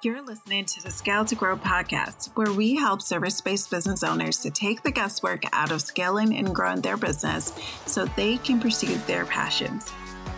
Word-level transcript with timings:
You're 0.00 0.22
listening 0.22 0.64
to 0.64 0.82
the 0.84 0.92
Scale 0.92 1.24
to 1.24 1.34
Grow 1.34 1.56
podcast, 1.56 2.30
where 2.36 2.52
we 2.52 2.76
help 2.76 3.02
service 3.02 3.40
based 3.40 3.68
business 3.68 4.04
owners 4.04 4.38
to 4.38 4.50
take 4.50 4.84
the 4.84 4.92
guesswork 4.92 5.42
out 5.52 5.72
of 5.72 5.82
scaling 5.82 6.36
and 6.36 6.54
growing 6.54 6.80
their 6.80 6.96
business 6.96 7.52
so 7.84 8.04
they 8.04 8.36
can 8.36 8.60
pursue 8.60 8.94
their 9.08 9.24
passions. 9.24 9.92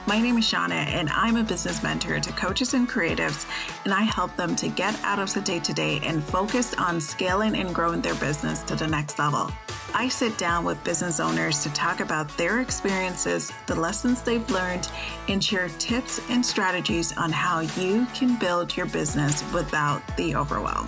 My 0.06 0.18
name 0.18 0.38
is 0.38 0.46
Shauna, 0.46 0.86
and 0.86 1.10
I'm 1.10 1.36
a 1.36 1.42
business 1.42 1.82
mentor 1.82 2.20
to 2.20 2.32
coaches 2.32 2.72
and 2.72 2.88
creatives, 2.88 3.44
and 3.84 3.92
I 3.92 4.00
help 4.00 4.34
them 4.34 4.56
to 4.56 4.68
get 4.68 4.98
out 5.04 5.18
of 5.18 5.34
the 5.34 5.42
day 5.42 5.60
to 5.60 5.74
day 5.74 6.00
and 6.04 6.24
focus 6.24 6.72
on 6.78 6.98
scaling 6.98 7.54
and 7.54 7.74
growing 7.74 8.00
their 8.00 8.14
business 8.14 8.62
to 8.62 8.76
the 8.76 8.86
next 8.86 9.18
level. 9.18 9.52
I 9.92 10.06
sit 10.08 10.38
down 10.38 10.64
with 10.64 10.82
business 10.84 11.18
owners 11.18 11.64
to 11.64 11.70
talk 11.70 11.98
about 11.98 12.28
their 12.38 12.60
experiences, 12.60 13.50
the 13.66 13.74
lessons 13.74 14.22
they've 14.22 14.48
learned, 14.48 14.88
and 15.28 15.42
share 15.42 15.68
tips 15.78 16.20
and 16.30 16.46
strategies 16.46 17.16
on 17.16 17.32
how 17.32 17.60
you 17.60 18.06
can 18.14 18.38
build 18.38 18.76
your 18.76 18.86
business 18.86 19.42
without 19.52 20.00
the 20.16 20.36
overwhelm. 20.36 20.86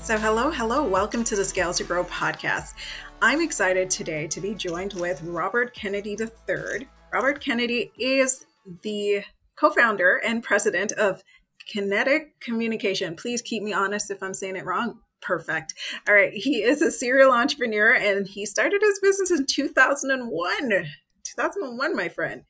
So, 0.00 0.16
hello, 0.16 0.50
hello, 0.50 0.84
welcome 0.84 1.24
to 1.24 1.36
the 1.36 1.44
Scale 1.44 1.74
to 1.74 1.84
Grow 1.84 2.04
podcast. 2.04 2.74
I'm 3.20 3.40
excited 3.40 3.90
today 3.90 4.28
to 4.28 4.40
be 4.40 4.54
joined 4.54 4.94
with 4.94 5.20
Robert 5.24 5.74
Kennedy 5.74 6.16
III. 6.18 6.88
Robert 7.12 7.40
Kennedy 7.40 7.90
is 7.98 8.46
the 8.82 9.24
co 9.56 9.70
founder 9.70 10.20
and 10.24 10.42
president 10.44 10.92
of 10.92 11.24
Kinetic 11.68 12.40
Communication. 12.40 13.14
Please 13.14 13.42
keep 13.42 13.62
me 13.62 13.72
honest 13.72 14.10
if 14.10 14.22
I'm 14.22 14.34
saying 14.34 14.56
it 14.56 14.64
wrong. 14.64 15.00
Perfect. 15.20 15.74
All 16.08 16.14
right. 16.14 16.32
He 16.32 16.62
is 16.62 16.80
a 16.80 16.90
serial 16.90 17.32
entrepreneur 17.32 17.94
and 17.94 18.26
he 18.26 18.46
started 18.46 18.80
his 18.82 18.98
business 19.00 19.30
in 19.30 19.46
2001. 19.46 20.86
2001, 21.24 21.96
my 21.96 22.08
friend. 22.08 22.44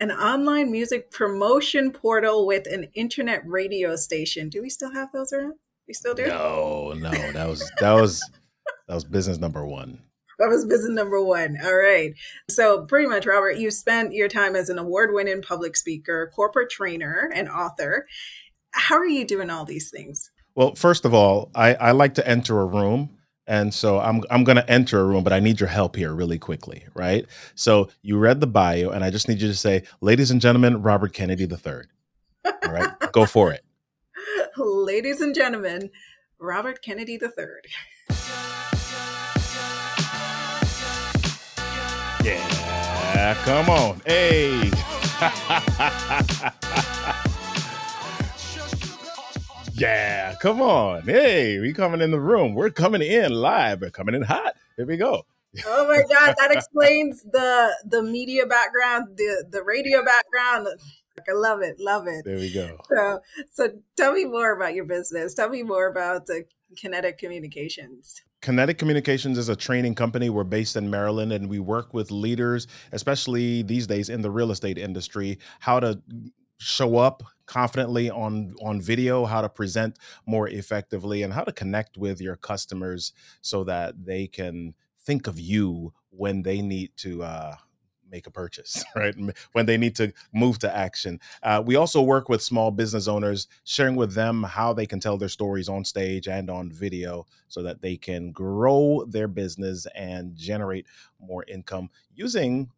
An 0.00 0.12
online 0.12 0.70
music 0.70 1.10
promotion 1.10 1.90
portal 1.90 2.46
with 2.46 2.66
an 2.72 2.88
internet 2.94 3.42
radio 3.44 3.96
station. 3.96 4.48
Do 4.48 4.62
we 4.62 4.70
still 4.70 4.92
have 4.92 5.10
those 5.12 5.32
around? 5.32 5.54
We 5.88 5.94
still 5.94 6.14
do? 6.14 6.26
No, 6.26 6.92
no. 6.92 7.10
That 7.10 7.48
was 7.48 7.70
that 7.80 7.92
was 7.92 8.22
that 8.86 8.94
was 8.94 9.04
business 9.04 9.38
number 9.38 9.66
one. 9.66 10.00
That 10.38 10.48
was 10.48 10.64
business 10.64 10.90
number 10.90 11.22
one. 11.22 11.58
All 11.64 11.74
right. 11.74 12.14
So, 12.48 12.84
pretty 12.84 13.08
much, 13.08 13.26
Robert, 13.26 13.58
you 13.58 13.70
spent 13.70 14.12
your 14.12 14.28
time 14.28 14.54
as 14.54 14.68
an 14.68 14.78
award 14.78 15.12
winning 15.12 15.42
public 15.42 15.76
speaker, 15.76 16.30
corporate 16.34 16.70
trainer, 16.70 17.30
and 17.34 17.48
author. 17.48 18.06
How 18.70 18.96
are 18.96 19.06
you 19.06 19.24
doing 19.24 19.50
all 19.50 19.64
these 19.64 19.90
things? 19.90 20.30
Well, 20.54 20.74
first 20.74 21.04
of 21.04 21.14
all, 21.14 21.50
I, 21.54 21.74
I 21.74 21.90
like 21.92 22.14
to 22.14 22.28
enter 22.28 22.60
a 22.60 22.66
room. 22.66 23.10
And 23.48 23.72
so 23.72 23.98
I'm 23.98 24.22
I'm 24.28 24.44
gonna 24.44 24.64
enter 24.68 25.00
a 25.00 25.04
room, 25.04 25.24
but 25.24 25.32
I 25.32 25.40
need 25.40 25.58
your 25.58 25.70
help 25.70 25.96
here 25.96 26.12
really 26.12 26.38
quickly, 26.38 26.84
right? 26.92 27.24
So 27.54 27.88
you 28.02 28.18
read 28.18 28.40
the 28.40 28.46
bio, 28.46 28.90
and 28.90 29.02
I 29.02 29.08
just 29.08 29.26
need 29.26 29.40
you 29.40 29.48
to 29.48 29.54
say, 29.54 29.84
ladies 30.02 30.30
and 30.30 30.38
gentlemen, 30.38 30.82
Robert 30.82 31.14
Kennedy 31.14 31.44
III. 31.44 31.84
All 32.44 32.72
right, 32.72 32.90
go 33.12 33.24
for 33.24 33.50
it. 33.50 33.64
Ladies 34.58 35.22
and 35.22 35.34
gentlemen, 35.34 35.88
Robert 36.38 36.82
Kennedy 36.82 37.18
III. 37.22 38.57
Yeah, 42.28 43.34
come 43.44 43.70
on. 43.70 44.00
Hey. 44.04 44.70
yeah, 49.74 50.34
come 50.40 50.60
on. 50.60 51.02
Hey, 51.02 51.58
we 51.58 51.72
coming 51.72 52.00
in 52.00 52.10
the 52.10 52.20
room. 52.20 52.54
We're 52.54 52.70
coming 52.70 53.02
in 53.02 53.32
live. 53.32 53.80
We're 53.80 53.90
coming 53.90 54.14
in 54.14 54.22
hot. 54.22 54.54
Here 54.76 54.86
we 54.86 54.96
go. 54.96 55.24
oh 55.66 55.88
my 55.88 56.02
god, 56.02 56.34
that 56.38 56.50
explains 56.52 57.22
the 57.22 57.74
the 57.86 58.02
media 58.02 58.46
background, 58.46 59.16
the 59.16 59.44
the 59.50 59.62
radio 59.62 60.04
background. 60.04 60.68
I 61.28 61.32
love 61.32 61.62
it, 61.62 61.80
love 61.80 62.06
it. 62.06 62.24
There 62.24 62.36
we 62.36 62.52
go. 62.52 62.78
So, 62.88 63.20
so 63.50 63.68
tell 63.96 64.12
me 64.12 64.24
more 64.24 64.52
about 64.52 64.74
your 64.74 64.84
business. 64.84 65.34
Tell 65.34 65.48
me 65.48 65.62
more 65.62 65.88
about 65.88 66.26
the 66.26 66.44
Kinetic 66.76 67.18
Communications. 67.18 68.22
Kinetic 68.40 68.78
Communications 68.78 69.36
is 69.36 69.48
a 69.48 69.56
training 69.56 69.94
company. 69.94 70.30
We're 70.30 70.44
based 70.44 70.76
in 70.76 70.88
Maryland 70.88 71.32
and 71.32 71.48
we 71.48 71.58
work 71.58 71.92
with 71.92 72.10
leaders, 72.10 72.68
especially 72.92 73.62
these 73.62 73.86
days 73.86 74.08
in 74.08 74.22
the 74.22 74.30
real 74.30 74.52
estate 74.52 74.78
industry, 74.78 75.38
how 75.58 75.80
to 75.80 76.00
show 76.58 76.96
up 76.96 77.22
confidently 77.46 78.10
on 78.10 78.54
on 78.62 78.80
video 78.80 79.24
how 79.24 79.40
to 79.40 79.48
present 79.48 79.96
more 80.26 80.48
effectively 80.48 81.22
and 81.22 81.32
how 81.32 81.42
to 81.42 81.52
connect 81.52 81.96
with 81.96 82.20
your 82.20 82.36
customers 82.36 83.12
so 83.40 83.64
that 83.64 83.94
they 84.04 84.26
can 84.26 84.74
think 85.00 85.26
of 85.26 85.38
you 85.40 85.92
when 86.10 86.42
they 86.42 86.60
need 86.60 86.90
to 86.96 87.22
uh, 87.22 87.54
make 88.10 88.26
a 88.26 88.30
purchase, 88.30 88.84
right? 88.96 89.14
When 89.52 89.66
they 89.66 89.76
need 89.76 89.96
to 89.96 90.12
move 90.32 90.58
to 90.60 90.76
action. 90.76 91.20
Uh, 91.42 91.62
we 91.64 91.76
also 91.76 92.02
work 92.02 92.28
with 92.28 92.42
small 92.42 92.70
business 92.70 93.08
owners, 93.08 93.48
sharing 93.64 93.96
with 93.96 94.14
them 94.14 94.42
how 94.42 94.72
they 94.72 94.86
can 94.86 95.00
tell 95.00 95.18
their 95.18 95.28
stories 95.28 95.68
on 95.68 95.84
stage 95.84 96.28
and 96.28 96.50
on 96.50 96.70
video 96.70 97.26
so 97.48 97.62
that 97.62 97.80
they 97.80 97.96
can 97.96 98.32
grow 98.32 99.04
their 99.08 99.28
business 99.28 99.86
and 99.94 100.36
generate 100.36 100.86
more 101.20 101.44
income 101.48 101.90
using 102.14 102.70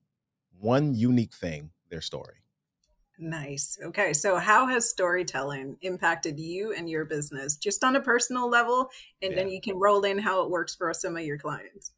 one 0.59 0.95
unique 0.95 1.35
thing 1.35 1.71
their 1.89 2.01
story. 2.01 2.35
Nice. 3.19 3.79
Okay. 3.85 4.15
So, 4.15 4.37
how 4.37 4.67
has 4.67 4.89
storytelling 4.89 5.77
impacted 5.83 6.41
you 6.41 6.73
and 6.73 6.89
your 6.89 7.05
business 7.05 7.57
just 7.57 7.85
on 7.85 7.97
a 7.97 8.01
personal 8.01 8.49
level? 8.49 8.89
And 9.21 9.33
yeah. 9.33 9.39
then 9.39 9.51
you 9.51 9.61
can 9.61 9.77
roll 9.77 10.05
in 10.05 10.19
how 10.19 10.43
it 10.43 10.51
works 10.51 10.75
for 10.75 10.93
some 10.95 11.19
of 11.19 11.23
your 11.23 11.37
clients. 11.37 11.93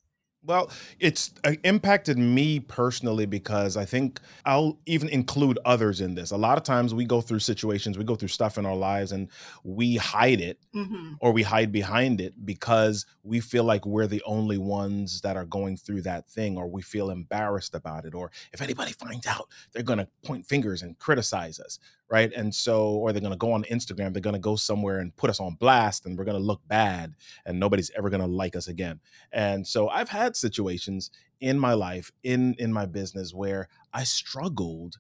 Well, 0.44 0.70
it's 0.98 1.30
uh, 1.44 1.52
impacted 1.62 2.18
me 2.18 2.58
personally 2.58 3.26
because 3.26 3.76
I 3.76 3.84
think 3.84 4.18
I'll 4.44 4.76
even 4.86 5.08
include 5.08 5.60
others 5.64 6.00
in 6.00 6.16
this. 6.16 6.32
A 6.32 6.36
lot 6.36 6.58
of 6.58 6.64
times 6.64 6.92
we 6.92 7.04
go 7.04 7.20
through 7.20 7.38
situations, 7.38 7.96
we 7.96 8.02
go 8.02 8.16
through 8.16 8.28
stuff 8.28 8.58
in 8.58 8.66
our 8.66 8.74
lives 8.74 9.12
and 9.12 9.28
we 9.62 9.96
hide 9.96 10.40
it 10.40 10.58
mm-hmm. 10.74 11.12
or 11.20 11.30
we 11.30 11.44
hide 11.44 11.70
behind 11.70 12.20
it 12.20 12.34
because 12.44 13.06
we 13.22 13.38
feel 13.38 13.62
like 13.62 13.86
we're 13.86 14.08
the 14.08 14.22
only 14.26 14.58
ones 14.58 15.20
that 15.20 15.36
are 15.36 15.44
going 15.44 15.76
through 15.76 16.02
that 16.02 16.28
thing 16.28 16.56
or 16.56 16.66
we 16.66 16.82
feel 16.82 17.10
embarrassed 17.10 17.76
about 17.76 18.04
it. 18.04 18.12
Or 18.12 18.32
if 18.52 18.60
anybody 18.60 18.92
finds 18.92 19.28
out, 19.28 19.48
they're 19.72 19.84
going 19.84 20.00
to 20.00 20.08
point 20.24 20.44
fingers 20.44 20.82
and 20.82 20.98
criticize 20.98 21.60
us 21.60 21.78
right? 22.12 22.30
And 22.34 22.54
so, 22.54 22.90
or 22.90 23.10
they're 23.10 23.22
going 23.22 23.32
to 23.32 23.38
go 23.38 23.52
on 23.52 23.64
Instagram, 23.64 24.12
they're 24.12 24.20
going 24.20 24.34
to 24.34 24.38
go 24.38 24.54
somewhere 24.54 24.98
and 24.98 25.16
put 25.16 25.30
us 25.30 25.40
on 25.40 25.54
blast, 25.54 26.04
and 26.04 26.16
we're 26.16 26.26
going 26.26 26.38
to 26.38 26.44
look 26.44 26.60
bad, 26.68 27.14
and 27.46 27.58
nobody's 27.58 27.90
ever 27.96 28.10
going 28.10 28.20
to 28.20 28.26
like 28.26 28.54
us 28.54 28.68
again. 28.68 29.00
And 29.32 29.66
so, 29.66 29.88
I've 29.88 30.10
had 30.10 30.36
situations 30.36 31.10
in 31.40 31.58
my 31.58 31.72
life, 31.72 32.12
in 32.22 32.54
in 32.58 32.70
my 32.70 32.84
business, 32.84 33.32
where 33.32 33.68
I 33.94 34.04
struggled 34.04 34.98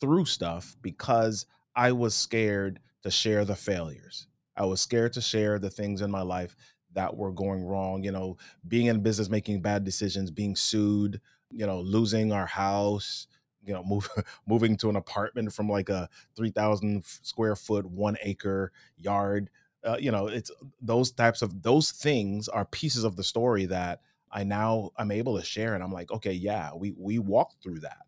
through 0.00 0.24
stuff 0.24 0.74
because 0.80 1.44
I 1.76 1.92
was 1.92 2.14
scared 2.14 2.80
to 3.02 3.10
share 3.10 3.44
the 3.44 3.56
failures. 3.56 4.26
I 4.56 4.64
was 4.64 4.80
scared 4.80 5.12
to 5.12 5.20
share 5.20 5.58
the 5.58 5.70
things 5.70 6.00
in 6.00 6.10
my 6.10 6.22
life 6.22 6.56
that 6.94 7.14
were 7.14 7.32
going 7.32 7.62
wrong. 7.62 8.02
You 8.02 8.12
know, 8.12 8.38
being 8.66 8.86
in 8.86 9.02
business, 9.02 9.28
making 9.28 9.60
bad 9.60 9.84
decisions, 9.84 10.30
being 10.30 10.56
sued. 10.56 11.20
You 11.50 11.66
know, 11.66 11.80
losing 11.82 12.32
our 12.32 12.46
house 12.46 13.28
you 13.64 13.72
know 13.72 13.84
move, 13.84 14.08
moving 14.46 14.76
to 14.76 14.88
an 14.90 14.96
apartment 14.96 15.52
from 15.52 15.68
like 15.68 15.88
a 15.88 16.08
3000 16.36 17.04
square 17.04 17.56
foot 17.56 17.86
one 17.86 18.16
acre 18.22 18.72
yard 18.96 19.50
uh, 19.84 19.96
you 19.98 20.10
know 20.10 20.26
it's 20.26 20.50
those 20.80 21.12
types 21.12 21.42
of 21.42 21.62
those 21.62 21.90
things 21.90 22.48
are 22.48 22.64
pieces 22.66 23.04
of 23.04 23.16
the 23.16 23.24
story 23.24 23.66
that 23.66 24.00
i 24.30 24.42
now 24.44 24.90
i'm 24.98 25.10
able 25.10 25.38
to 25.38 25.44
share 25.44 25.74
and 25.74 25.82
i'm 25.82 25.92
like 25.92 26.10
okay 26.10 26.32
yeah 26.32 26.70
we 26.74 26.92
we 26.96 27.18
walked 27.18 27.62
through 27.62 27.80
that 27.80 28.06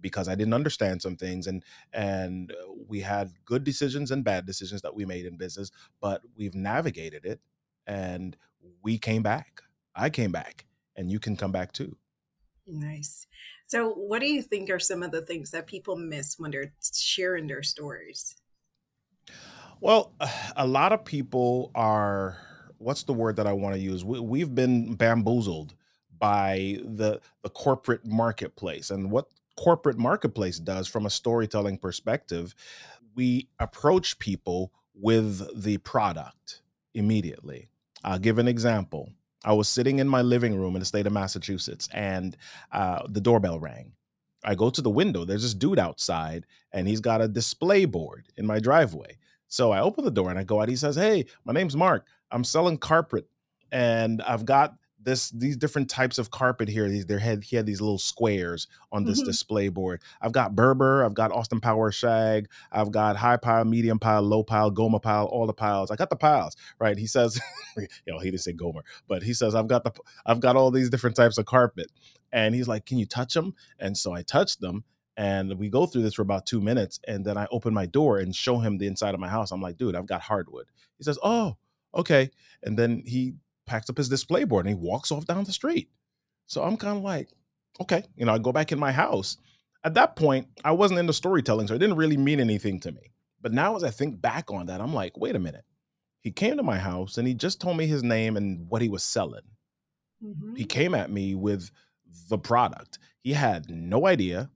because 0.00 0.28
i 0.28 0.34
didn't 0.34 0.54
understand 0.54 1.00
some 1.00 1.16
things 1.16 1.46
and 1.46 1.64
and 1.92 2.52
we 2.88 3.00
had 3.00 3.30
good 3.44 3.64
decisions 3.64 4.10
and 4.10 4.24
bad 4.24 4.46
decisions 4.46 4.82
that 4.82 4.94
we 4.94 5.04
made 5.04 5.26
in 5.26 5.36
business 5.36 5.70
but 6.00 6.22
we've 6.36 6.54
navigated 6.54 7.24
it 7.24 7.40
and 7.86 8.36
we 8.82 8.98
came 8.98 9.22
back. 9.22 9.62
I 9.94 10.10
came 10.10 10.32
back 10.32 10.66
and 10.96 11.10
you 11.10 11.18
can 11.18 11.36
come 11.36 11.52
back 11.52 11.72
too 11.72 11.96
Nice. 12.66 13.26
So, 13.66 13.90
what 13.90 14.20
do 14.20 14.26
you 14.26 14.42
think 14.42 14.70
are 14.70 14.78
some 14.78 15.02
of 15.02 15.10
the 15.10 15.22
things 15.22 15.50
that 15.50 15.66
people 15.66 15.96
miss 15.96 16.38
when 16.38 16.50
they're 16.50 16.72
sharing 16.94 17.46
their 17.46 17.62
stories? 17.62 18.36
Well, 19.80 20.12
a 20.56 20.66
lot 20.66 20.92
of 20.92 21.04
people 21.04 21.70
are, 21.74 22.38
what's 22.78 23.02
the 23.02 23.12
word 23.12 23.36
that 23.36 23.46
I 23.46 23.52
want 23.52 23.74
to 23.74 23.80
use? 23.80 24.04
We, 24.04 24.40
have 24.40 24.54
been 24.54 24.94
bamboozled 24.94 25.74
by 26.22 26.78
the 26.84 27.20
the 27.42 27.48
corporate 27.48 28.06
marketplace 28.06 28.90
and 28.90 29.10
what 29.10 29.26
corporate 29.56 29.98
marketplace 29.98 30.60
does 30.60 30.86
from 30.86 31.04
a 31.04 31.10
storytelling 31.10 31.76
perspective 31.76 32.54
we 33.16 33.48
approach 33.58 34.16
people 34.20 34.72
with 34.94 35.42
the 35.60 35.78
product 35.78 36.62
immediately 36.94 37.68
i'll 38.04 38.20
give 38.20 38.38
an 38.38 38.46
example 38.46 39.10
I 39.44 39.52
was 39.52 39.68
sitting 39.68 39.98
in 39.98 40.08
my 40.08 40.22
living 40.22 40.58
room 40.58 40.76
in 40.76 40.80
the 40.80 40.86
state 40.86 41.06
of 41.06 41.12
Massachusetts, 41.12 41.88
and 41.92 42.36
uh, 42.72 43.06
the 43.08 43.20
doorbell 43.20 43.58
rang. 43.58 43.92
I 44.44 44.54
go 44.54 44.70
to 44.70 44.82
the 44.82 44.90
window. 44.90 45.24
There's 45.24 45.42
this 45.42 45.54
dude 45.54 45.78
outside, 45.78 46.46
and 46.72 46.88
he's 46.88 47.00
got 47.00 47.20
a 47.20 47.28
display 47.28 47.84
board 47.84 48.26
in 48.36 48.46
my 48.46 48.58
driveway. 48.58 49.18
So 49.48 49.70
I 49.70 49.80
open 49.80 50.04
the 50.04 50.10
door 50.10 50.30
and 50.30 50.38
I 50.38 50.44
go 50.44 50.60
out. 50.60 50.68
He 50.68 50.76
says, 50.76 50.96
"Hey, 50.96 51.26
my 51.44 51.52
name's 51.52 51.76
Mark. 51.76 52.06
I'm 52.30 52.44
selling 52.44 52.78
carpet, 52.78 53.28
and 53.70 54.22
I've 54.22 54.44
got 54.44 54.74
this 55.04 55.30
these 55.30 55.56
different 55.56 55.90
types 55.90 56.18
of 56.18 56.30
carpet 56.30 56.68
here. 56.68 56.88
These 56.88 57.06
there 57.06 57.18
had 57.18 57.44
he 57.44 57.56
had 57.56 57.66
these 57.66 57.80
little 57.80 57.98
squares 57.98 58.66
on 58.90 59.04
this 59.04 59.20
mm-hmm. 59.20 59.26
display 59.26 59.68
board. 59.68 60.02
I've 60.20 60.32
got 60.32 60.54
Berber, 60.54 61.04
I've 61.04 61.14
got 61.14 61.32
Austin 61.32 61.60
Power 61.60 61.90
Shag, 61.92 62.48
I've 62.70 62.90
got 62.90 63.16
high 63.16 63.36
pile, 63.36 63.64
medium 63.64 63.98
pile, 63.98 64.22
low 64.22 64.42
pile, 64.42 64.70
Gomer 64.70 65.00
Pyle, 65.00 65.26
all 65.26 65.46
the 65.46 65.52
piles. 65.52 65.90
I 65.90 65.96
got 65.96 66.10
the 66.10 66.16
piles, 66.16 66.56
right? 66.78 66.96
He 66.96 67.06
says, 67.06 67.40
you 67.76 67.86
know, 68.06 68.18
he 68.18 68.30
didn't 68.30 68.42
say 68.42 68.52
Gomer, 68.52 68.84
but 69.08 69.22
he 69.22 69.34
says 69.34 69.54
I've 69.54 69.68
got 69.68 69.84
the 69.84 69.92
I've 70.26 70.40
got 70.40 70.56
all 70.56 70.70
these 70.70 70.90
different 70.90 71.16
types 71.16 71.38
of 71.38 71.46
carpet. 71.46 71.90
And 72.32 72.54
he's 72.54 72.68
like, 72.68 72.86
Can 72.86 72.98
you 72.98 73.06
touch 73.06 73.34
them? 73.34 73.54
And 73.78 73.96
so 73.96 74.12
I 74.12 74.22
touched 74.22 74.60
them. 74.60 74.84
And 75.16 75.58
we 75.58 75.68
go 75.68 75.84
through 75.84 76.02
this 76.02 76.14
for 76.14 76.22
about 76.22 76.46
two 76.46 76.60
minutes. 76.60 76.98
And 77.06 77.24
then 77.24 77.36
I 77.36 77.46
open 77.50 77.74
my 77.74 77.84
door 77.84 78.18
and 78.18 78.34
show 78.34 78.58
him 78.58 78.78
the 78.78 78.86
inside 78.86 79.12
of 79.12 79.20
my 79.20 79.28
house. 79.28 79.50
I'm 79.50 79.60
like, 79.60 79.76
dude, 79.76 79.94
I've 79.94 80.06
got 80.06 80.22
hardwood. 80.22 80.66
He 80.96 81.04
says, 81.04 81.18
Oh, 81.22 81.56
okay. 81.94 82.30
And 82.62 82.78
then 82.78 83.02
he 83.06 83.34
packs 83.66 83.90
up 83.90 83.96
his 83.96 84.08
display 84.08 84.44
board 84.44 84.66
and 84.66 84.76
he 84.76 84.80
walks 84.80 85.10
off 85.10 85.26
down 85.26 85.44
the 85.44 85.52
street. 85.52 85.88
So 86.46 86.62
I'm 86.62 86.76
kind 86.76 86.96
of 86.96 87.02
like, 87.02 87.28
okay, 87.80 88.04
you 88.16 88.26
know, 88.26 88.32
I 88.32 88.38
go 88.38 88.52
back 88.52 88.72
in 88.72 88.78
my 88.78 88.92
house. 88.92 89.36
At 89.84 89.94
that 89.94 90.16
point, 90.16 90.46
I 90.64 90.72
wasn't 90.72 91.00
into 91.00 91.12
storytelling, 91.12 91.66
so 91.66 91.74
it 91.74 91.78
didn't 91.78 91.96
really 91.96 92.16
mean 92.16 92.40
anything 92.40 92.78
to 92.80 92.92
me. 92.92 93.12
But 93.40 93.52
now, 93.52 93.74
as 93.74 93.82
I 93.82 93.90
think 93.90 94.20
back 94.20 94.50
on 94.50 94.66
that, 94.66 94.80
I'm 94.80 94.94
like, 94.94 95.16
wait 95.16 95.34
a 95.34 95.40
minute. 95.40 95.64
He 96.20 96.30
came 96.30 96.56
to 96.56 96.62
my 96.62 96.78
house 96.78 97.18
and 97.18 97.26
he 97.26 97.34
just 97.34 97.60
told 97.60 97.76
me 97.76 97.86
his 97.86 98.04
name 98.04 98.36
and 98.36 98.68
what 98.68 98.82
he 98.82 98.88
was 98.88 99.02
selling. 99.02 99.42
Mm-hmm. 100.24 100.54
He 100.54 100.64
came 100.64 100.94
at 100.94 101.10
me 101.10 101.34
with 101.34 101.70
the 102.28 102.38
product. 102.38 102.98
He 103.22 103.32
had 103.32 103.68
no 103.68 104.06
idea 104.06 104.50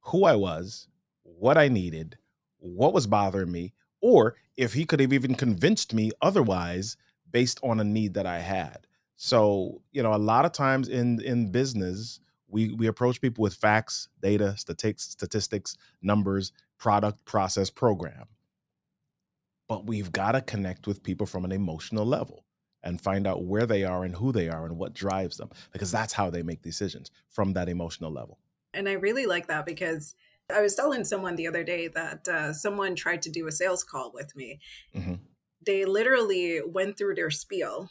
who 0.00 0.24
I 0.24 0.34
was, 0.34 0.88
what 1.22 1.56
I 1.56 1.68
needed, 1.68 2.18
what 2.58 2.92
was 2.92 3.06
bothering 3.06 3.52
me, 3.52 3.72
or 4.00 4.34
if 4.56 4.72
he 4.72 4.84
could 4.84 4.98
have 4.98 5.12
even 5.12 5.36
convinced 5.36 5.94
me 5.94 6.10
otherwise 6.20 6.96
based 7.32 7.58
on 7.62 7.80
a 7.80 7.84
need 7.84 8.14
that 8.14 8.26
I 8.26 8.38
had. 8.38 8.86
So, 9.16 9.82
you 9.92 10.02
know, 10.02 10.14
a 10.14 10.16
lot 10.16 10.44
of 10.44 10.52
times 10.52 10.88
in 10.88 11.20
in 11.22 11.50
business, 11.50 12.20
we 12.48 12.72
we 12.74 12.86
approach 12.86 13.20
people 13.20 13.42
with 13.42 13.54
facts, 13.54 14.08
data, 14.20 14.56
statistics, 14.56 15.04
statistics, 15.04 15.76
numbers, 16.02 16.52
product, 16.78 17.24
process, 17.24 17.70
program. 17.70 18.26
But 19.68 19.86
we've 19.86 20.12
got 20.12 20.32
to 20.32 20.40
connect 20.40 20.86
with 20.86 21.02
people 21.02 21.26
from 21.26 21.44
an 21.44 21.52
emotional 21.52 22.04
level 22.04 22.44
and 22.82 23.00
find 23.00 23.26
out 23.26 23.44
where 23.44 23.64
they 23.64 23.84
are 23.84 24.04
and 24.04 24.14
who 24.14 24.32
they 24.32 24.48
are 24.48 24.66
and 24.66 24.76
what 24.76 24.92
drives 24.92 25.36
them 25.36 25.50
because 25.72 25.92
that's 25.92 26.12
how 26.12 26.28
they 26.28 26.42
make 26.42 26.62
decisions 26.62 27.10
from 27.28 27.52
that 27.52 27.68
emotional 27.68 28.10
level. 28.10 28.38
And 28.74 28.88
I 28.88 28.94
really 28.94 29.26
like 29.26 29.46
that 29.46 29.64
because 29.64 30.14
I 30.52 30.60
was 30.60 30.74
telling 30.74 31.04
someone 31.04 31.36
the 31.36 31.46
other 31.46 31.62
day 31.62 31.86
that 31.88 32.26
uh, 32.26 32.52
someone 32.52 32.96
tried 32.96 33.22
to 33.22 33.30
do 33.30 33.46
a 33.46 33.52
sales 33.52 33.84
call 33.84 34.10
with 34.12 34.34
me. 34.34 34.58
Mm-hmm 34.96 35.14
they 35.64 35.84
literally 35.84 36.60
went 36.66 36.96
through 36.96 37.14
their 37.14 37.30
spiel. 37.30 37.90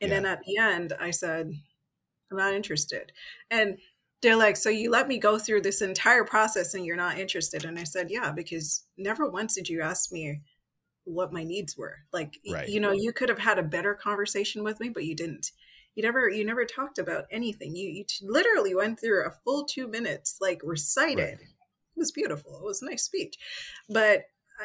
And 0.00 0.10
yeah. 0.10 0.16
then 0.16 0.26
at 0.26 0.40
the 0.46 0.56
end, 0.56 0.92
I 0.98 1.10
said, 1.10 1.52
I'm 2.30 2.36
not 2.36 2.54
interested. 2.54 3.12
And 3.50 3.78
they're 4.22 4.36
like, 4.36 4.56
So 4.56 4.70
you 4.70 4.90
let 4.90 5.08
me 5.08 5.18
go 5.18 5.38
through 5.38 5.62
this 5.62 5.82
entire 5.82 6.24
process 6.24 6.74
and 6.74 6.84
you're 6.84 6.96
not 6.96 7.18
interested? 7.18 7.64
And 7.64 7.78
I 7.78 7.84
said, 7.84 8.10
Yeah, 8.10 8.32
because 8.32 8.84
never 8.96 9.28
once 9.28 9.54
did 9.54 9.68
you 9.68 9.82
ask 9.82 10.12
me 10.12 10.40
what 11.04 11.32
my 11.32 11.44
needs 11.44 11.76
were. 11.76 11.96
Like, 12.12 12.38
right. 12.50 12.68
you 12.68 12.80
know, 12.80 12.92
you 12.92 13.12
could 13.12 13.28
have 13.28 13.38
had 13.38 13.58
a 13.58 13.62
better 13.62 13.94
conversation 13.94 14.62
with 14.62 14.80
me, 14.80 14.88
but 14.88 15.04
you 15.04 15.14
didn't. 15.14 15.50
You 15.94 16.02
never, 16.02 16.28
you 16.28 16.44
never 16.44 16.64
talked 16.64 16.98
about 16.98 17.24
anything. 17.30 17.74
You, 17.74 17.88
you 17.88 18.04
literally 18.22 18.74
went 18.74 19.00
through 19.00 19.26
a 19.26 19.34
full 19.44 19.64
two 19.64 19.88
minutes, 19.88 20.36
like 20.40 20.60
recited. 20.62 21.38
Right. 21.38 21.40
It 21.40 21.98
was 21.98 22.12
beautiful. 22.12 22.56
It 22.56 22.64
was 22.64 22.82
a 22.82 22.86
nice 22.86 23.02
speech, 23.02 23.36
but 23.88 24.22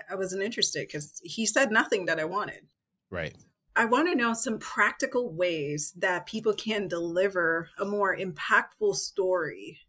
I 0.09 0.15
wasn't 0.15 0.43
interested 0.43 0.87
because 0.87 1.21
he 1.23 1.45
said 1.45 1.71
nothing 1.71 2.05
that 2.05 2.19
I 2.19 2.25
wanted. 2.25 2.67
Right. 3.09 3.35
I 3.75 3.85
want 3.85 4.07
to 4.07 4.15
know 4.15 4.33
some 4.33 4.57
practical 4.59 5.33
ways 5.33 5.93
that 5.97 6.25
people 6.25 6.53
can 6.53 6.87
deliver 6.87 7.69
a 7.77 7.85
more 7.85 8.15
impactful 8.15 8.95
story 8.95 9.79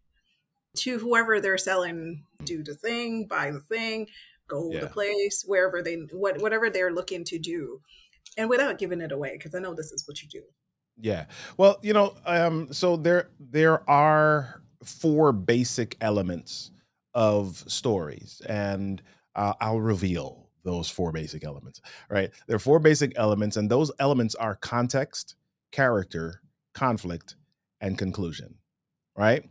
to 0.77 0.99
whoever 0.99 1.39
they're 1.39 1.57
selling. 1.57 2.23
Do 2.43 2.63
the 2.63 2.75
thing, 2.75 3.27
buy 3.27 3.51
the 3.51 3.61
thing, 3.61 4.07
go 4.47 4.71
yeah. 4.71 4.81
the 4.81 4.87
place, 4.87 5.43
wherever 5.47 5.81
they, 5.81 5.95
what, 6.11 6.41
whatever 6.41 6.69
they're 6.69 6.93
looking 6.93 7.23
to 7.25 7.39
do, 7.39 7.81
and 8.37 8.49
without 8.49 8.77
giving 8.77 9.01
it 9.01 9.11
away, 9.11 9.33
because 9.33 9.55
I 9.55 9.59
know 9.59 9.73
this 9.73 9.91
is 9.91 10.07
what 10.07 10.21
you 10.21 10.27
do. 10.27 10.43
Yeah. 10.99 11.25
Well, 11.57 11.77
you 11.81 11.93
know, 11.93 12.15
um, 12.25 12.73
so 12.73 12.97
there 12.97 13.29
there 13.39 13.87
are 13.89 14.61
four 14.83 15.31
basic 15.31 15.95
elements 16.01 16.71
of 17.13 17.63
stories, 17.67 18.41
and 18.47 19.01
uh, 19.37 19.53
I'll 19.61 19.79
reveal 19.79 20.49
those 20.63 20.89
four 20.89 21.13
basic 21.13 21.45
elements, 21.45 21.81
right? 22.09 22.29
There 22.47 22.55
are 22.55 22.59
four 22.59 22.79
basic 22.79 23.13
elements, 23.15 23.55
and 23.55 23.69
those 23.69 23.91
elements 23.99 24.35
are 24.35 24.55
context, 24.55 25.35
character, 25.71 26.41
conflict, 26.73 27.37
and 27.79 27.97
conclusion, 27.97 28.55
right? 29.15 29.45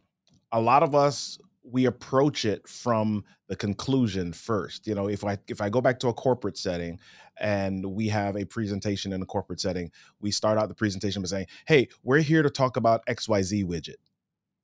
A 0.53 0.61
lot 0.61 0.83
of 0.83 0.95
us 0.95 1.39
we 1.69 1.87
approach 1.87 2.45
it 2.45 2.67
from 2.69 3.25
the 3.49 3.57
conclusion 3.57 4.33
first 4.33 4.87
you 4.87 4.95
know 4.95 5.09
if 5.09 5.25
i 5.25 5.37
if 5.49 5.61
i 5.61 5.69
go 5.69 5.81
back 5.81 5.99
to 5.99 6.09
a 6.09 6.13
corporate 6.13 6.57
setting 6.57 6.99
and 7.41 7.85
we 7.85 8.09
have 8.09 8.37
a 8.37 8.45
presentation 8.45 9.13
in 9.13 9.21
a 9.21 9.27
corporate 9.27 9.61
setting 9.61 9.91
we 10.21 10.31
start 10.31 10.59
out 10.59 10.69
the 10.69 10.75
presentation 10.75 11.23
by 11.23 11.27
saying 11.27 11.47
hey 11.67 11.89
we're 12.03 12.21
here 12.21 12.43
to 12.43 12.51
talk 12.51 12.77
about 12.77 13.05
xyz 13.07 13.65
widget 13.65 13.97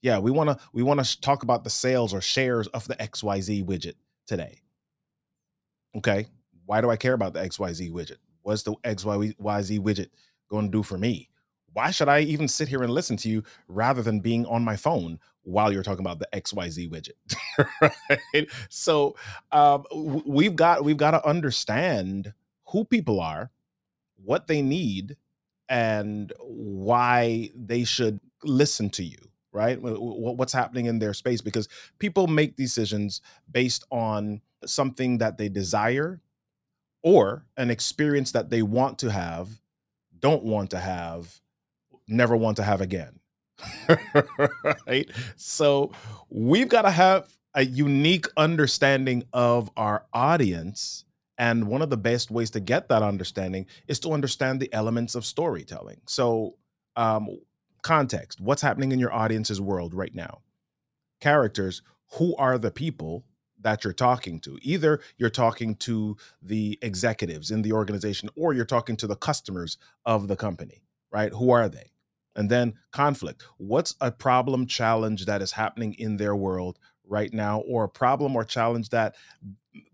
yeah 0.01 0.19
we 0.19 0.31
want 0.31 0.49
to 0.49 0.57
we 0.73 0.83
want 0.83 1.05
to 1.05 1.21
talk 1.21 1.43
about 1.43 1.65
the 1.65 1.71
sales 1.71 2.15
or 2.15 2.21
shares 2.21 2.69
of 2.69 2.87
the 2.87 2.95
xyz 2.95 3.65
widget 3.65 3.95
today 4.27 4.61
okay, 5.97 6.27
why 6.67 6.81
do 6.81 6.91
I 6.91 6.97
care 6.97 7.15
about 7.15 7.35
the 7.35 7.41
XYZ 7.41 7.93
widget? 7.93 8.19
What's 8.43 8.62
the 8.62 8.75
XYZ 8.85 9.81
widget 9.81 10.09
going 10.49 10.67
to 10.67 10.71
do 10.71 10.83
for 10.83 10.99
me? 10.99 11.29
Why 11.73 11.91
should 11.91 12.09
I 12.09 12.21
even 12.21 12.49
sit 12.49 12.69
here 12.69 12.83
and 12.83 12.93
listen 12.93 13.17
to 13.19 13.29
you 13.29 13.43
rather 13.69 14.03
than 14.03 14.21
being 14.21 14.44
on 14.47 14.62
my 14.62 14.77
phone 14.77 15.19
while 15.43 15.73
you're 15.73 15.83
talking 15.83 16.05
about 16.05 16.19
the 16.19 16.29
XYZ 16.33 16.91
widget? 16.91 17.91
right? 18.35 18.49
So 18.69 19.17
um, 19.53 19.85
we've 20.27 20.55
got 20.56 20.85
we've 20.85 20.97
got 20.97 21.12
to 21.12 21.27
understand 21.27 22.35
who 22.67 22.85
people 22.85 23.21
are, 23.21 23.50
what 24.23 24.47
they 24.47 24.61
need, 24.61 25.17
and 25.69 26.33
why 26.41 27.50
they 27.55 27.85
should 27.85 28.21
listen 28.45 28.91
to 28.91 29.05
you 29.05 29.17
right 29.53 29.79
what's 29.81 30.53
happening 30.53 30.87
in 30.87 30.99
their 30.99 31.15
space 31.15 31.41
because 31.41 31.69
people 31.99 32.27
make 32.27 32.56
decisions 32.56 33.21
based 33.50 33.85
on 33.91 34.41
something 34.67 35.19
that 35.19 35.38
they 35.38 35.49
desire 35.49 36.20
or 37.03 37.44
an 37.56 37.70
experience 37.70 38.32
that 38.32 38.50
they 38.50 38.62
want 38.62 38.99
to 39.00 39.11
have, 39.11 39.49
don't 40.20 40.44
want 40.44 40.70
to 40.70 40.79
have, 40.79 41.41
never 42.06 42.37
want 42.37 42.56
to 42.56 42.62
have 42.62 42.81
again. 42.81 43.19
right? 44.87 45.11
So 45.37 45.93
we've 46.31 46.69
got 46.69 46.82
to 46.82 46.91
have 46.91 47.29
a 47.55 47.64
unique 47.64 48.26
understanding 48.37 49.25
of 49.32 49.71
our 49.76 50.07
audience. 50.12 51.04
And 51.38 51.66
one 51.66 51.83
of 51.83 51.90
the 51.90 51.97
best 51.97 52.31
ways 52.31 52.50
to 52.50 52.61
get 52.61 52.88
that 52.88 53.02
understanding 53.02 53.66
is 53.88 53.99
to 54.00 54.12
understand 54.12 54.61
the 54.61 54.73
elements 54.73 55.14
of 55.14 55.25
storytelling. 55.25 56.00
So, 56.07 56.57
um, 56.97 57.38
context 57.83 58.40
what's 58.40 58.62
happening 58.62 58.92
in 58.92 59.00
your 59.00 59.12
audience's 59.12 59.61
world 59.61 59.92
right 59.92 60.14
now? 60.14 60.40
Characters 61.21 61.83
who 62.12 62.37
are 62.37 62.59
the 62.59 62.71
people 62.71 63.25
that 63.62 63.85
you're 63.85 63.92
talking 63.92 64.40
to. 64.40 64.59
Either 64.62 65.00
you're 65.16 65.31
talking 65.31 65.75
to 65.76 66.16
the 66.42 66.78
executives 66.83 67.50
in 67.50 67.62
the 67.62 67.73
organization 67.73 68.28
or 68.37 68.52
you're 68.52 68.64
talking 68.64 68.97
to 68.97 69.07
the 69.07 69.16
customers 69.16 69.78
of 70.04 70.28
the 70.28 70.37
company, 70.37 70.83
right? 71.11 71.33
Who 71.33 71.50
are 71.50 71.69
they? 71.69 71.92
And 72.35 72.50
then 72.50 72.75
conflict. 72.92 73.45
What's 73.59 73.95
a 74.00 74.11
problem 74.11 74.66
challenge 74.66 75.26
that 75.26 75.42
is 75.42 75.52
happening 75.52 75.95
in 75.95 76.16
their 76.16 76.35
world 76.35 76.78
right 77.07 77.33
now 77.33 77.61
or 77.61 77.85
a 77.85 77.88
problem 77.88 78.35
or 78.37 78.45
challenge 78.45 78.88
that 78.90 79.16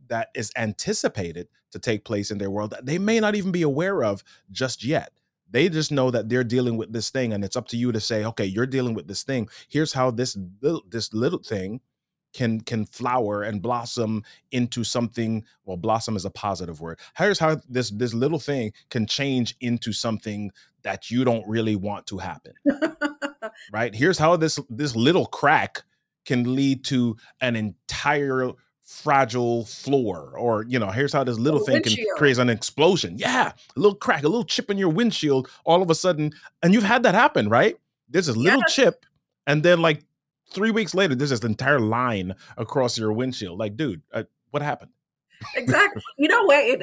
that 0.09 0.29
is 0.35 0.51
anticipated 0.57 1.49
to 1.71 1.79
take 1.79 2.05
place 2.05 2.31
in 2.31 2.39
their 2.39 2.51
world 2.51 2.71
that 2.71 2.87
they 2.87 2.99
may 2.99 3.21
not 3.21 3.35
even 3.35 3.53
be 3.53 3.63
aware 3.63 4.03
of 4.03 4.25
just 4.51 4.83
yet. 4.83 5.13
They 5.51 5.69
just 5.69 5.93
know 5.93 6.11
that 6.11 6.29
they're 6.29 6.45
dealing 6.45 6.77
with 6.77 6.93
this 6.93 7.11
thing 7.11 7.33
and 7.33 7.45
it's 7.45 7.57
up 7.57 7.69
to 7.69 7.77
you 7.77 7.93
to 7.93 8.01
say, 8.01 8.25
"Okay, 8.25 8.45
you're 8.45 8.67
dealing 8.67 8.95
with 8.95 9.09
this 9.09 9.23
thing. 9.23 9.49
Here's 9.69 9.93
how 9.95 10.11
this 10.11 10.37
little 10.63 10.85
this 10.89 11.13
little 11.13 11.41
thing 11.41 11.81
can 12.33 12.61
can 12.61 12.85
flower 12.85 13.43
and 13.43 13.63
blossom 13.63 14.23
into 14.51 14.85
something 14.85 15.45
well 15.65 15.77
blossom 15.77 16.17
is 16.17 16.25
a 16.25 16.31
positive 16.31 16.81
word 16.81 16.99
here's 17.17 17.39
how 17.39 17.57
this 17.69 17.91
this 17.91 18.15
little 18.15 18.39
thing 18.39 18.73
can 18.91 19.07
change 19.07 19.57
into 19.61 19.93
something 19.93 20.51
that 20.83 21.11
you 21.11 21.25
don't 21.25 21.47
really 21.49 21.77
want 21.77 22.07
to 22.07 22.19
happen 22.19 22.53
right 23.73 23.95
here's 23.95 24.19
how 24.19 24.37
this 24.37 24.59
this 24.69 24.95
little 24.95 25.27
crack 25.27 25.83
can 26.25 26.55
lead 26.55 26.85
to 26.85 27.17
an 27.41 27.57
entire 27.57 28.51
fragile 28.83 29.65
floor 29.67 30.33
or 30.39 30.65
you 30.67 30.79
know 30.79 30.91
here's 30.91 31.13
how 31.13 31.23
this 31.23 31.39
little 31.39 31.61
thing 31.61 31.75
windshield. 31.75 32.07
can 32.09 32.17
create 32.17 32.39
an 32.39 32.49
explosion 32.49 33.17
yeah 33.19 33.53
a 33.77 33.81
little 33.81 33.95
crack 33.95 34.23
a 34.23 34.29
little 34.29 34.45
chip 34.45 34.71
in 34.71 34.79
your 34.79 34.89
windshield 34.89 35.49
all 35.65 35.83
of 35.83 35.91
a 35.91 35.95
sudden 35.95 36.33
and 36.63 36.73
you've 36.73 36.83
had 36.85 37.03
that 37.03 37.15
happen 37.15 37.51
right 37.51 37.77
there's 38.09 38.27
this 38.27 38.37
little 38.37 38.61
yes. 38.61 38.75
chip 38.75 39.07
and 39.47 39.63
then 39.63 39.81
like 39.81 40.03
three 40.53 40.71
weeks 40.71 40.95
later, 40.95 41.15
there's 41.15 41.31
this 41.31 41.45
entire 41.45 41.81
line 41.81 42.35
across 42.57 42.99
your 42.99 43.13
windshield. 43.13 43.59
Like, 43.59 43.77
dude, 43.77 44.03
uh, 44.13 44.25
what 44.51 44.63
happened? 44.63 44.91
exactly. 45.55 46.03
You 46.19 46.29
know 46.29 46.45
what? 46.45 46.79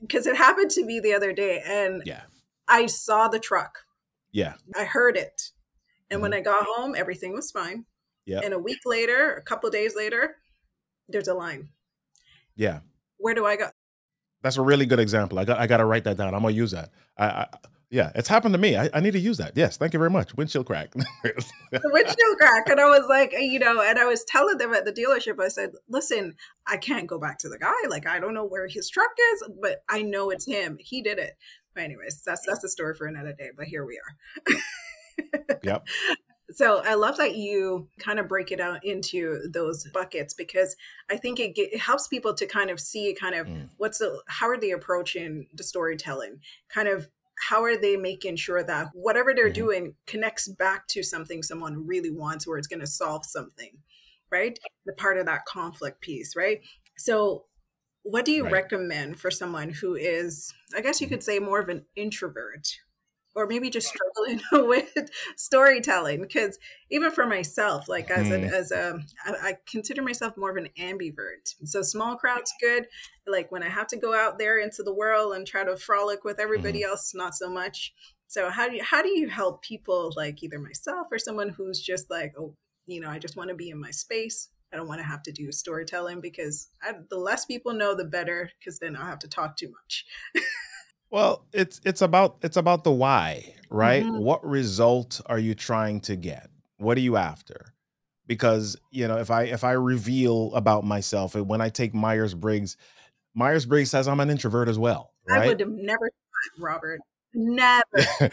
Because 0.00 0.26
it, 0.26 0.30
uh, 0.30 0.32
it 0.34 0.36
happened 0.36 0.70
to 0.72 0.84
me 0.84 1.00
the 1.00 1.14
other 1.14 1.32
day, 1.32 1.62
and 1.66 2.02
yeah, 2.06 2.22
I 2.68 2.86
saw 2.86 3.28
the 3.28 3.40
truck. 3.40 3.78
Yeah, 4.32 4.54
I 4.76 4.84
heard 4.84 5.16
it. 5.16 5.50
And 6.10 6.22
when 6.22 6.30
Mhm. 6.30 6.36
I 6.36 6.40
got 6.40 6.64
home, 6.66 6.94
everything 6.96 7.32
was 7.34 7.50
fine. 7.50 7.84
Yeah. 8.24 8.40
And 8.44 8.54
a 8.54 8.58
week 8.58 8.80
later, 8.86 9.34
a 9.34 9.42
couple 9.42 9.68
days 9.70 9.94
later, 9.96 10.36
there's 11.08 11.28
a 11.28 11.34
line. 11.34 11.70
Yeah. 12.56 12.80
Where 13.18 13.34
do 13.34 13.46
I 13.46 13.56
go? 13.56 13.68
That's 14.42 14.56
a 14.58 14.62
really 14.62 14.86
good 14.86 15.00
example. 15.00 15.38
I 15.38 15.44
got 15.44 15.58
I 15.58 15.66
got 15.66 15.78
to 15.78 15.84
write 15.84 16.04
that 16.04 16.16
down. 16.16 16.34
I'm 16.34 16.42
gonna 16.42 16.54
use 16.54 16.70
that. 16.70 16.90
I, 17.16 17.26
I 17.26 17.46
yeah, 17.90 18.10
it's 18.14 18.28
happened 18.28 18.52
to 18.54 18.58
me. 18.58 18.76
I, 18.76 18.90
I 18.92 19.00
need 19.00 19.12
to 19.12 19.18
use 19.18 19.38
that. 19.38 19.52
Yes, 19.56 19.76
thank 19.76 19.92
you 19.92 19.98
very 19.98 20.10
much. 20.10 20.34
Windshield 20.36 20.66
crack. 20.66 20.92
windshield 21.72 22.36
crack. 22.38 22.68
And 22.68 22.78
I 22.80 22.84
was 22.86 23.06
like, 23.08 23.32
you 23.32 23.58
know, 23.58 23.80
and 23.80 23.98
I 23.98 24.04
was 24.04 24.24
telling 24.24 24.58
them 24.58 24.74
at 24.74 24.84
the 24.84 24.92
dealership, 24.92 25.40
I 25.42 25.48
said, 25.48 25.70
listen, 25.88 26.34
I 26.66 26.76
can't 26.76 27.06
go 27.06 27.18
back 27.18 27.38
to 27.38 27.48
the 27.48 27.58
guy. 27.58 27.72
Like, 27.88 28.06
I 28.06 28.18
don't 28.20 28.34
know 28.34 28.44
where 28.44 28.68
his 28.68 28.90
truck 28.90 29.10
is, 29.32 29.44
but 29.60 29.78
I 29.88 30.02
know 30.02 30.30
it's 30.30 30.46
him. 30.46 30.76
He 30.80 31.00
did 31.02 31.18
it. 31.18 31.32
But 31.74 31.84
anyways, 31.84 32.22
that's 32.26 32.42
that's 32.46 32.64
a 32.64 32.68
story 32.68 32.94
for 32.94 33.06
another 33.06 33.32
day. 33.32 33.50
But 33.56 33.66
here 33.66 33.86
we 33.86 33.98
are. 33.98 35.58
yep. 35.62 35.86
So 36.50 36.80
I 36.82 36.94
love 36.94 37.18
that 37.18 37.36
you 37.36 37.90
kind 37.98 38.18
of 38.18 38.26
break 38.26 38.50
it 38.50 38.58
out 38.58 38.82
into 38.82 39.38
those 39.52 39.86
buckets 39.92 40.32
because 40.32 40.74
I 41.10 41.18
think 41.18 41.38
it, 41.38 41.54
get, 41.54 41.74
it 41.74 41.78
helps 41.78 42.08
people 42.08 42.32
to 42.32 42.46
kind 42.46 42.70
of 42.70 42.80
see 42.80 43.14
kind 43.20 43.34
of 43.34 43.46
Mm. 43.46 43.68
what's 43.76 43.98
the 43.98 44.22
how 44.28 44.48
are 44.48 44.56
they 44.58 44.70
approaching 44.70 45.46
the 45.52 45.62
storytelling, 45.62 46.40
kind 46.70 46.88
of 46.88 47.06
how 47.48 47.62
are 47.62 47.76
they 47.76 47.96
making 47.96 48.36
sure 48.36 48.62
that 48.62 48.88
whatever 48.94 49.34
they're 49.34 49.50
Mhm. 49.50 49.54
doing 49.54 49.94
connects 50.06 50.48
back 50.48 50.86
to 50.88 51.02
something 51.02 51.42
someone 51.42 51.86
really 51.86 52.10
wants 52.10 52.46
or 52.46 52.58
it's 52.58 52.66
going 52.68 52.80
to 52.80 52.86
solve 52.86 53.24
something, 53.24 53.78
right? 54.30 54.58
The 54.86 54.92
part 54.92 55.18
of 55.18 55.26
that 55.26 55.44
conflict 55.46 56.00
piece, 56.00 56.34
right? 56.36 56.60
So 56.96 57.46
what 58.02 58.24
do 58.24 58.32
you 58.32 58.44
Right. 58.44 58.52
recommend 58.52 59.20
for 59.20 59.30
someone 59.30 59.70
who 59.70 59.94
is, 59.94 60.54
I 60.74 60.80
guess 60.80 61.00
you 61.00 61.06
Mhm. 61.06 61.10
could 61.10 61.22
say, 61.22 61.38
more 61.38 61.60
of 61.60 61.68
an 61.68 61.86
introvert 61.96 62.80
or 63.38 63.46
maybe 63.46 63.70
just 63.70 63.86
struggling 63.94 64.40
with 64.68 65.10
storytelling 65.36 66.20
because 66.20 66.58
even 66.90 67.10
for 67.12 67.24
myself 67.24 67.88
like 67.88 68.10
as 68.10 68.28
an 68.30 68.42
Mhm. 68.42 68.52
as 68.52 68.72
a 68.72 68.98
I, 69.24 69.30
I 69.50 69.56
consider 69.70 70.02
myself 70.02 70.36
more 70.36 70.50
of 70.50 70.56
an 70.56 70.68
ambivert. 70.76 71.54
So 71.64 71.82
small 71.82 72.16
crowds 72.16 72.52
good. 72.60 72.86
Like 73.26 73.52
when 73.52 73.62
i 73.62 73.68
have 73.68 73.86
to 73.88 73.96
go 73.96 74.12
out 74.12 74.38
there 74.38 74.58
into 74.58 74.82
the 74.82 74.92
world 74.92 75.34
and 75.34 75.46
try 75.46 75.62
to 75.64 75.76
frolic 75.76 76.24
with 76.24 76.40
everybody 76.40 76.82
else 76.82 77.14
not 77.14 77.34
so 77.36 77.48
much. 77.48 77.94
So 78.26 78.50
how 78.50 78.68
do 78.68 78.74
you 78.76 78.82
how 78.82 79.02
do 79.02 79.08
you 79.20 79.28
help 79.28 79.62
people 79.62 80.12
like 80.16 80.42
either 80.42 80.58
myself 80.58 81.06
or 81.12 81.18
someone 81.20 81.50
who's 81.50 81.80
just 81.80 82.10
like 82.10 82.32
oh 82.36 82.54
you 82.86 83.00
know 83.00 83.08
i 83.10 83.18
just 83.20 83.36
want 83.36 83.50
to 83.50 83.54
be 83.56 83.70
in 83.70 83.80
my 83.80 83.92
space. 83.92 84.48
I 84.72 84.76
don't 84.76 84.88
want 84.88 85.00
to 85.00 85.06
have 85.06 85.22
to 85.22 85.32
do 85.32 85.50
storytelling 85.52 86.20
because 86.20 86.68
I, 86.82 86.92
the 87.08 87.16
less 87.18 87.46
people 87.46 87.72
know 87.72 87.94
the 87.94 88.04
better 88.04 88.50
because 88.58 88.78
then 88.80 88.96
i'll 88.96 89.06
have 89.06 89.20
to 89.20 89.28
talk 89.28 89.56
too 89.56 89.70
much 89.78 90.04
Well, 91.10 91.46
it's 91.52 91.80
it's 91.84 92.02
about 92.02 92.36
it's 92.42 92.56
about 92.56 92.84
the 92.84 92.92
why, 92.92 93.54
right? 93.70 94.04
Mhm. 94.04 94.20
What 94.20 94.44
result 94.46 95.20
are 95.26 95.38
you 95.38 95.54
trying 95.54 96.00
to 96.02 96.16
get? 96.16 96.50
What 96.78 96.96
are 96.98 97.00
you 97.02 97.16
after? 97.16 97.74
Because, 98.26 98.76
you 98.90 99.08
know, 99.08 99.16
if 99.18 99.30
I 99.30 99.44
if 99.44 99.64
I 99.64 99.72
reveal 99.72 100.52
about 100.54 100.84
myself 100.84 101.34
and 101.34 101.48
when 101.48 101.60
I 101.62 101.70
take 101.70 101.94
Myers-Briggs, 101.94 102.76
Myers-Briggs 103.34 103.90
says 103.90 104.06
I'm 104.08 104.20
an 104.20 104.30
introvert 104.30 104.68
as 104.68 104.78
well, 104.78 105.12
i 105.30 105.38
right? 105.38 105.46
would 105.48 105.60
have 105.60 105.70
never 105.70 106.10
thought, 106.10 106.62
robert 106.62 107.00
never 107.34 107.82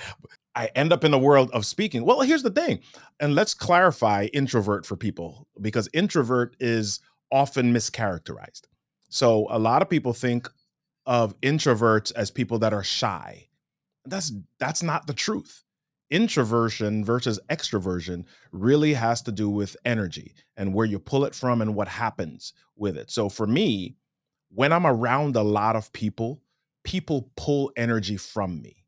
I 0.56 0.68
end 0.76 0.94
up 0.94 1.04
in 1.04 1.12
the 1.12 1.20
world 1.20 1.52
of 1.52 1.66
speaking. 1.66 2.06
Well, 2.06 2.22
here's 2.22 2.44
the 2.44 2.50
thing. 2.52 2.80
And 3.20 3.36
let's 3.36 3.54
clarify 3.54 4.28
introvert 4.34 4.86
for 4.86 4.96
people 4.96 5.48
because 5.62 5.90
introvert 5.94 6.56
is 6.62 7.02
often 7.32 7.74
mischaracterized. 7.74 8.62
So 9.10 9.48
a 9.50 9.60
lot 9.60 9.82
of 9.82 9.90
people 9.90 10.14
think 10.14 10.50
of 11.06 11.40
introverts 11.42 12.12
as 12.16 12.32
people 12.32 12.60
that 12.60 12.74
are 12.74 12.84
shy. 12.84 13.48
That's 14.06 14.32
that's 14.60 14.84
not 14.84 15.08
the 15.08 15.14
truth. 15.14 15.64
Introversion 16.12 17.04
versus 17.04 17.40
extroversion 17.50 18.26
really 18.52 18.94
has 18.94 19.22
to 19.24 19.32
do 19.32 19.50
with 19.50 19.76
energy 19.86 20.34
and 20.56 20.74
where 20.74 20.86
you 20.86 21.00
pull 21.00 21.26
it 21.26 21.34
from 21.34 21.62
and 21.62 21.74
what 21.76 21.88
happens 21.88 22.54
with 22.76 22.96
it. 22.98 23.10
So 23.10 23.28
for 23.28 23.48
me, 23.48 23.96
when 24.50 24.72
I'm 24.72 24.86
around 24.86 25.36
a 25.36 25.42
lot 25.42 25.76
of 25.76 25.92
people, 25.94 26.42
people 26.84 27.32
pull 27.36 27.72
energy 27.76 28.16
from 28.16 28.62
me 28.62 28.86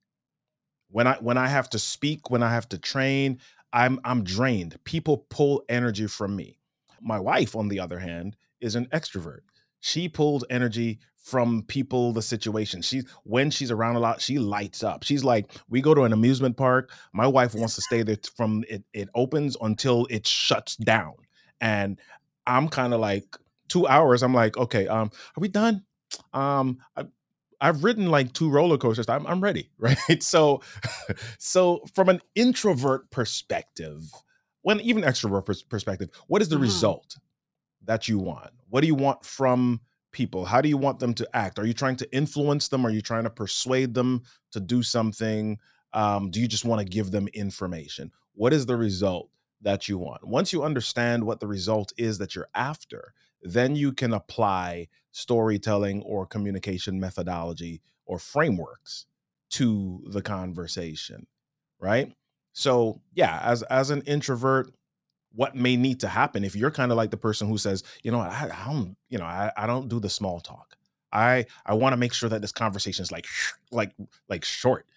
when 0.90 1.08
i 1.08 1.16
when 1.16 1.38
i 1.38 1.48
have 1.48 1.70
to 1.70 1.80
speak 1.80 2.30
when 2.30 2.44
i 2.44 2.50
have 2.50 2.70
to 2.70 2.78
train 2.78 3.40
i'm 3.74 4.00
i'm 4.06 4.24
drained 4.24 4.78
people 4.84 5.26
pull 5.30 5.64
energy 5.68 6.08
from 6.08 6.36
me 6.36 6.60
my 7.02 7.20
wife 7.20 7.56
on 7.56 7.68
the 7.68 7.80
other 7.80 8.00
hand 8.00 8.36
is 8.62 8.76
an 8.76 8.86
extrovert 8.88 9.42
she 9.80 10.10
pulls 10.10 10.44
energy 10.50 11.00
from 11.16 11.64
people 11.64 12.14
the 12.14 12.22
situation. 12.22 12.82
She 12.82 13.04
when 13.24 13.52
she's 13.52 13.70
around 13.72 13.98
a 13.98 14.00
lot 14.00 14.22
she 14.22 14.40
lights 14.40 14.84
up. 14.84 15.04
She's 15.04 15.24
like 15.24 15.52
we 15.70 15.82
go 15.82 15.94
to 15.94 16.04
an 16.04 16.14
amusement 16.14 16.56
park. 16.56 16.92
My 17.14 17.28
wife 17.28 17.54
wants 17.54 17.76
to 17.76 17.82
stay 17.82 18.02
there 18.04 18.18
from 18.36 18.64
it 18.70 18.84
it 18.94 19.10
opens 19.14 19.58
until 19.62 20.08
it 20.10 20.26
shuts 20.26 20.76
down. 20.78 21.14
And 21.60 22.00
i'm 22.46 22.70
kind 22.70 22.94
of 22.94 23.02
like 23.02 23.36
two 23.68 23.86
hours 23.88 24.24
i'm 24.24 24.34
like 24.34 24.56
okay 24.56 24.88
um 24.88 25.12
are 25.36 25.42
we 25.42 25.50
done? 25.50 25.84
Um 26.34 26.78
I, 26.96 27.04
I've 27.60 27.84
ridden 27.84 28.10
like 28.12 28.34
two 28.34 28.50
roller 28.50 28.78
coasters. 28.78 29.10
I'm, 29.10 29.26
I'm 29.26 29.42
ready, 29.42 29.72
right? 29.80 30.22
So, 30.22 30.62
so 31.40 31.82
from 31.96 32.08
an 32.10 32.22
introvert 32.36 33.10
perspective, 33.10 34.04
when 34.62 34.80
even 34.82 35.04
extrovert 35.04 35.46
pers- 35.46 35.64
perspective, 35.64 36.10
what 36.28 36.42
is 36.42 36.50
the 36.50 36.56
Mhm. 36.58 36.62
result 36.62 37.18
that 37.88 38.08
you 38.08 38.20
want? 38.20 38.52
What 38.70 38.82
do 38.82 38.88
you 38.88 38.96
want 38.96 39.26
from 39.26 39.82
people? 40.12 40.46
How 40.46 40.62
do 40.62 40.70
you 40.70 40.78
want 40.78 41.00
them 41.00 41.14
to 41.16 41.28
act? 41.34 41.60
Are 41.60 41.66
you 41.66 41.74
trying 41.74 41.96
to 41.98 42.16
influence 42.16 42.68
them? 42.68 42.86
Are 42.86 42.92
you 42.92 43.02
trying 43.02 43.24
to 43.24 43.30
persuade 43.30 43.94
them 43.94 44.24
to 44.52 44.60
do 44.60 44.84
something? 44.84 45.58
Um, 45.94 46.30
do 46.30 46.40
you 46.40 46.48
just 46.48 46.66
want 46.66 46.80
to 46.80 46.86
give 46.86 47.12
them 47.12 47.28
information? 47.30 48.12
What 48.34 48.54
is 48.54 48.66
the 48.66 48.78
result 48.78 49.30
that 49.62 49.90
you 49.90 49.98
want? 49.98 50.26
Once 50.26 50.54
you 50.54 50.64
understand 50.64 51.24
what 51.24 51.40
the 51.40 51.48
result 51.48 51.92
is 51.98 52.18
that 52.20 52.36
you're 52.36 52.50
after, 52.54 53.14
then 53.42 53.76
you 53.76 53.94
can 53.94 54.14
apply 54.14 54.88
storytelling 55.12 56.04
or 56.04 56.26
communication 56.26 57.00
methodology 57.00 57.82
or 58.06 58.20
frameworks 58.20 59.06
to 59.50 60.04
the 60.08 60.22
conversation, 60.22 61.26
right? 61.80 62.14
So, 62.54 63.02
yeah, 63.14 63.40
as 63.44 63.62
as 63.64 63.92
an 63.92 64.02
introvert, 64.02 64.74
what 65.38 65.56
may 65.56 65.78
need 65.78 66.00
to 66.00 66.08
happen 66.08 66.44
if 66.44 66.56
you're 66.56 66.72
kind 66.72 66.92
of 66.92 66.98
like 66.98 67.12
the 67.12 67.18
person 67.18 67.48
who 67.48 67.60
says, 67.60 67.84
you 68.04 68.12
know, 68.12 68.20
I, 68.20 68.50
I 68.52 68.74
don't, 68.74 68.98
you 69.08 69.20
know, 69.20 69.26
I, 69.26 69.52
I 69.56 69.68
don't 69.68 69.88
do 69.88 70.00
the 70.00 70.10
small 70.10 70.40
talk. 70.42 70.76
I 71.14 71.46
I 71.66 71.76
want 71.76 71.94
to 71.94 71.98
make 71.98 72.12
sure 72.12 72.28
that 72.28 72.42
this 72.42 72.52
conversation 72.52 73.04
is 73.04 73.12
like 73.12 73.28
like 73.72 73.94
like 74.28 74.44
short. 74.44 74.88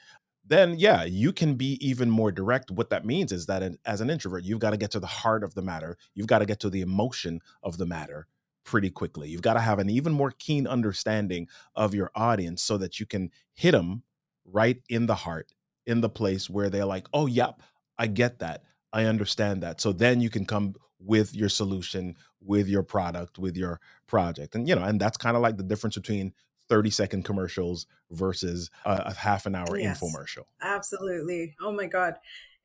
Then 0.47 0.79
yeah, 0.79 1.05
you 1.05 1.33
can 1.33 1.55
be 1.55 1.75
even 1.87 2.11
more 2.11 2.33
direct. 2.33 2.71
What 2.71 2.91
that 2.91 3.05
means 3.05 3.33
is 3.33 3.47
that 3.47 3.63
as 3.85 4.01
an 4.01 4.09
introvert, 4.11 4.43
you've 4.45 4.59
got 4.59 4.71
to 4.71 4.79
get 4.79 4.91
to 4.93 5.01
the 5.01 5.07
heart 5.07 5.45
of 5.45 5.55
the 5.55 5.63
matter. 5.63 5.99
You've 6.15 6.27
got 6.27 6.41
to 6.41 6.47
get 6.47 6.59
to 6.61 6.71
the 6.71 6.81
emotion 6.81 7.41
of 7.63 7.77
the 7.77 7.87
matter 7.87 8.27
pretty 8.65 8.91
quickly. 8.91 9.29
You've 9.29 9.43
got 9.43 9.55
to 9.55 9.61
have 9.61 9.79
an 9.79 9.91
even 9.91 10.13
more 10.13 10.33
keen 10.39 10.67
understanding 10.67 11.49
of 11.77 11.95
your 11.95 12.11
audience 12.15 12.63
so 12.63 12.79
that 12.79 12.99
you 12.99 13.07
can 13.07 13.31
hit 13.53 13.73
them 13.73 14.03
right 14.45 14.81
in 14.89 15.07
the 15.07 15.15
heart, 15.15 15.53
in 15.87 16.01
the 16.01 16.09
place 16.09 16.49
where 16.49 16.71
they're 16.71 16.87
like, 16.87 17.07
"Oh, 17.13 17.27
yep, 17.27 17.61
I 17.99 18.07
get 18.07 18.39
that. 18.39 18.65
I 18.93 19.05
understand 19.05 19.63
that." 19.63 19.81
So 19.81 19.93
then 19.93 20.21
you 20.21 20.31
can 20.31 20.45
come 20.47 20.75
with 20.99 21.35
your 21.35 21.49
solution, 21.49 22.17
with 22.41 22.69
your 22.69 22.83
product, 22.83 23.39
with 23.39 23.57
your 23.57 23.81
project. 24.07 24.55
And 24.55 24.69
you 24.69 24.75
know, 24.75 24.83
and 24.85 25.01
that's 25.01 25.17
kind 25.17 25.37
of 25.37 25.43
like 25.43 25.57
the 25.57 25.63
difference 25.63 25.97
between 25.97 26.33
30 26.69 26.91
second 26.91 27.25
commercials 27.25 27.87
versus 28.11 28.71
a, 28.85 29.03
a 29.07 29.15
half 29.15 29.47
an 29.47 29.55
hour 29.55 29.77
Yes. 29.79 30.01
infomercial. 30.01 30.45
Absolutely. 30.63 31.55
Oh 31.61 31.73
my 31.73 31.87
God. 31.87 32.15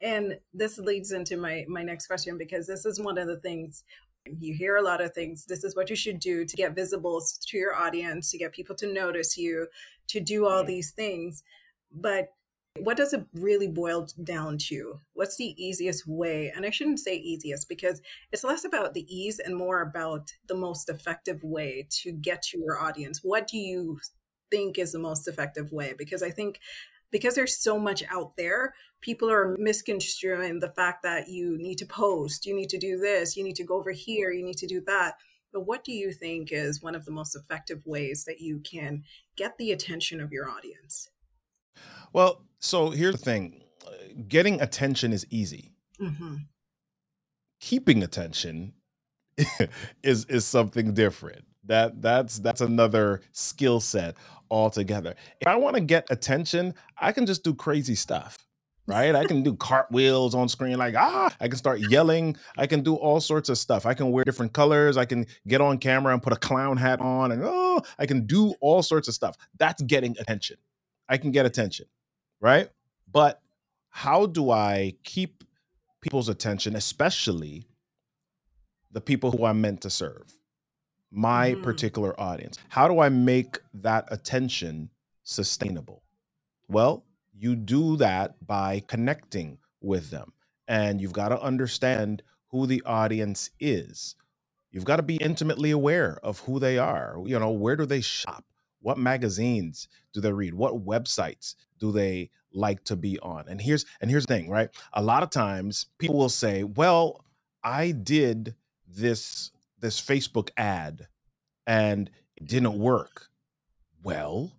And 0.01 0.37
this 0.53 0.77
leads 0.77 1.11
into 1.11 1.37
my 1.37 1.65
my 1.67 1.81
next 1.83 2.07
question 2.07 2.37
because 2.37 2.67
this 2.67 2.85
is 2.85 2.99
one 2.99 3.17
of 3.17 3.27
the 3.27 3.39
things 3.39 3.83
you 4.39 4.53
hear 4.55 4.77
a 4.77 4.81
lot 4.81 5.01
of 5.01 5.13
things. 5.13 5.45
This 5.45 5.63
is 5.63 5.75
what 5.75 5.89
you 5.89 5.95
should 5.95 6.19
do 6.19 6.45
to 6.45 6.55
get 6.55 6.75
visible 6.75 7.23
to 7.47 7.57
your 7.57 7.75
audience, 7.75 8.31
to 8.31 8.37
get 8.37 8.51
people 8.53 8.75
to 8.75 8.91
notice 8.91 9.37
you, 9.37 9.67
to 10.07 10.19
do 10.19 10.45
all 10.47 10.63
Mhm. 10.63 10.67
these 10.67 10.91
things. 10.91 11.43
But 11.91 12.33
what 12.79 12.97
does 12.97 13.13
it 13.13 13.25
really 13.33 13.67
boil 13.67 14.07
down 14.23 14.57
to? 14.57 14.99
What's 15.13 15.37
the 15.37 15.55
easiest 15.63 16.05
way? 16.07 16.51
And 16.53 16.65
I 16.65 16.69
shouldn't 16.69 16.99
say 16.99 17.15
easiest 17.15 17.69
because 17.69 18.01
it's 18.31 18.43
less 18.43 18.65
about 18.65 18.93
the 18.93 19.05
ease 19.07 19.39
and 19.39 19.55
more 19.55 19.81
about 19.81 20.31
the 20.47 20.55
most 20.55 20.89
effective 20.89 21.43
way 21.43 21.87
to 22.01 22.11
get 22.11 22.41
to 22.43 22.59
your 22.59 22.79
audience. 22.79 23.21
What 23.23 23.47
do 23.47 23.57
you 23.57 23.99
think 24.51 24.77
is 24.77 24.91
the 24.91 24.99
most 24.99 25.27
effective 25.27 25.71
way? 25.71 25.93
Because 25.97 26.21
I 26.21 26.29
think 26.29 26.59
because 27.11 27.35
there's 27.35 27.57
so 27.57 27.79
much 27.79 28.03
out 28.11 28.35
there, 28.35 28.73
people 28.99 29.31
are 29.31 29.55
misconstruing 29.57 30.59
the 30.59 30.71
fact 30.71 31.03
that 31.03 31.29
you 31.29 31.57
need 31.57 31.77
to 31.77 31.85
post, 31.85 32.45
you 32.45 32.53
need 32.53 32.69
to 32.69 32.77
do 32.77 32.97
this, 32.97 33.37
you 33.37 33.43
need 33.43 33.55
to 33.55 33.63
go 33.63 33.77
over 33.77 33.91
here, 33.91 34.31
you 34.31 34.43
need 34.43 34.57
to 34.57 34.67
do 34.67 34.81
that. 34.85 35.15
But 35.53 35.65
what 35.65 35.85
do 35.85 35.93
you 35.93 36.11
think 36.11 36.51
is 36.51 36.83
one 36.83 36.95
of 36.95 37.05
the 37.05 37.11
most 37.11 37.35
effective 37.35 37.83
ways 37.85 38.25
that 38.25 38.41
you 38.41 38.59
can 38.59 39.03
get 39.37 39.57
the 39.57 39.71
attention 39.71 40.19
of 40.19 40.33
your 40.33 40.49
audience? 40.49 41.09
Well, 42.11 42.43
so 42.65 42.89
here's 42.91 43.15
the 43.15 43.21
thing 43.21 43.63
uh, 43.85 43.91
getting 44.27 44.61
attention 44.61 45.13
is 45.13 45.25
easy, 45.29 45.73
hmm 45.99 46.35
keeping 47.61 48.03
attention 48.03 48.73
is 50.03 50.25
is 50.25 50.45
something 50.45 50.93
different. 50.93 51.45
That 51.65 52.01
that's 52.01 52.39
that's 52.39 52.61
another 52.61 53.21
skill 53.33 53.79
set 53.79 54.15
altogether. 54.51 55.15
If 55.41 55.47
I 55.47 55.55
want 55.55 55.75
to 55.75 55.81
get 55.81 56.07
attention, 56.11 56.73
I 56.99 57.11
can 57.11 57.25
just 57.25 57.43
do 57.43 57.53
crazy 57.53 57.95
stuff. 57.95 58.37
right? 58.87 59.15
I 59.15 59.25
can 59.25 59.43
do 59.43 59.55
cartwheels 59.57 60.35
on 60.35 60.49
screen, 60.49 60.77
like 60.77 60.95
ah, 60.97 61.33
I 61.39 61.47
can 61.47 61.57
start 61.57 61.79
yelling. 61.81 62.37
I 62.57 62.67
can 62.67 62.81
do 62.83 62.95
all 62.95 63.19
sorts 63.21 63.49
of 63.49 63.57
stuff. 63.57 63.85
I 63.85 63.93
can 63.95 64.11
wear 64.11 64.23
different 64.25 64.53
colors. 64.53 64.97
I 64.97 65.05
can 65.05 65.25
get 65.47 65.61
on 65.61 65.77
camera 65.79 66.13
and 66.13 66.21
put 66.23 66.33
a 66.33 66.37
clown 66.37 66.77
hat 66.77 67.01
on, 67.01 67.31
and 67.31 67.41
oh, 67.43 67.81
I 67.99 68.05
can 68.05 68.25
do 68.27 68.53
all 68.61 68.83
sorts 68.83 69.07
of 69.07 69.13
stuff. 69.15 69.35
That's 69.59 69.81
getting 69.83 70.15
attention. 70.19 70.57
I 71.09 71.17
can 71.17 71.31
get 71.31 71.45
attention, 71.45 71.87
right? 72.41 72.69
But 73.11 73.41
how 73.89 74.25
do 74.25 74.51
I 74.51 74.93
keep 75.03 75.43
people's 76.01 76.29
attention, 76.29 76.75
especially 76.75 77.67
the 78.91 79.01
people 79.01 79.31
who 79.31 79.45
I'm 79.45 79.61
meant 79.61 79.81
to 79.81 79.89
serve, 79.89 80.33
my 81.11 81.51
mm-hmm. 81.51 81.63
particular 81.63 82.19
audience? 82.19 82.57
How 82.69 82.87
do 82.87 82.99
I 82.99 83.09
make 83.09 83.59
that 83.73 84.05
attention 84.11 84.89
sustainable? 85.23 86.03
Well, 86.67 87.05
you 87.37 87.55
do 87.55 87.97
that 87.97 88.35
by 88.45 88.83
connecting 88.87 89.57
with 89.81 90.09
them. 90.09 90.33
And 90.67 90.99
you've 90.99 91.13
got 91.13 91.29
to 91.29 91.41
understand 91.41 92.23
who 92.49 92.65
the 92.65 92.81
audience 92.85 93.51
is. 93.59 94.15
You've 94.71 94.85
got 94.85 94.97
to 94.97 95.03
be 95.03 95.17
intimately 95.17 95.71
aware 95.71 96.19
of 96.23 96.39
who 96.39 96.59
they 96.59 96.77
are. 96.77 97.17
You 97.25 97.39
know, 97.39 97.51
where 97.51 97.75
do 97.75 97.85
they 97.85 98.01
shop? 98.01 98.43
What 98.85 98.99
magazines 98.99 99.87
do 100.13 100.21
they 100.21 100.31
read? 100.31 100.53
What 100.53 100.85
websites 100.85 101.55
do 101.79 101.91
they 101.91 102.29
like 102.53 102.83
to 102.83 102.95
be 102.95 103.17
on? 103.17 103.45
And 103.47 103.59
here's 103.59 103.83
and 103.99 104.11
here's 104.11 104.27
the 104.27 104.35
thing, 104.35 104.47
right? 104.47 104.69
A 104.93 105.01
lot 105.01 105.23
of 105.23 105.31
times 105.31 105.87
people 105.97 106.17
will 106.17 106.29
say, 106.29 106.63
"Well, 106.63 107.25
I 107.63 107.89
did 107.89 108.53
this 108.87 109.49
this 109.79 109.99
Facebook 109.99 110.51
ad 110.55 111.07
and 111.65 112.11
it 112.37 112.45
didn't 112.45 112.77
work." 112.77 113.29
Well, 114.03 114.51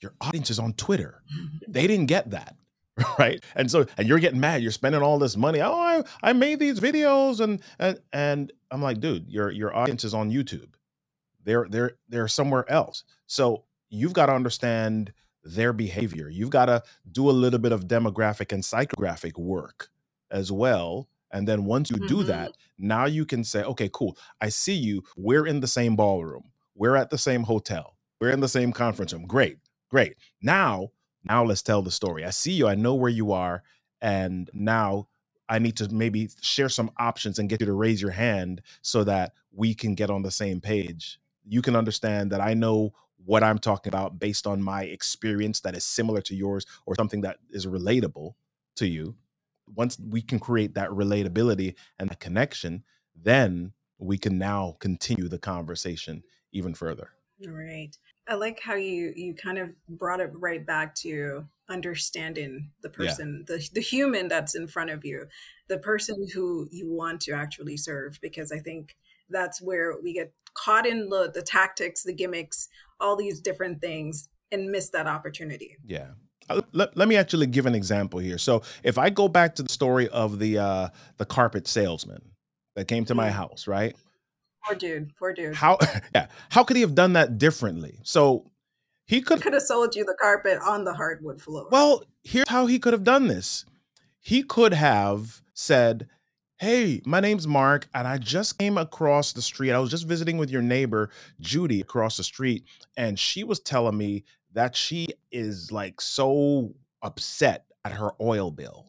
your 0.00 0.14
audience 0.20 0.50
is 0.50 0.58
on 0.58 0.72
Twitter. 0.72 1.22
They 1.68 1.86
didn't 1.86 2.06
get 2.06 2.30
that. 2.30 2.56
Right. 3.18 3.42
And 3.54 3.70
so 3.70 3.86
and 3.96 4.08
you're 4.08 4.18
getting 4.18 4.40
mad. 4.40 4.62
You're 4.62 4.72
spending 4.72 5.02
all 5.02 5.20
this 5.20 5.36
money. 5.36 5.60
Oh, 5.60 5.72
I, 5.72 6.02
I 6.24 6.32
made 6.32 6.58
these 6.58 6.80
videos 6.80 7.38
and 7.38 7.62
and 7.78 8.00
and 8.12 8.52
I'm 8.72 8.82
like, 8.82 8.98
dude, 8.98 9.28
your 9.28 9.52
your 9.52 9.76
audience 9.76 10.02
is 10.02 10.12
on 10.14 10.32
YouTube. 10.32 10.73
They're 11.44 11.66
they're 11.68 11.92
they're 12.08 12.28
somewhere 12.28 12.70
else. 12.70 13.04
So 13.26 13.64
you've 13.90 14.12
got 14.12 14.26
to 14.26 14.32
understand 14.32 15.12
their 15.44 15.72
behavior. 15.72 16.28
You've 16.28 16.50
got 16.50 16.66
to 16.66 16.82
do 17.10 17.28
a 17.28 17.32
little 17.32 17.58
bit 17.58 17.72
of 17.72 17.86
demographic 17.86 18.52
and 18.52 18.62
psychographic 18.62 19.38
work 19.38 19.90
as 20.30 20.50
well. 20.50 21.08
And 21.30 21.46
then 21.48 21.64
once 21.64 21.90
you 21.90 21.96
do 22.06 22.22
that, 22.24 22.50
mm-hmm. 22.50 22.88
now 22.88 23.04
you 23.06 23.26
can 23.26 23.44
say, 23.44 23.62
okay, 23.64 23.90
cool. 23.92 24.16
I 24.40 24.48
see 24.48 24.74
you. 24.74 25.02
We're 25.16 25.46
in 25.46 25.60
the 25.60 25.66
same 25.66 25.96
ballroom. 25.96 26.44
We're 26.74 26.96
at 26.96 27.10
the 27.10 27.18
same 27.18 27.42
hotel. 27.42 27.96
We're 28.20 28.30
in 28.30 28.40
the 28.40 28.48
same 28.48 28.72
conference 28.72 29.12
room. 29.12 29.26
Great. 29.26 29.58
Great. 29.90 30.16
Now, 30.40 30.90
now 31.24 31.44
let's 31.44 31.62
tell 31.62 31.82
the 31.82 31.90
story. 31.90 32.24
I 32.24 32.30
see 32.30 32.52
you. 32.52 32.68
I 32.68 32.74
know 32.74 32.94
where 32.94 33.10
you 33.10 33.32
are. 33.32 33.62
And 34.00 34.48
now 34.52 35.08
I 35.48 35.58
need 35.58 35.76
to 35.78 35.88
maybe 35.92 36.30
share 36.40 36.68
some 36.68 36.90
options 36.98 37.38
and 37.38 37.48
get 37.48 37.60
you 37.60 37.66
to 37.66 37.72
raise 37.72 38.00
your 38.00 38.10
hand 38.12 38.62
so 38.82 39.04
that 39.04 39.32
we 39.52 39.74
can 39.74 39.94
get 39.94 40.10
on 40.10 40.22
the 40.22 40.30
same 40.30 40.60
page. 40.60 41.18
You 41.46 41.62
can 41.62 41.76
understand 41.76 42.32
that 42.32 42.40
I 42.40 42.54
know 42.54 42.92
what 43.24 43.42
I'm 43.42 43.58
talking 43.58 43.90
about 43.90 44.18
based 44.18 44.46
on 44.46 44.62
my 44.62 44.84
experience 44.84 45.60
that 45.60 45.74
is 45.74 45.84
similar 45.84 46.20
to 46.22 46.34
yours 46.34 46.66
or 46.86 46.94
something 46.94 47.22
that 47.22 47.38
is 47.50 47.66
relatable 47.66 48.34
to 48.76 48.86
you. 48.86 49.16
Once 49.74 49.98
we 49.98 50.20
can 50.20 50.38
create 50.38 50.74
that 50.74 50.90
relatability 50.90 51.74
and 51.98 52.10
the 52.10 52.16
connection, 52.16 52.84
then 53.14 53.72
we 53.98 54.18
can 54.18 54.36
now 54.38 54.76
continue 54.80 55.28
the 55.28 55.38
conversation 55.38 56.22
even 56.52 56.74
further. 56.74 57.10
Right. 57.46 57.96
I 58.28 58.34
like 58.34 58.60
how 58.60 58.74
you 58.74 59.12
you 59.16 59.34
kind 59.34 59.58
of 59.58 59.70
brought 59.88 60.20
it 60.20 60.30
right 60.34 60.64
back 60.64 60.94
to 60.96 61.46
understanding 61.68 62.70
the 62.82 62.88
person, 62.88 63.44
yeah. 63.48 63.56
the 63.56 63.68
the 63.74 63.80
human 63.80 64.28
that's 64.28 64.54
in 64.54 64.66
front 64.66 64.90
of 64.90 65.04
you, 65.04 65.26
the 65.68 65.78
person 65.78 66.26
who 66.32 66.68
you 66.70 66.90
want 66.90 67.20
to 67.22 67.32
actually 67.32 67.76
serve. 67.76 68.18
Because 68.22 68.52
I 68.52 68.60
think 68.60 68.96
that's 69.30 69.60
where 69.60 69.94
we 70.02 70.12
get 70.12 70.32
caught 70.54 70.86
in 70.86 71.08
the 71.08 71.30
the 71.32 71.42
tactics, 71.42 72.02
the 72.02 72.12
gimmicks, 72.12 72.68
all 73.00 73.16
these 73.16 73.40
different 73.40 73.80
things, 73.80 74.28
and 74.52 74.70
miss 74.70 74.90
that 74.90 75.06
opportunity. 75.06 75.76
Yeah. 75.84 76.10
Uh, 76.48 76.60
let, 76.72 76.94
let 76.94 77.08
me 77.08 77.16
actually 77.16 77.46
give 77.46 77.64
an 77.64 77.74
example 77.74 78.20
here. 78.20 78.36
So 78.36 78.62
if 78.82 78.98
I 78.98 79.08
go 79.08 79.28
back 79.28 79.54
to 79.54 79.62
the 79.62 79.72
story 79.72 80.08
of 80.08 80.38
the 80.38 80.58
uh 80.58 80.88
the 81.16 81.24
carpet 81.24 81.66
salesman 81.66 82.22
that 82.76 82.86
came 82.86 83.04
to 83.06 83.14
my 83.14 83.28
mm. 83.28 83.32
house, 83.32 83.66
right? 83.66 83.96
Poor 84.66 84.76
dude. 84.76 85.14
Poor 85.16 85.32
dude. 85.32 85.54
How 85.54 85.78
yeah. 86.14 86.26
How 86.50 86.64
could 86.64 86.76
he 86.76 86.82
have 86.82 86.94
done 86.94 87.14
that 87.14 87.38
differently? 87.38 87.98
So 88.02 88.50
he 89.06 89.20
could 89.20 89.42
could 89.42 89.52
have 89.52 89.62
sold 89.62 89.94
you 89.94 90.04
the 90.04 90.16
carpet 90.20 90.58
on 90.64 90.84
the 90.84 90.94
hardwood 90.94 91.40
floor. 91.40 91.68
Well, 91.70 92.04
here's 92.22 92.48
how 92.48 92.66
he 92.66 92.78
could 92.78 92.92
have 92.92 93.04
done 93.04 93.28
this. 93.28 93.64
He 94.20 94.42
could 94.42 94.72
have 94.72 95.42
said, 95.52 96.08
Hey, 96.58 97.02
my 97.04 97.20
name's 97.20 97.46
Mark, 97.46 97.88
and 97.94 98.06
I 98.06 98.18
just 98.18 98.58
came 98.58 98.78
across 98.78 99.32
the 99.32 99.42
street. 99.42 99.72
I 99.72 99.78
was 99.78 99.90
just 99.90 100.06
visiting 100.06 100.38
with 100.38 100.50
your 100.50 100.62
neighbor, 100.62 101.10
Judy, 101.40 101.80
across 101.80 102.16
the 102.16 102.24
street, 102.24 102.64
and 102.96 103.18
she 103.18 103.44
was 103.44 103.60
telling 103.60 103.98
me 103.98 104.24
that 104.52 104.76
she 104.76 105.08
is 105.32 105.72
like 105.72 106.00
so 106.00 106.74
upset 107.02 107.66
at 107.84 107.92
her 107.92 108.10
oil 108.20 108.50
bill. 108.50 108.86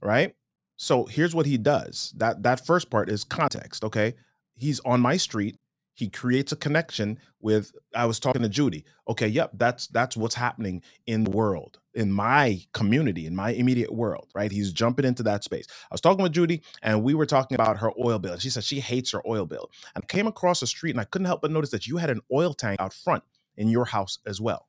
Right? 0.00 0.34
So 0.76 1.04
here's 1.04 1.34
what 1.34 1.46
he 1.46 1.58
does. 1.58 2.14
That 2.16 2.42
that 2.44 2.64
first 2.64 2.88
part 2.88 3.10
is 3.10 3.24
context, 3.24 3.84
okay? 3.84 4.14
he's 4.58 4.80
on 4.80 5.00
my 5.00 5.16
street 5.16 5.56
he 5.98 6.08
creates 6.08 6.52
a 6.52 6.56
connection 6.56 7.18
with 7.40 7.72
i 7.96 8.06
was 8.06 8.20
talking 8.20 8.42
to 8.42 8.48
judy. 8.48 8.84
Okay 9.08 9.26
yep 9.26 9.50
that's 9.54 9.88
that's 9.88 10.16
what's 10.16 10.36
happening 10.36 10.80
in 11.06 11.24
the 11.24 11.30
world 11.30 11.80
in 11.94 12.12
my 12.12 12.60
community 12.72 13.26
in 13.26 13.34
my 13.34 13.50
immediate 13.50 13.92
world 13.92 14.28
right? 14.34 14.52
He's 14.52 14.72
jumping 14.72 15.04
into 15.04 15.24
that 15.24 15.42
space. 15.42 15.66
I 15.90 15.94
was 15.94 16.00
talking 16.00 16.22
with 16.22 16.32
judy 16.32 16.62
and 16.82 17.02
we 17.02 17.14
were 17.14 17.26
talking 17.26 17.56
about 17.56 17.78
her 17.78 17.90
oil 17.98 18.20
bill 18.20 18.34
and 18.34 18.40
she 18.42 18.50
said 18.50 18.62
she 18.62 18.78
hates 18.78 19.10
her 19.10 19.22
oil 19.26 19.44
bill. 19.44 19.70
And 19.96 20.04
i 20.04 20.06
came 20.06 20.28
across 20.28 20.60
the 20.60 20.68
street 20.68 20.92
and 20.92 21.00
i 21.00 21.04
couldn't 21.04 21.26
help 21.26 21.42
but 21.42 21.50
notice 21.50 21.70
that 21.70 21.88
you 21.88 21.96
had 21.96 22.10
an 22.10 22.20
oil 22.32 22.54
tank 22.54 22.80
out 22.80 22.94
front 22.94 23.24
in 23.56 23.68
your 23.68 23.84
house 23.84 24.18
as 24.24 24.40
well. 24.40 24.68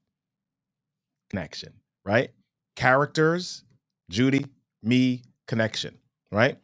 Connection 1.30 1.74
right? 2.06 2.32
Characters 2.76 3.64
judy 4.10 4.48
me 4.82 5.22
connection 5.48 5.96
right? 6.32 6.58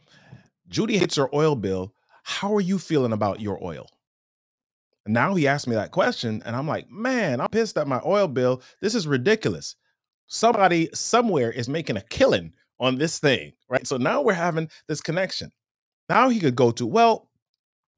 Judy 0.69 0.97
hates 0.97 1.15
her 1.17 1.33
oil 1.33 1.55
bill. 1.55 1.93
How 2.23 2.53
are 2.55 2.61
you 2.61 2.79
feeling 2.79 3.13
about 3.13 3.39
your 3.39 3.63
oil? 3.63 3.87
And 5.05 5.13
now 5.13 5.35
he 5.35 5.47
asked 5.47 5.67
me 5.67 5.75
that 5.75 5.91
question, 5.91 6.41
and 6.45 6.55
I'm 6.55 6.67
like, 6.67 6.89
man, 6.89 7.39
I'm 7.39 7.49
pissed 7.49 7.77
at 7.77 7.87
my 7.87 8.01
oil 8.05 8.27
bill. 8.27 8.61
This 8.81 8.95
is 8.95 9.07
ridiculous. 9.07 9.75
Somebody 10.27 10.89
somewhere 10.93 11.51
is 11.51 11.69
making 11.69 11.97
a 11.97 12.01
killing 12.01 12.53
on 12.79 12.97
this 12.97 13.19
thing, 13.19 13.53
right? 13.69 13.85
So 13.85 13.97
now 13.97 14.21
we're 14.21 14.33
having 14.33 14.69
this 14.87 15.01
connection. 15.01 15.51
Now 16.09 16.29
he 16.29 16.39
could 16.39 16.55
go 16.55 16.71
to, 16.71 16.85
well, 16.85 17.29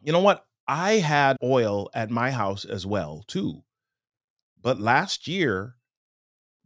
you 0.02 0.12
know 0.12 0.20
what? 0.20 0.46
I 0.68 0.94
had 0.94 1.38
oil 1.42 1.90
at 1.94 2.10
my 2.10 2.30
house 2.30 2.66
as 2.66 2.86
well, 2.86 3.24
too. 3.28 3.64
But 4.62 4.82
last 4.82 5.28
year, 5.28 5.76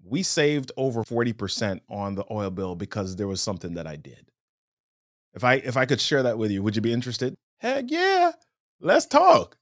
we 0.04 0.24
saved 0.24 0.72
over 0.76 1.04
40% 1.04 1.82
on 1.90 2.16
the 2.16 2.26
oil 2.32 2.50
bill 2.50 2.76
because 2.76 3.16
there 3.16 3.28
was 3.28 3.42
something 3.42 3.76
that 3.76 3.86
I 3.86 3.96
did. 3.96 4.32
If 5.34 5.44
I 5.44 5.56
if 5.56 5.78
I 5.78 5.86
could 5.86 6.02
share 6.02 6.24
that 6.24 6.38
with 6.38 6.52
you, 6.52 6.62
would 6.64 6.76
you 6.76 6.82
be 6.82 6.92
interested? 6.92 7.36
Heck 7.60 7.90
yeah. 7.90 8.32
Let's 8.80 9.06
talk. 9.06 9.58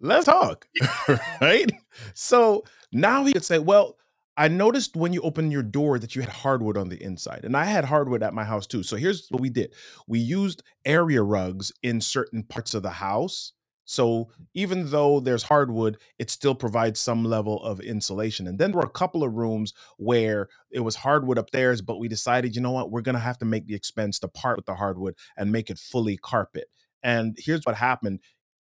Let's 0.00 0.26
talk. 0.26 0.66
right? 1.40 1.70
So 2.14 2.64
now 2.92 3.24
he 3.24 3.32
could 3.32 3.44
say, 3.44 3.58
well, 3.58 3.96
I 4.36 4.48
noticed 4.48 4.96
when 4.96 5.12
you 5.12 5.22
opened 5.22 5.52
your 5.52 5.62
door 5.62 5.98
that 5.98 6.14
you 6.14 6.20
had 6.20 6.30
hardwood 6.30 6.76
on 6.76 6.90
the 6.90 7.02
inside. 7.02 7.44
And 7.44 7.56
I 7.56 7.64
had 7.64 7.86
hardwood 7.86 8.22
at 8.22 8.34
my 8.34 8.44
house 8.44 8.66
too. 8.66 8.82
So 8.82 8.96
here's 8.96 9.28
what 9.30 9.40
we 9.40 9.48
did 9.48 9.72
we 10.06 10.18
used 10.18 10.62
area 10.84 11.22
rugs 11.22 11.72
in 11.82 12.00
certain 12.00 12.42
parts 12.42 12.74
of 12.74 12.82
the 12.82 12.90
house. 12.90 13.52
So 13.88 14.30
even 14.52 14.90
though 14.90 15.20
there's 15.20 15.44
hardwood, 15.44 15.98
it 16.18 16.28
still 16.28 16.56
provides 16.56 16.98
some 16.98 17.24
level 17.24 17.62
of 17.62 17.78
insulation. 17.80 18.48
And 18.48 18.58
then 18.58 18.72
there 18.72 18.80
were 18.80 18.86
a 18.86 18.90
couple 18.90 19.22
of 19.22 19.34
rooms 19.34 19.72
where 19.96 20.48
it 20.72 20.80
was 20.80 20.96
hardwood 20.96 21.38
upstairs, 21.38 21.80
but 21.80 21.98
we 21.98 22.08
decided, 22.08 22.56
you 22.56 22.60
know 22.60 22.72
what, 22.72 22.90
we're 22.90 23.00
going 23.00 23.14
to 23.14 23.20
have 23.20 23.38
to 23.38 23.44
make 23.44 23.66
the 23.66 23.76
expense 23.76 24.18
to 24.18 24.28
part 24.28 24.56
with 24.56 24.66
the 24.66 24.74
hardwood 24.74 25.14
and 25.36 25.52
make 25.52 25.70
it 25.70 25.78
fully 25.78 26.16
carpet. 26.16 26.66
And 27.04 27.36
here's 27.38 27.62
what 27.62 27.76
happened 27.76 28.20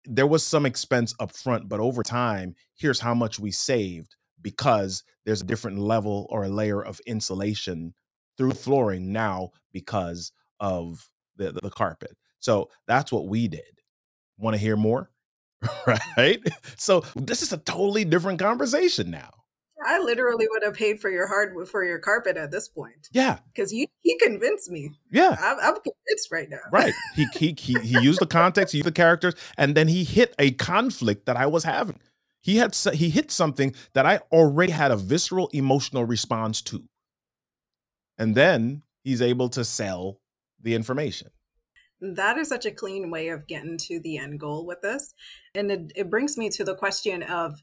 there 0.08 0.28
was 0.28 0.44
some 0.44 0.66
expense 0.66 1.14
up 1.20 1.36
front, 1.36 1.68
but 1.68 1.80
over 1.80 2.02
time, 2.02 2.56
here's 2.76 3.00
how 3.00 3.14
much 3.14 3.40
we 3.40 3.52
saved 3.52 4.16
because 4.42 5.04
there's 5.26 5.42
a 5.42 5.46
different 5.46 5.80
level 5.80 6.28
or 6.30 6.46
a 6.46 6.50
layer 6.50 6.82
of 6.82 7.02
insulation 7.06 7.94
through 8.38 8.54
flooring 8.54 9.12
now 9.12 9.50
because 9.74 10.32
of 10.60 11.10
the, 11.36 11.52
the 11.52 11.70
carpet. 11.70 12.16
So 12.40 12.70
that's 12.88 13.12
what 13.12 13.28
we 13.28 13.48
did. 13.48 13.62
Want 14.38 14.54
to 14.56 14.60
hear 14.60 14.78
more? 14.78 15.12
right? 16.18 16.40
So 16.78 17.04
this 17.16 17.42
is 17.42 17.52
a 17.52 17.58
totally 17.58 18.06
different 18.06 18.40
conversation 18.40 19.12
now. 19.12 19.32
I 19.86 20.00
literally 20.00 20.48
would 20.50 20.64
have 20.64 20.74
paid 20.74 21.00
for 21.00 21.10
your 21.10 21.28
hardwood 21.28 21.70
for 21.70 21.86
your 21.86 22.00
carpet 22.00 22.38
at 22.38 22.52
this 22.52 22.68
point. 22.68 23.10
Yeah, 23.12 23.40
because 23.54 23.72
you 23.72 23.88
he 24.02 24.18
convinced 24.18 24.72
me. 24.72 24.92
Yeah, 25.12 25.36
I'm, 25.40 25.58
I'm 25.60 25.76
convinced 25.76 26.32
right 26.32 26.50
now. 26.50 26.58
Right. 26.72 26.94
He, 27.16 27.28
he 27.34 27.56
he 27.58 27.80
he 27.82 28.02
used 28.02 28.20
the 28.20 28.28
context, 28.28 28.72
he 28.72 28.80
used 28.80 28.88
the 28.88 28.92
characters, 28.92 29.36
and 29.58 29.76
then 29.76 29.88
he 29.88 30.04
hit 30.04 30.34
a 30.40 30.52
conflict 30.52 31.26
that 31.26 31.38
I 31.38 31.46
was 31.46 31.64
having. 31.64 32.00
He 32.42 32.58
had 32.58 32.76
he 32.94 33.10
hit 33.10 33.30
something 33.32 33.76
that 33.94 34.06
I 34.06 34.22
already 34.32 34.72
had 34.72 34.92
a 34.92 34.98
visceral 34.98 35.50
emotional 35.54 36.06
response 36.06 36.62
to. 36.64 36.84
And 38.18 38.36
then 38.36 38.84
he's 39.04 39.22
able 39.22 39.50
to 39.50 39.64
sell 39.64 40.20
the 40.62 40.74
information. 40.74 41.30
That 42.00 42.38
is 42.38 42.50
such 42.50 42.66
a 42.66 42.72
clean 42.72 43.10
way 43.10 43.30
of 43.30 43.48
getting 43.48 43.78
to 43.80 44.00
the 44.00 44.18
end 44.18 44.40
goal 44.40 44.66
with 44.66 44.82
this. 44.82 45.14
And 45.56 45.72
it, 45.72 45.92
it 45.96 46.10
brings 46.10 46.38
me 46.38 46.50
to 46.52 46.64
the 46.64 46.76
question 46.76 47.24
of 47.24 47.62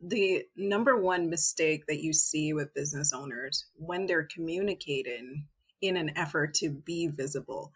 the 0.00 0.44
number 0.56 0.96
one 0.96 1.30
mistake 1.30 1.86
that 1.86 2.02
you 2.02 2.12
see 2.12 2.52
with 2.52 2.74
business 2.74 3.12
owners 3.12 3.66
when 3.76 4.06
they're 4.06 4.28
communicating 4.30 5.46
in 5.80 5.96
an 5.96 6.12
effort 6.16 6.54
to 6.54 6.70
be 6.70 7.06
visible. 7.08 7.72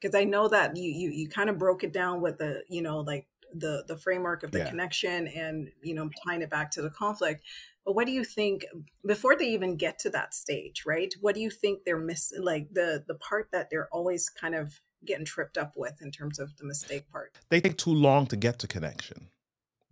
Because 0.00 0.14
i 0.14 0.24
know 0.24 0.48
that 0.48 0.76
you 0.76 0.90
you, 0.90 1.10
you 1.10 1.28
kind 1.28 1.48
of 1.48 1.58
broke 1.58 1.82
it 1.82 1.92
down 1.92 2.20
with 2.20 2.38
the 2.38 2.62
you 2.68 2.82
know 2.82 3.00
like 3.00 3.26
the 3.54 3.84
the 3.86 3.96
framework 3.96 4.42
of 4.42 4.50
the 4.50 4.58
yeah. 4.58 4.68
connection 4.68 5.28
and 5.28 5.70
you 5.82 5.94
know 5.94 6.10
tying 6.26 6.42
it 6.42 6.50
back 6.50 6.70
to 6.72 6.82
the 6.82 6.90
conflict. 6.90 7.44
But 7.86 7.94
what 7.94 8.06
do 8.06 8.12
you 8.12 8.24
think 8.24 8.64
before 9.06 9.36
they 9.36 9.48
even 9.48 9.76
get 9.76 9.98
to 10.00 10.10
that 10.10 10.34
stage 10.34 10.84
right? 10.86 11.14
What 11.20 11.34
do 11.34 11.40
you 11.40 11.50
think 11.50 11.84
they're 11.84 11.96
missing 11.98 12.42
like 12.42 12.68
the 12.72 13.04
the 13.06 13.14
part 13.14 13.48
that 13.52 13.70
they're 13.70 13.88
always 13.92 14.28
kind 14.28 14.54
of 14.54 14.80
getting 15.06 15.24
tripped 15.24 15.58
up 15.58 15.74
with 15.76 16.02
in 16.02 16.10
terms 16.10 16.38
of 16.38 16.56
the 16.56 16.64
mistake 16.64 17.08
part? 17.10 17.32
They 17.48 17.60
take 17.60 17.78
too 17.78 17.94
long 17.94 18.26
to 18.26 18.36
get 18.36 18.58
to 18.58 18.66
connection 18.66 19.28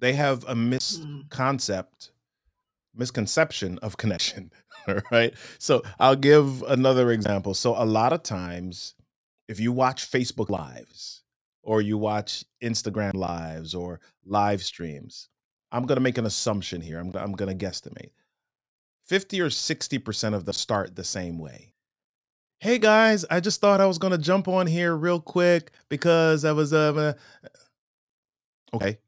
they 0.03 0.13
have 0.13 0.45
a 0.45 0.55
hmm. 0.55 0.75
misconcept 0.75 2.11
misconception 2.95 3.79
of 3.79 3.97
connection 3.97 4.53
right? 5.13 5.33
So 5.59 5.83
i'll 5.99 6.17
give 6.17 6.63
another 6.65 7.13
example. 7.13 7.55
So 7.55 7.75
a 7.81 7.87
lot 7.87 8.13
of 8.13 8.23
times 8.23 8.95
if 9.49 9.59
you 9.61 9.73
watch 9.73 10.11
facebook 10.11 10.51
lives 10.51 11.23
or 11.63 11.81
you 11.81 11.97
watch 11.97 12.45
instagram 12.63 13.15
lives 13.15 13.75
or 13.75 14.01
live 14.27 14.63
streams 14.63 15.29
i'm 15.71 15.87
going 15.87 15.97
to 15.97 16.03
make 16.03 16.19
an 16.19 16.27
assumption 16.27 16.83
here. 16.83 16.99
I'm, 16.99 17.15
I'm 17.17 17.33
going 17.33 17.57
to 17.57 17.67
guesstimate. 17.67 18.11
50 19.07 19.41
or 19.41 19.49
60% 19.49 20.35
of 20.35 20.45
the 20.45 20.53
start 20.53 20.95
the 20.95 21.05
same 21.05 21.39
way. 21.39 21.73
Hey 22.59 22.79
guys 22.79 23.25
i 23.31 23.41
just 23.41 23.61
thought 23.61 23.81
i 23.81 23.87
was 23.87 23.99
going 23.99 24.13
to 24.13 24.19
jump 24.19 24.49
on 24.49 24.67
here 24.67 24.97
real 24.97 25.21
quick 25.21 25.71
because 25.89 26.45
i 26.45 26.53
was 26.53 26.73
uh 26.73 27.15
okay 28.75 28.99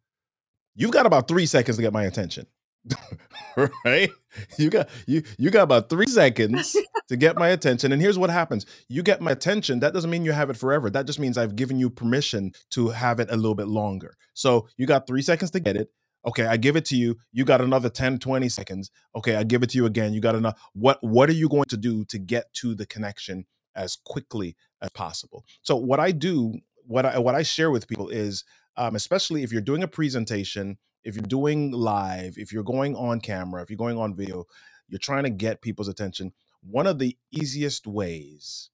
you've 0.75 0.91
got 0.91 1.07
about 1.07 1.29
three 1.29 1.47
seconds 1.47 1.77
to 1.77 1.83
get 1.83 1.93
my 1.93 2.05
attention. 2.05 2.47
right? 3.85 4.11
You 4.59 4.69
got 4.69 4.89
you 5.07 5.23
you 5.39 5.51
got 5.51 5.63
about 5.63 5.89
three 5.89 6.07
seconds 6.07 6.77
to 7.09 7.17
get 7.17 7.37
my 7.37 7.49
attention. 7.49 7.93
And 7.93 8.03
here's 8.03 8.19
what 8.19 8.31
happens. 8.31 8.67
You 8.89 9.03
get 9.03 9.21
my 9.21 9.31
attention. 9.31 9.81
That 9.81 9.95
doesn't 9.95 10.11
mean 10.11 10.25
you 10.25 10.33
have 10.33 10.51
it 10.51 10.57
forever. 10.57 10.91
That 10.91 11.07
just 11.07 11.19
means 11.19 11.39
I've 11.39 11.57
given 11.57 11.79
you 11.79 11.89
permission 11.89 12.53
to 12.71 12.89
have 12.89 13.21
it 13.21 13.29
a 13.31 13.37
little 13.37 13.55
bit 13.55 13.69
longer. 13.69 14.17
So 14.35 14.69
you 14.77 14.87
got 14.87 15.07
three 15.07 15.23
seconds 15.23 15.51
to 15.53 15.61
get 15.61 15.77
it. 15.77 15.89
Okay, 16.27 16.47
I 16.47 16.57
give 16.57 16.77
it 16.77 16.87
to 16.87 16.97
you. 16.97 17.17
You 17.33 17.45
got 17.45 17.61
another 17.61 17.91
10, 17.91 18.19
20 18.19 18.49
seconds. 18.49 18.91
Okay, 19.15 19.37
I 19.37 19.45
give 19.45 19.63
it 19.63 19.71
to 19.71 19.79
you 19.79 19.87
again. 19.87 20.15
You 20.15 20.21
got 20.21 20.35
enough. 20.35 20.59
What 20.73 20.99
what 21.03 21.29
are 21.29 21.35
you 21.35 21.49
going 21.49 21.67
to 21.69 21.77
do 21.77 22.05
to 22.07 22.19
get 22.19 22.53
to 22.55 22.75
the 22.75 22.87
connection 22.87 23.47
as 23.75 23.97
quickly 24.05 24.57
as 24.81 24.91
possible? 24.91 25.45
So 25.63 25.77
what 25.77 26.01
I 26.01 26.13
do, 26.13 26.55
what 26.87 27.07
I 27.07 27.19
what 27.19 27.35
I 27.35 27.43
share 27.43 27.71
with 27.71 27.89
people 27.89 28.09
is 28.09 28.45
um, 28.77 28.97
especially 28.97 29.43
if 29.43 29.53
you're 29.53 29.63
doing 29.63 29.83
a 29.83 29.89
presentation, 29.89 30.79
if 31.05 31.15
you're 31.15 31.23
doing 31.23 31.71
live, 31.73 32.37
if 32.39 32.53
you're 32.53 32.63
going 32.63 32.97
on 32.97 33.21
camera, 33.21 33.63
if 33.63 33.71
you're 33.71 33.77
going 33.77 33.99
on 33.99 34.15
video, 34.15 34.45
you're 34.89 34.99
trying 34.99 35.25
to 35.25 35.31
get 35.31 35.63
people's 35.63 35.89
attention. 35.89 36.33
One 36.63 36.87
of 36.87 36.99
the 36.99 37.17
easiest 37.31 37.87
ways 37.87 38.71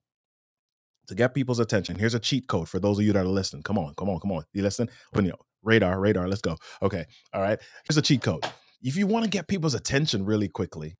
to 1.07 1.15
get 1.15 1.33
people's 1.33 1.59
attention. 1.59 1.97
Here's 1.97 2.13
a 2.13 2.19
cheat 2.19 2.47
code 2.47 2.69
for 2.69 2.79
those 2.79 2.97
of 2.97 3.05
you 3.05 3.13
that 3.13 3.25
are 3.25 3.27
listening. 3.27 3.63
Come 3.63 3.77
on, 3.77 3.93
come 3.95 4.09
on, 4.09 4.19
come 4.19 4.31
on. 4.31 4.45
You 4.53 4.61
listen? 4.63 4.89
When 5.11 5.25
you 5.25 5.33
radar, 5.61 5.99
radar, 5.99 6.27
let's 6.27 6.41
go. 6.41 6.57
Okay. 6.81 7.05
All 7.33 7.41
right. 7.41 7.59
Here's 7.87 7.97
a 7.97 8.01
cheat 8.01 8.21
code. 8.21 8.45
If 8.81 8.95
you 8.95 9.07
want 9.07 9.25
to 9.25 9.29
get 9.29 9.47
people's 9.47 9.73
attention 9.73 10.25
really 10.25 10.47
quickly, 10.47 10.95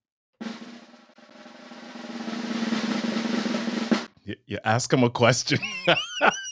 you, 4.23 4.35
you 4.45 4.59
ask 4.63 4.89
them 4.89 5.03
a 5.03 5.09
question. 5.09 5.59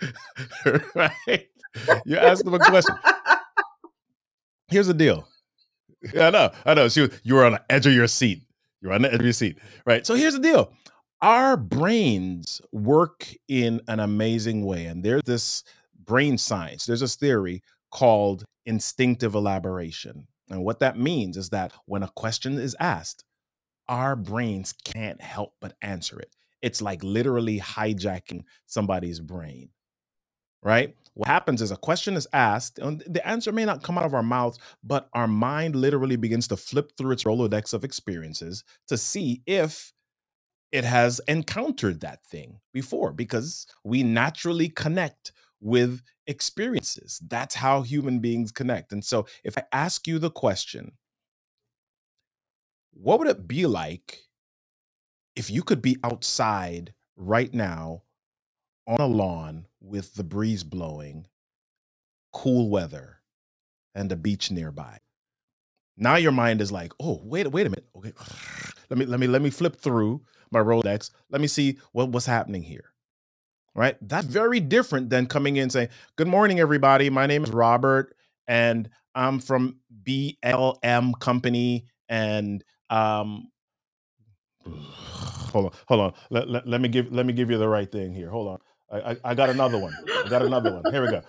right? 0.94 1.48
You 2.04 2.16
ask 2.16 2.44
them 2.44 2.54
a 2.54 2.58
question. 2.58 2.94
Here's 4.68 4.86
the 4.86 4.94
deal. 4.94 5.26
I 6.18 6.30
know, 6.30 6.50
I 6.64 6.74
know. 6.74 6.88
She, 6.88 7.08
you 7.22 7.34
were 7.34 7.44
on 7.44 7.52
the 7.52 7.64
edge 7.70 7.86
of 7.86 7.92
your 7.92 8.06
seat. 8.06 8.42
You're 8.80 8.92
on 8.92 9.02
the 9.02 9.08
edge 9.08 9.20
of 9.20 9.24
your 9.24 9.32
seat, 9.32 9.58
right? 9.84 10.06
So 10.06 10.14
here's 10.14 10.34
the 10.34 10.40
deal. 10.40 10.72
Our 11.22 11.56
brains 11.56 12.60
work 12.72 13.28
in 13.48 13.80
an 13.88 14.00
amazing 14.00 14.64
way, 14.64 14.86
and 14.86 15.02
there's 15.02 15.22
this 15.24 15.64
brain 16.04 16.38
science. 16.38 16.84
There's 16.84 17.00
this 17.00 17.16
theory 17.16 17.62
called 17.90 18.44
instinctive 18.66 19.34
elaboration, 19.34 20.26
and 20.50 20.64
what 20.64 20.80
that 20.80 20.98
means 20.98 21.36
is 21.36 21.50
that 21.50 21.72
when 21.86 22.02
a 22.02 22.10
question 22.14 22.58
is 22.58 22.76
asked, 22.78 23.24
our 23.88 24.14
brains 24.14 24.74
can't 24.84 25.20
help 25.20 25.54
but 25.60 25.74
answer 25.80 26.18
it. 26.20 26.34
It's 26.60 26.82
like 26.82 27.02
literally 27.02 27.60
hijacking 27.60 28.42
somebody's 28.66 29.20
brain 29.20 29.70
right? 30.66 30.96
What 31.14 31.28
happens 31.28 31.62
is 31.62 31.70
a 31.70 31.76
question 31.76 32.14
is 32.14 32.26
asked, 32.32 32.80
and 32.80 33.00
the 33.06 33.26
answer 33.26 33.52
may 33.52 33.64
not 33.64 33.84
come 33.84 33.96
out 33.96 34.04
of 34.04 34.14
our 34.14 34.22
mouths, 34.22 34.58
but 34.82 35.08
our 35.12 35.28
mind 35.28 35.76
literally 35.76 36.16
begins 36.16 36.48
to 36.48 36.56
flip 36.56 36.90
through 36.98 37.12
its 37.12 37.22
Rolodex 37.22 37.72
of 37.72 37.84
experiences 37.84 38.64
to 38.88 38.98
see 38.98 39.42
if 39.46 39.92
it 40.72 40.82
has 40.82 41.20
encountered 41.28 42.00
that 42.00 42.26
thing 42.26 42.58
before, 42.72 43.12
because 43.12 43.66
we 43.84 44.02
naturally 44.02 44.68
connect 44.68 45.30
with 45.60 46.02
experiences. 46.26 47.22
That's 47.28 47.54
how 47.54 47.82
human 47.82 48.18
beings 48.18 48.50
connect. 48.50 48.90
And 48.92 49.04
so 49.04 49.26
if 49.44 49.56
I 49.56 49.62
ask 49.72 50.08
you 50.08 50.18
the 50.18 50.30
question, 50.30 50.92
what 52.92 53.20
would 53.20 53.28
it 53.28 53.46
be 53.46 53.66
like 53.66 54.24
if 55.36 55.48
you 55.48 55.62
could 55.62 55.80
be 55.80 55.96
outside 56.02 56.92
right 57.14 57.54
now 57.54 58.02
on 58.88 59.00
a 59.00 59.06
lawn 59.06 59.66
with 59.86 60.14
the 60.14 60.24
breeze 60.24 60.64
blowing, 60.64 61.26
cool 62.32 62.70
weather, 62.70 63.20
and 63.94 64.10
a 64.12 64.16
beach 64.16 64.50
nearby. 64.50 64.98
Now 65.96 66.16
your 66.16 66.32
mind 66.32 66.60
is 66.60 66.72
like, 66.72 66.92
oh, 67.00 67.20
wait, 67.24 67.48
wait 67.48 67.66
a 67.66 67.70
minute. 67.70 67.86
Okay. 67.96 68.12
Let 68.90 68.98
me 69.00 69.06
let 69.06 69.18
me 69.18 69.26
let 69.26 69.42
me 69.42 69.50
flip 69.50 69.76
through 69.80 70.22
my 70.52 70.60
Rolex. 70.60 71.10
Let 71.30 71.40
me 71.40 71.48
see 71.48 71.78
what, 71.90 72.10
what's 72.10 72.26
happening 72.26 72.62
here. 72.62 72.92
Right? 73.74 73.96
That's 74.00 74.26
very 74.26 74.60
different 74.60 75.10
than 75.10 75.26
coming 75.26 75.56
in 75.56 75.70
saying, 75.70 75.88
Good 76.16 76.28
morning, 76.28 76.60
everybody. 76.60 77.10
My 77.10 77.26
name 77.26 77.42
is 77.42 77.50
Robert, 77.50 78.14
and 78.46 78.88
I'm 79.16 79.40
from 79.40 79.80
BLM 80.04 81.18
Company. 81.20 81.86
And 82.08 82.62
um 82.90 83.48
hold 84.66 85.66
on, 85.66 85.72
hold 85.88 86.00
on. 86.00 86.12
Let, 86.30 86.48
let, 86.48 86.68
let 86.68 86.80
me 86.80 86.88
give 86.88 87.12
let 87.12 87.26
me 87.26 87.32
give 87.32 87.50
you 87.50 87.58
the 87.58 87.68
right 87.68 87.90
thing 87.90 88.14
here. 88.14 88.30
Hold 88.30 88.48
on. 88.48 88.58
I, 88.90 88.98
I, 88.98 89.16
I 89.24 89.34
got 89.34 89.50
another 89.50 89.78
one. 89.78 89.94
I 90.24 90.28
got 90.28 90.42
another 90.42 90.72
one. 90.72 90.92
Here 90.92 91.02
we 91.02 91.08
go. 91.08 91.22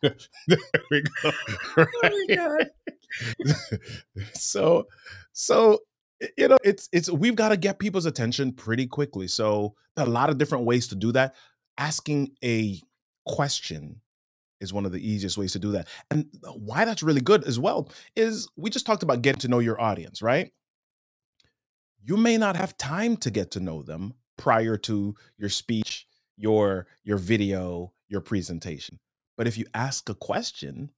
there 0.02 0.58
we 0.90 1.02
go. 1.02 1.30
Oh 1.76 1.86
right? 2.38 2.68
Oh 3.46 3.76
so, 4.34 4.86
so 5.32 5.78
you 6.36 6.48
know, 6.48 6.58
it's 6.64 6.88
it's 6.92 7.10
we've 7.10 7.36
got 7.36 7.50
to 7.50 7.56
get 7.56 7.78
people's 7.78 8.06
attention 8.06 8.52
pretty 8.52 8.86
quickly. 8.86 9.28
So, 9.28 9.74
a 9.96 10.06
lot 10.06 10.30
of 10.30 10.38
different 10.38 10.64
ways 10.64 10.88
to 10.88 10.96
do 10.96 11.12
that. 11.12 11.34
Asking 11.78 12.32
a 12.44 12.80
question 13.26 14.00
is 14.60 14.72
one 14.72 14.84
of 14.84 14.92
the 14.92 15.06
easiest 15.06 15.38
ways 15.38 15.52
to 15.52 15.58
do 15.58 15.72
that. 15.72 15.88
And 16.10 16.26
uh, 16.44 16.52
why 16.52 16.84
that's 16.84 17.02
really 17.02 17.20
good 17.20 17.44
as 17.44 17.58
well 17.58 17.90
is 18.16 18.48
we 18.56 18.70
just 18.70 18.86
talked 18.86 19.04
about 19.04 19.22
getting 19.22 19.40
to 19.40 19.48
know 19.48 19.60
your 19.60 19.80
audience, 19.80 20.20
right? 20.20 20.50
You 22.08 22.16
may 22.16 22.38
not 22.38 22.56
have 22.56 22.78
time 22.78 23.18
to 23.18 23.30
get 23.30 23.50
to 23.50 23.60
know 23.60 23.82
them 23.82 24.14
prior 24.38 24.78
to 24.78 25.14
your 25.36 25.50
speech, 25.50 26.06
your 26.38 26.86
your 27.04 27.18
video, 27.18 27.92
your 28.08 28.22
presentation. 28.22 28.98
But 29.36 29.46
if 29.46 29.58
you 29.58 29.66
ask 29.74 30.08
a 30.08 30.14
question, 30.14 30.90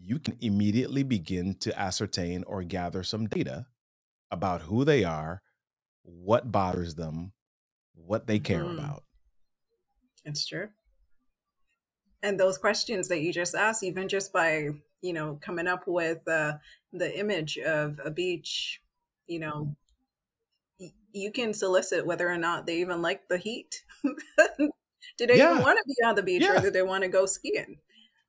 you 0.00 0.20
can 0.20 0.36
immediately 0.40 1.02
begin 1.02 1.56
to 1.56 1.76
ascertain 1.76 2.44
or 2.44 2.62
gather 2.62 3.02
some 3.02 3.26
data 3.26 3.66
about 4.30 4.62
who 4.62 4.84
they 4.84 5.02
are, 5.02 5.42
what 6.04 6.52
bothers 6.52 6.94
them, 6.94 7.32
what 7.94 8.28
they 8.28 8.38
care 8.38 8.62
mm-hmm. 8.62 8.78
about. 8.78 9.02
It's 10.24 10.46
true. 10.46 10.68
And 12.22 12.38
those 12.38 12.58
questions 12.58 13.08
that 13.08 13.22
you 13.22 13.32
just 13.32 13.56
asked, 13.56 13.82
even 13.82 14.06
just 14.08 14.32
by, 14.32 14.68
you 15.02 15.12
know, 15.12 15.38
coming 15.40 15.66
up 15.66 15.88
with 15.88 16.26
uh, 16.28 16.54
the 16.92 17.18
image 17.18 17.58
of 17.58 18.00
a 18.04 18.10
beach, 18.10 18.80
you 19.26 19.40
know, 19.40 19.74
you 21.12 21.32
can 21.32 21.54
solicit 21.54 22.06
whether 22.06 22.28
or 22.28 22.38
not 22.38 22.66
they 22.66 22.80
even 22.80 23.02
like 23.02 23.28
the 23.28 23.38
heat. 23.38 23.82
do 24.04 25.26
they 25.26 25.38
yeah. 25.38 25.52
even 25.52 25.62
want 25.62 25.78
to 25.78 25.84
be 25.86 26.06
on 26.06 26.14
the 26.14 26.22
beach 26.22 26.42
yeah. 26.42 26.58
or 26.58 26.60
do 26.60 26.70
they 26.70 26.82
want 26.82 27.02
to 27.02 27.08
go 27.08 27.26
skiing? 27.26 27.78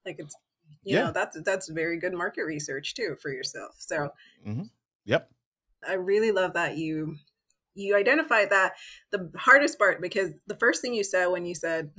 Like 0.05 0.17
it's 0.19 0.35
you 0.83 0.95
yeah. 0.95 1.05
know 1.05 1.11
that's 1.11 1.37
that's 1.43 1.69
very 1.69 1.99
good 1.99 2.13
market 2.13 2.43
research 2.43 2.93
too 2.93 3.15
for 3.21 3.31
yourself. 3.31 3.75
So 3.77 4.09
mm-hmm. 4.45 4.63
yep. 5.05 5.29
I 5.87 5.93
really 5.93 6.31
love 6.31 6.53
that 6.53 6.77
you 6.77 7.17
you 7.75 7.95
identified 7.95 8.49
that 8.49 8.73
the 9.11 9.31
hardest 9.37 9.77
part 9.77 10.01
because 10.01 10.33
the 10.47 10.55
first 10.55 10.81
thing 10.81 10.93
you 10.93 11.03
said 11.03 11.27
when 11.27 11.45
you 11.45 11.55
said 11.55 11.91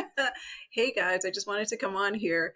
hey 0.70 0.92
guys 0.92 1.24
i 1.24 1.30
just 1.30 1.46
wanted 1.46 1.68
to 1.68 1.76
come 1.76 1.96
on 1.96 2.14
here 2.14 2.54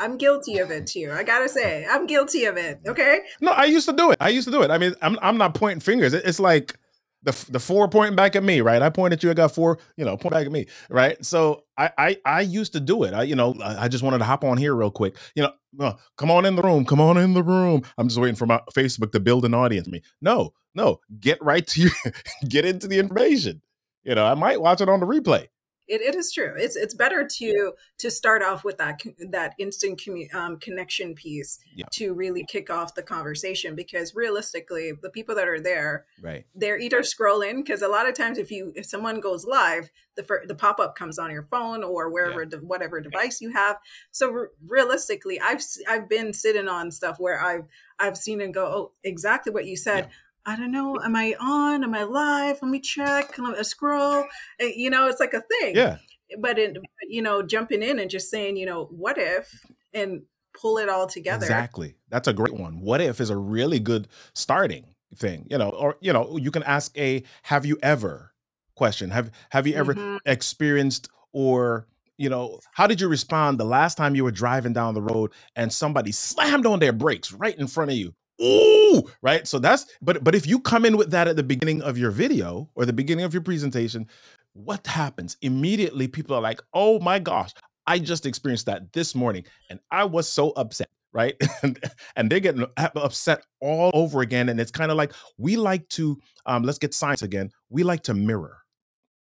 I'm 0.00 0.16
guilty 0.16 0.58
of 0.58 0.70
it 0.70 0.86
too. 0.86 1.10
I 1.12 1.22
gotta 1.22 1.48
say, 1.48 1.86
I'm 1.88 2.06
guilty 2.06 2.46
of 2.46 2.56
it. 2.56 2.80
Okay. 2.88 3.20
No, 3.40 3.52
I 3.52 3.66
used 3.66 3.88
to 3.88 3.94
do 3.94 4.10
it. 4.10 4.16
I 4.20 4.30
used 4.30 4.46
to 4.48 4.52
do 4.52 4.62
it. 4.62 4.70
I 4.70 4.78
mean, 4.78 4.94
I'm 5.02 5.18
I'm 5.22 5.36
not 5.36 5.54
pointing 5.54 5.80
fingers. 5.80 6.14
It's 6.14 6.40
like 6.40 6.74
the 7.22 7.32
the 7.50 7.60
four 7.60 7.86
pointing 7.88 8.16
back 8.16 8.34
at 8.34 8.42
me, 8.42 8.62
right? 8.62 8.80
I 8.80 8.88
point 8.88 9.12
at 9.12 9.22
you, 9.22 9.30
I 9.30 9.34
got 9.34 9.54
four, 9.54 9.78
you 9.96 10.04
know, 10.04 10.16
point 10.16 10.32
back 10.32 10.46
at 10.46 10.52
me, 10.52 10.66
right? 10.88 11.22
So 11.24 11.64
I 11.76 11.90
I, 11.98 12.16
I 12.24 12.40
used 12.40 12.72
to 12.72 12.80
do 12.80 13.04
it. 13.04 13.12
I 13.12 13.24
you 13.24 13.36
know 13.36 13.54
I 13.62 13.88
just 13.88 14.02
wanted 14.02 14.18
to 14.18 14.24
hop 14.24 14.42
on 14.42 14.56
here 14.56 14.74
real 14.74 14.90
quick. 14.90 15.16
You 15.34 15.42
know, 15.42 15.52
uh, 15.84 15.92
come 16.16 16.30
on 16.30 16.46
in 16.46 16.56
the 16.56 16.62
room, 16.62 16.86
come 16.86 17.00
on 17.00 17.18
in 17.18 17.34
the 17.34 17.42
room. 17.42 17.82
I'm 17.98 18.08
just 18.08 18.18
waiting 18.18 18.36
for 18.36 18.46
my 18.46 18.60
Facebook 18.74 19.12
to 19.12 19.20
build 19.20 19.44
an 19.44 19.52
audience. 19.52 19.86
Me, 19.86 20.00
no, 20.22 20.54
no, 20.74 21.00
get 21.20 21.42
right 21.42 21.66
to 21.66 21.82
you, 21.82 21.90
get 22.48 22.64
into 22.64 22.88
the 22.88 22.98
information. 22.98 23.60
You 24.02 24.14
know, 24.14 24.24
I 24.24 24.34
might 24.34 24.62
watch 24.62 24.80
it 24.80 24.88
on 24.88 25.00
the 25.00 25.06
replay 25.06 25.48
it, 25.90 26.00
it 26.00 26.14
is 26.14 26.32
true. 26.32 26.54
It's 26.56 26.76
it's 26.76 26.94
better 26.94 27.26
to 27.26 27.72
to 27.98 28.10
start 28.10 28.42
off 28.42 28.64
with 28.64 28.78
that 28.78 29.02
that 29.30 29.54
instant 29.58 30.00
commu- 30.00 30.32
um, 30.32 30.58
connection 30.58 31.14
piece 31.14 31.58
yeah. 31.74 31.86
to 31.92 32.14
really 32.14 32.44
kick 32.48 32.70
off 32.70 32.94
the 32.94 33.02
conversation 33.02 33.74
because 33.74 34.14
realistically, 34.14 34.92
the 35.02 35.10
people 35.10 35.34
that 35.34 35.48
are 35.48 35.60
there, 35.60 36.06
right, 36.22 36.46
they're 36.54 36.78
either 36.78 37.00
scrolling 37.00 37.56
because 37.56 37.82
a 37.82 37.88
lot 37.88 38.08
of 38.08 38.14
times 38.14 38.38
if 38.38 38.50
you 38.50 38.72
if 38.76 38.86
someone 38.86 39.20
goes 39.20 39.44
live, 39.44 39.90
the 40.16 40.24
the 40.46 40.54
pop 40.54 40.78
up 40.78 40.94
comes 40.94 41.18
on 41.18 41.30
your 41.30 41.42
phone 41.42 41.82
or 41.82 42.08
wherever 42.08 42.44
yeah. 42.44 42.58
whatever 42.58 43.00
device 43.00 43.40
you 43.40 43.52
have. 43.52 43.76
So 44.12 44.30
re- 44.30 44.48
realistically, 44.66 45.40
I've 45.40 45.62
I've 45.88 46.08
been 46.08 46.32
sitting 46.32 46.68
on 46.68 46.92
stuff 46.92 47.18
where 47.18 47.42
I've 47.42 47.64
I've 47.98 48.16
seen 48.16 48.40
and 48.40 48.54
go, 48.54 48.66
oh, 48.66 48.92
exactly 49.02 49.52
what 49.52 49.66
you 49.66 49.76
said. 49.76 50.08
I 50.46 50.56
don't 50.56 50.72
know. 50.72 50.98
Am 51.00 51.14
I 51.16 51.34
on? 51.40 51.84
Am 51.84 51.94
I 51.94 52.04
live? 52.04 52.58
Let 52.62 52.70
me 52.70 52.80
check. 52.80 53.38
Let 53.38 53.58
me 53.58 53.64
scroll. 53.64 54.24
Eh, 54.58 54.72
you 54.76 54.90
know, 54.90 55.06
it's 55.06 55.20
like 55.20 55.34
a 55.34 55.42
thing. 55.42 55.76
Yeah. 55.76 55.98
But 56.38 56.58
in, 56.58 56.76
you 57.08 57.22
know, 57.22 57.42
jumping 57.42 57.82
in 57.82 57.98
and 57.98 58.10
just 58.10 58.30
saying, 58.30 58.56
you 58.56 58.66
know, 58.66 58.84
what 58.84 59.18
if, 59.18 59.64
and 59.92 60.22
pull 60.54 60.78
it 60.78 60.88
all 60.88 61.06
together. 61.06 61.44
Exactly. 61.44 61.96
That's 62.08 62.28
a 62.28 62.32
great 62.32 62.54
one. 62.54 62.80
What 62.80 63.00
if 63.00 63.20
is 63.20 63.30
a 63.30 63.36
really 63.36 63.80
good 63.80 64.08
starting 64.34 64.94
thing. 65.14 65.46
You 65.50 65.58
know, 65.58 65.70
or 65.70 65.96
you 66.00 66.12
know, 66.12 66.36
you 66.36 66.50
can 66.50 66.62
ask 66.62 66.96
a 66.98 67.22
"Have 67.42 67.66
you 67.66 67.78
ever?" 67.82 68.32
question. 68.74 69.10
Have 69.10 69.30
Have 69.50 69.66
you 69.66 69.74
ever 69.74 69.94
mm-hmm. 69.94 70.16
experienced 70.26 71.08
or 71.32 71.86
you 72.16 72.28
know, 72.28 72.60
how 72.72 72.86
did 72.86 73.00
you 73.00 73.08
respond 73.08 73.58
the 73.58 73.64
last 73.64 73.96
time 73.96 74.14
you 74.14 74.24
were 74.24 74.30
driving 74.30 74.74
down 74.74 74.92
the 74.92 75.00
road 75.00 75.32
and 75.56 75.72
somebody 75.72 76.12
slammed 76.12 76.66
on 76.66 76.78
their 76.78 76.92
brakes 76.92 77.32
right 77.32 77.58
in 77.58 77.66
front 77.66 77.90
of 77.90 77.96
you? 77.96 78.14
Ooh, 78.42 79.02
right? 79.22 79.46
So 79.46 79.58
that's 79.58 79.86
but 80.02 80.24
but 80.24 80.34
if 80.34 80.46
you 80.46 80.60
come 80.60 80.84
in 80.84 80.96
with 80.96 81.10
that 81.10 81.28
at 81.28 81.36
the 81.36 81.42
beginning 81.42 81.82
of 81.82 81.98
your 81.98 82.10
video 82.10 82.68
or 82.74 82.86
the 82.86 82.92
beginning 82.92 83.24
of 83.24 83.34
your 83.34 83.42
presentation, 83.42 84.06
what 84.52 84.86
happens? 84.86 85.36
Immediately 85.42 86.08
people 86.08 86.36
are 86.36 86.42
like, 86.42 86.60
"Oh 86.74 86.98
my 87.00 87.18
gosh, 87.18 87.52
I 87.86 87.98
just 87.98 88.26
experienced 88.26 88.66
that 88.66 88.92
this 88.92 89.14
morning 89.14 89.44
and 89.68 89.80
I 89.90 90.04
was 90.04 90.28
so 90.28 90.50
upset." 90.50 90.88
Right. 91.12 91.34
and, 91.62 91.76
and 92.14 92.30
they 92.30 92.38
get 92.38 92.54
upset 92.76 93.44
all 93.60 93.90
over 93.94 94.20
again. 94.20 94.48
And 94.48 94.60
it's 94.60 94.70
kind 94.70 94.92
of 94.92 94.96
like 94.96 95.12
we 95.38 95.56
like 95.56 95.88
to, 95.88 96.16
um, 96.46 96.62
let's 96.62 96.78
get 96.78 96.94
science 96.94 97.22
again. 97.22 97.50
We 97.68 97.82
like 97.82 98.04
to 98.04 98.14
mirror, 98.14 98.58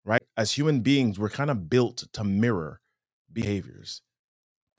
right? 0.03 0.22
As 0.38 0.50
human 0.50 0.81
beings, 0.81 1.18
we're 1.18 1.29
kind 1.29 1.50
of 1.50 1.68
built 1.68 2.05
to 2.14 2.24
mirror 2.24 2.81
behaviors. 3.31 4.00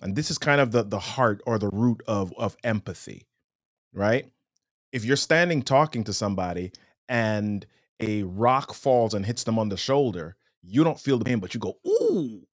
And 0.01 0.15
this 0.15 0.31
is 0.31 0.39
kind 0.39 0.59
of 0.59 0.71
the 0.71 0.83
the 0.83 0.99
heart 0.99 1.41
or 1.45 1.59
the 1.59 1.69
root 1.69 2.01
of 2.07 2.33
of 2.37 2.57
empathy 2.63 3.27
right? 3.95 4.29
If 4.91 5.05
you're 5.05 5.17
standing 5.17 5.63
talking 5.63 6.03
to 6.03 6.13
somebody 6.13 6.71
and 7.09 7.65
a 7.99 8.23
rock 8.23 8.73
falls 8.73 9.13
and 9.13 9.25
hits 9.25 9.43
them 9.43 9.57
on 9.57 9.69
the 9.69 9.77
shoulder, 9.77 10.35
you 10.61 10.83
don't 10.83 10.99
feel 10.99 11.17
the 11.17 11.25
pain, 11.25 11.39
but 11.39 11.53
you 11.53 11.59
go, 11.59 11.77
ooh, 11.87 12.45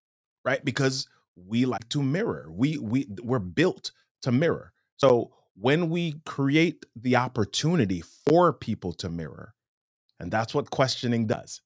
right? 0.46 0.64
Because 0.64 1.08
we 1.36 1.66
like 1.66 1.88
to 1.90 2.04
mirror. 2.04 2.48
We 2.52 2.78
we 2.78 3.08
we're 3.24 3.40
built 3.40 3.92
to 4.22 4.32
mirror. 4.32 4.72
So 4.98 5.32
when 5.56 5.90
we 5.90 6.16
create 6.26 6.86
the 6.96 7.16
opportunity 7.16 8.02
for 8.02 8.54
people 8.54 8.94
to 8.94 9.10
mirror, 9.10 9.54
and 10.20 10.32
that's 10.32 10.54
what 10.54 10.70
questioning 10.70 11.26
does, 11.26 11.62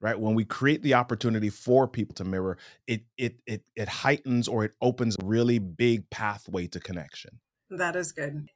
right? 0.00 0.18
When 0.18 0.34
we 0.34 0.44
create 0.44 0.82
the 0.82 0.94
opportunity 0.94 1.50
for 1.50 1.88
people 1.88 2.14
to 2.16 2.24
mirror, 2.24 2.58
it 2.86 3.02
it 3.16 3.36
it 3.46 3.62
it 3.74 3.88
heightens 3.88 4.48
or 4.48 4.64
it 4.64 4.72
opens 4.80 5.16
a 5.20 5.24
really 5.24 5.58
big 5.58 6.08
pathway 6.10 6.66
to 6.68 6.80
connection. 6.80 7.40
That 7.70 7.96
is 7.96 8.12
good. 8.12 8.48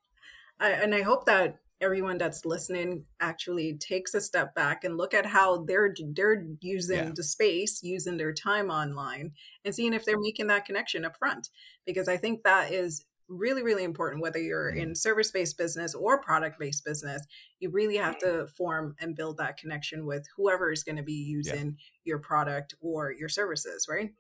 I, 0.60 0.70
and 0.70 0.94
I 0.94 1.02
hope 1.02 1.26
that 1.26 1.58
everyone 1.80 2.18
that's 2.18 2.44
listening 2.44 3.04
actually 3.20 3.76
takes 3.78 4.14
a 4.14 4.20
step 4.20 4.54
back 4.54 4.84
and 4.84 4.96
look 4.96 5.12
at 5.12 5.26
how 5.26 5.64
they're 5.64 5.94
they're 6.14 6.44
using 6.60 6.96
yeah. 6.96 7.12
the 7.14 7.22
space, 7.22 7.82
using 7.82 8.16
their 8.16 8.32
time 8.32 8.70
online, 8.70 9.32
and 9.64 9.74
seeing 9.74 9.92
if 9.92 10.04
they're 10.04 10.20
making 10.20 10.46
that 10.48 10.64
connection 10.64 11.04
up 11.04 11.16
front. 11.18 11.48
Because 11.86 12.08
I 12.08 12.16
think 12.16 12.42
that 12.44 12.72
is 12.72 13.04
really 13.28 13.62
really 13.62 13.84
important 13.84 14.22
whether 14.22 14.38
you're 14.38 14.70
mm-hmm. 14.70 14.80
in 14.90 14.94
service 14.94 15.30
based 15.30 15.56
business 15.56 15.94
or 15.94 16.20
product 16.20 16.58
based 16.58 16.84
business 16.84 17.26
you 17.58 17.70
really 17.70 17.96
have 17.96 18.18
to 18.18 18.46
form 18.48 18.94
and 19.00 19.16
build 19.16 19.38
that 19.38 19.56
connection 19.56 20.04
with 20.04 20.26
whoever 20.36 20.70
is 20.70 20.84
going 20.84 20.96
to 20.96 21.02
be 21.02 21.12
using 21.12 21.66
yeah. 21.66 21.72
your 22.04 22.18
product 22.18 22.74
or 22.82 23.12
your 23.12 23.28
services 23.28 23.86
right 23.88 24.12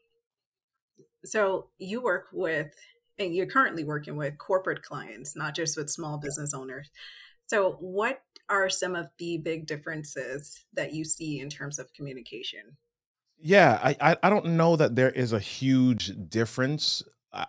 so 1.24 1.68
you 1.78 2.02
work 2.02 2.28
with 2.32 2.74
and 3.18 3.34
you're 3.34 3.46
currently 3.46 3.84
working 3.84 4.16
with 4.16 4.38
corporate 4.38 4.82
clients, 4.82 5.36
not 5.36 5.54
just 5.54 5.76
with 5.76 5.90
small 5.90 6.18
business 6.18 6.54
owners. 6.54 6.90
So, 7.46 7.72
what 7.80 8.20
are 8.48 8.68
some 8.68 8.94
of 8.94 9.06
the 9.18 9.38
big 9.38 9.66
differences 9.66 10.64
that 10.74 10.92
you 10.92 11.04
see 11.04 11.40
in 11.40 11.48
terms 11.48 11.78
of 11.78 11.92
communication? 11.92 12.76
Yeah, 13.38 13.78
I 13.82 14.16
I 14.22 14.30
don't 14.30 14.56
know 14.56 14.76
that 14.76 14.96
there 14.96 15.10
is 15.10 15.32
a 15.32 15.38
huge 15.38 16.12
difference 16.28 17.02
uh, 17.32 17.46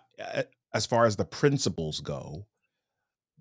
as 0.74 0.86
far 0.86 1.06
as 1.06 1.16
the 1.16 1.24
principles 1.24 2.00
go. 2.00 2.46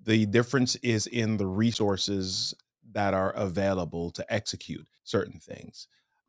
The 0.03 0.25
difference 0.25 0.75
is 0.77 1.07
in 1.07 1.37
the 1.37 1.47
resources 1.47 2.53
that 2.91 3.13
are 3.13 3.31
available 3.31 4.11
to 4.11 4.33
execute 4.33 4.87
certain 5.03 5.39
things. 5.39 5.87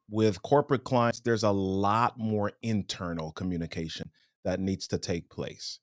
With 0.09 0.43
corporate 0.43 0.85
clients, 0.85 1.21
there's 1.21 1.43
a 1.43 1.51
lot 1.51 2.19
more 2.19 2.53
internal 2.63 3.33
communication 3.33 4.11
that 4.45 4.61
needs 4.61 4.89
to 4.89 4.99
take 4.99 5.29
place 5.29 5.81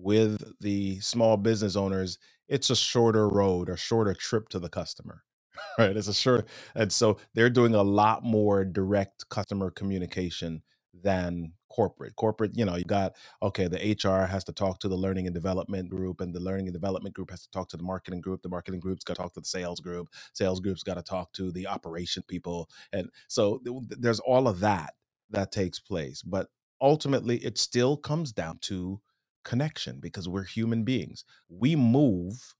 with 0.00 0.42
the 0.60 1.00
small 1.00 1.36
business 1.36 1.76
owners, 1.76 2.18
it's 2.48 2.70
a 2.70 2.76
shorter 2.76 3.28
road, 3.28 3.68
a 3.68 3.76
shorter 3.76 4.14
trip 4.14 4.48
to 4.50 4.58
the 4.58 4.68
customer. 4.68 5.22
Right. 5.78 5.96
It's 5.96 6.08
a 6.08 6.14
short, 6.14 6.48
and 6.74 6.90
so 6.92 7.18
they're 7.34 7.50
doing 7.50 7.74
a 7.74 7.82
lot 7.82 8.24
more 8.24 8.64
direct 8.64 9.28
customer 9.28 9.70
communication 9.70 10.62
than 11.02 11.52
corporate. 11.70 12.16
Corporate, 12.16 12.56
you 12.56 12.64
know, 12.64 12.76
you 12.76 12.84
got 12.84 13.16
okay, 13.42 13.68
the 13.68 13.96
HR 14.02 14.26
has 14.26 14.44
to 14.44 14.52
talk 14.52 14.80
to 14.80 14.88
the 14.88 14.96
learning 14.96 15.26
and 15.26 15.34
development 15.34 15.88
group, 15.88 16.20
and 16.20 16.34
the 16.34 16.40
learning 16.40 16.66
and 16.66 16.72
development 16.72 17.14
group 17.14 17.30
has 17.30 17.42
to 17.42 17.50
talk 17.50 17.68
to 17.70 17.76
the 17.76 17.82
marketing 17.82 18.20
group. 18.20 18.42
The 18.42 18.48
marketing 18.48 18.80
group's 18.80 19.04
got 19.04 19.16
to 19.16 19.22
talk 19.22 19.34
to 19.34 19.40
the 19.40 19.46
sales 19.46 19.80
group. 19.80 20.08
Sales 20.32 20.60
group's 20.60 20.82
got 20.82 20.94
to 20.94 21.02
talk 21.02 21.32
to 21.34 21.50
the 21.52 21.66
operation 21.66 22.22
people, 22.26 22.68
and 22.92 23.08
so 23.28 23.60
there's 23.88 24.20
all 24.20 24.48
of 24.48 24.60
that 24.60 24.94
that 25.30 25.52
takes 25.52 25.78
place. 25.78 26.22
But 26.22 26.48
ultimately, 26.80 27.36
it 27.38 27.58
still 27.58 27.96
comes 27.96 28.32
down 28.32 28.58
to 28.62 29.00
connection 29.44 29.98
because 30.00 30.28
we're 30.28 30.44
human 30.44 30.84
beings. 30.84 31.24
We 31.48 31.76
move 31.76 32.54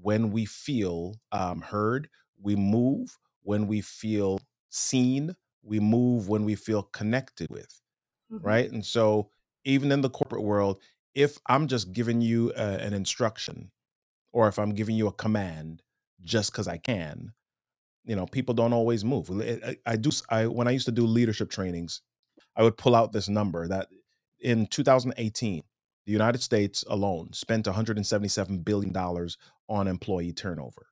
when 0.00 0.30
we 0.30 0.44
feel 0.44 1.14
um, 1.32 1.60
heard, 1.60 2.08
we 2.40 2.56
move 2.56 3.18
when 3.42 3.66
we 3.66 3.80
feel 3.80 4.40
seen, 4.70 5.36
we 5.62 5.80
move 5.80 6.28
when 6.28 6.44
we 6.44 6.54
feel 6.54 6.82
connected 6.82 7.48
with, 7.50 7.80
mm-hmm. 8.32 8.44
right? 8.44 8.70
And 8.70 8.84
so, 8.84 9.30
even 9.64 9.92
in 9.92 10.02
the 10.02 10.10
corporate 10.10 10.42
world, 10.42 10.80
if 11.14 11.38
I'm 11.46 11.68
just 11.68 11.92
giving 11.92 12.20
you 12.20 12.52
a, 12.56 12.82
an 12.82 12.92
instruction 12.92 13.70
or 14.32 14.48
if 14.48 14.58
I'm 14.58 14.74
giving 14.74 14.96
you 14.96 15.06
a 15.06 15.12
command 15.12 15.82
just 16.22 16.52
because 16.52 16.68
I 16.68 16.76
can, 16.76 17.32
you 18.04 18.16
know, 18.16 18.26
people 18.26 18.54
don't 18.54 18.72
always 18.72 19.04
move. 19.04 19.30
I, 19.30 19.76
I 19.86 19.96
do. 19.96 20.10
I 20.28 20.46
when 20.46 20.68
I 20.68 20.72
used 20.72 20.86
to 20.86 20.92
do 20.92 21.06
leadership 21.06 21.50
trainings, 21.50 22.02
I 22.56 22.62
would 22.62 22.76
pull 22.76 22.94
out 22.94 23.12
this 23.12 23.28
number 23.28 23.66
that 23.68 23.88
in 24.40 24.66
2018 24.66 25.62
the 26.06 26.12
United 26.12 26.42
States 26.42 26.84
alone 26.88 27.32
spent 27.32 27.66
177 27.66 28.58
billion 28.58 28.92
dollars 28.92 29.38
on 29.68 29.88
employee 29.88 30.32
turnover. 30.32 30.86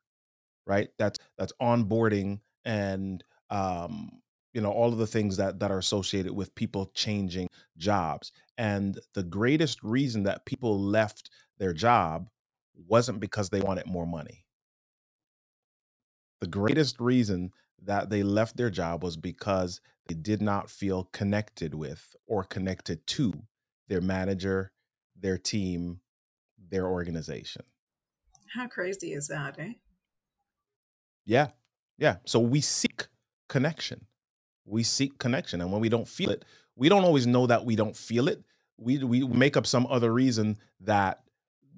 Right? 0.67 0.89
That's 0.99 1.19
that's 1.37 1.53
onboarding 1.61 2.41
and 2.65 3.23
um, 3.51 4.23
you 4.53 4.61
know 4.61 4.71
all 4.71 4.93
of 4.93 4.99
the 4.99 5.07
things 5.07 5.37
that 5.37 5.59
that 5.61 5.71
are 5.71 5.79
associated 5.79 6.33
with 6.33 6.55
people 6.55 6.91
changing 6.95 7.49
jobs. 7.77 8.33
And 8.59 8.99
the 9.15 9.25
greatest 9.25 9.83
reason 9.83 10.23
that 10.25 10.47
people 10.47 10.81
left 10.81 11.31
their 11.59 11.73
job 11.73 12.29
wasn't 12.87 13.21
because 13.21 13.51
they 13.51 13.61
wanted 13.61 13.87
more 13.87 14.07
money. 14.07 14.45
The 16.41 16.47
greatest 16.49 17.01
reason 17.01 17.53
that 17.85 18.11
they 18.11 18.23
left 18.23 18.57
their 18.57 18.71
job 18.71 19.03
was 19.03 19.17
because 19.17 19.81
they 20.07 20.15
did 20.15 20.43
not 20.43 20.71
feel 20.71 21.09
connected 21.13 21.75
with 21.75 22.15
or 22.27 22.45
connected 22.45 23.07
to 23.09 23.33
their 23.89 24.01
manager, 24.01 24.73
their 25.19 25.39
team, 25.39 26.01
their 26.71 26.87
organization. 26.87 27.63
How 28.55 28.67
crazy 28.67 29.13
is 29.13 29.29
that, 29.29 29.59
eh? 29.59 29.73
Yeah. 31.25 31.49
Yeah. 31.99 32.17
So 32.27 32.41
we 32.41 32.61
seek 32.61 33.07
connection. 33.49 34.07
We 34.65 34.83
seek 34.83 35.19
connection. 35.19 35.61
And 35.61 35.73
when 35.73 35.81
we 35.81 35.89
don't 35.89 36.09
feel 36.09 36.31
it, 36.31 36.45
we 36.77 36.89
don't 36.89 37.05
always 37.05 37.27
know 37.27 37.47
that 37.47 37.65
we 37.65 37.77
don't 37.77 37.97
feel 37.97 38.29
it. 38.29 38.43
we 38.79 39.03
we 39.05 39.27
make 39.27 39.57
up 39.57 39.67
some 39.67 39.87
other 39.89 40.13
reason 40.13 40.59
that 40.81 41.23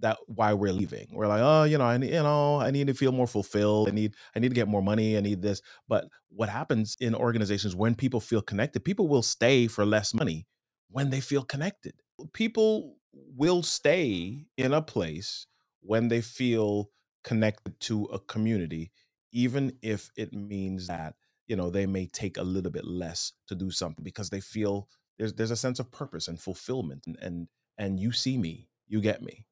that 0.00 0.18
why 0.26 0.52
we're 0.52 0.72
leaving. 0.72 1.08
We're 1.12 1.26
like, 1.26 1.40
oh, 1.42 1.64
you 1.64 1.78
know, 1.78 1.84
I 1.84 1.96
need, 1.96 2.12
you 2.12 2.22
know, 2.22 2.60
I 2.60 2.70
need 2.70 2.88
to 2.88 2.94
feel 2.94 3.12
more 3.12 3.26
fulfilled. 3.26 3.88
I 3.88 3.92
need, 3.92 4.14
I 4.34 4.38
need 4.38 4.48
to 4.48 4.54
get 4.54 4.68
more 4.68 4.82
money. 4.82 5.16
I 5.16 5.20
need 5.20 5.40
this. 5.40 5.62
But 5.88 6.06
what 6.28 6.48
happens 6.48 6.96
in 7.00 7.14
organizations 7.14 7.74
when 7.74 7.94
people 7.94 8.20
feel 8.20 8.42
connected, 8.42 8.84
people 8.84 9.08
will 9.08 9.22
stay 9.22 9.66
for 9.66 9.86
less 9.86 10.12
money 10.12 10.46
when 10.90 11.10
they 11.10 11.20
feel 11.20 11.42
connected. 11.42 11.94
People 12.32 12.96
will 13.36 13.62
stay 13.62 14.46
in 14.56 14.72
a 14.72 14.82
place 14.82 15.46
when 15.80 16.08
they 16.08 16.20
feel 16.20 16.90
connected 17.22 17.78
to 17.80 18.04
a 18.06 18.18
community, 18.18 18.90
even 19.32 19.76
if 19.82 20.10
it 20.16 20.32
means 20.32 20.86
that, 20.86 21.14
you 21.46 21.56
know, 21.56 21.70
they 21.70 21.86
may 21.86 22.06
take 22.06 22.36
a 22.36 22.42
little 22.42 22.70
bit 22.70 22.86
less 22.86 23.32
to 23.48 23.54
do 23.54 23.70
something 23.70 24.04
because 24.04 24.30
they 24.30 24.40
feel 24.40 24.88
there's 25.18 25.34
there's 25.34 25.50
a 25.50 25.56
sense 25.56 25.78
of 25.78 25.90
purpose 25.90 26.28
and 26.28 26.40
fulfillment 26.40 27.04
and 27.06 27.16
and, 27.20 27.48
and 27.78 28.00
you 28.00 28.12
see 28.12 28.38
me, 28.38 28.68
you 28.86 29.00
get 29.00 29.22
me 29.22 29.46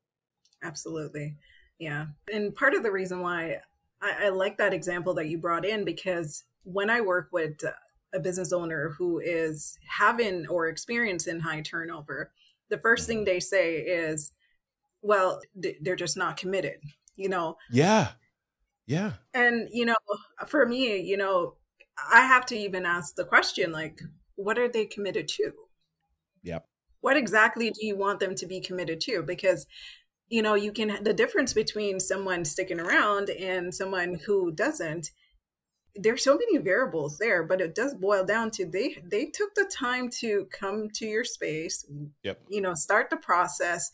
Absolutely. 0.62 1.36
Yeah. 1.78 2.06
And 2.32 2.54
part 2.54 2.74
of 2.74 2.82
the 2.82 2.92
reason 2.92 3.20
why 3.20 3.58
I, 4.00 4.26
I 4.26 4.28
like 4.28 4.58
that 4.58 4.72
example 4.72 5.14
that 5.14 5.28
you 5.28 5.38
brought 5.38 5.64
in, 5.64 5.84
because 5.84 6.44
when 6.64 6.90
I 6.90 7.00
work 7.00 7.28
with 7.32 7.64
a 8.14 8.20
business 8.20 8.52
owner 8.52 8.90
who 8.96 9.18
is 9.18 9.78
having 9.88 10.46
or 10.46 10.68
experiencing 10.68 11.40
high 11.40 11.62
turnover, 11.62 12.30
the 12.72 12.78
first 12.78 13.06
thing 13.06 13.24
they 13.24 13.38
say 13.38 13.76
is, 13.76 14.32
well, 15.02 15.40
they're 15.54 15.94
just 15.94 16.16
not 16.16 16.36
committed, 16.36 16.80
you 17.14 17.28
know? 17.28 17.56
Yeah. 17.70 18.08
Yeah. 18.86 19.12
And, 19.34 19.68
you 19.70 19.84
know, 19.84 19.96
for 20.48 20.66
me, 20.66 20.98
you 21.00 21.16
know, 21.16 21.54
I 22.12 22.22
have 22.22 22.46
to 22.46 22.56
even 22.56 22.86
ask 22.86 23.14
the 23.14 23.24
question 23.24 23.70
like, 23.70 24.00
what 24.36 24.58
are 24.58 24.68
they 24.68 24.86
committed 24.86 25.28
to? 25.28 25.52
Yep. 26.42 26.66
What 27.02 27.16
exactly 27.16 27.70
do 27.70 27.86
you 27.86 27.96
want 27.96 28.20
them 28.20 28.34
to 28.36 28.46
be 28.46 28.60
committed 28.60 29.00
to? 29.02 29.22
Because 29.22 29.66
you 30.28 30.40
know 30.40 30.54
you 30.54 30.72
can 30.72 31.04
the 31.04 31.12
difference 31.12 31.52
between 31.52 32.00
someone 32.00 32.44
sticking 32.44 32.80
around 32.80 33.28
and 33.28 33.74
someone 33.74 34.18
who 34.24 34.50
doesn't 34.50 35.10
there's 35.94 36.24
so 36.24 36.36
many 36.36 36.58
variables 36.58 37.18
there 37.18 37.42
but 37.42 37.60
it 37.60 37.74
does 37.74 37.94
boil 37.94 38.24
down 38.24 38.50
to 38.50 38.64
they 38.64 38.96
they 39.04 39.26
took 39.26 39.54
the 39.54 39.70
time 39.70 40.08
to 40.08 40.46
come 40.50 40.88
to 40.88 41.04
your 41.06 41.24
space 41.24 41.84
yep. 42.22 42.40
you 42.48 42.60
know 42.60 42.74
start 42.74 43.10
the 43.10 43.16
process 43.16 43.92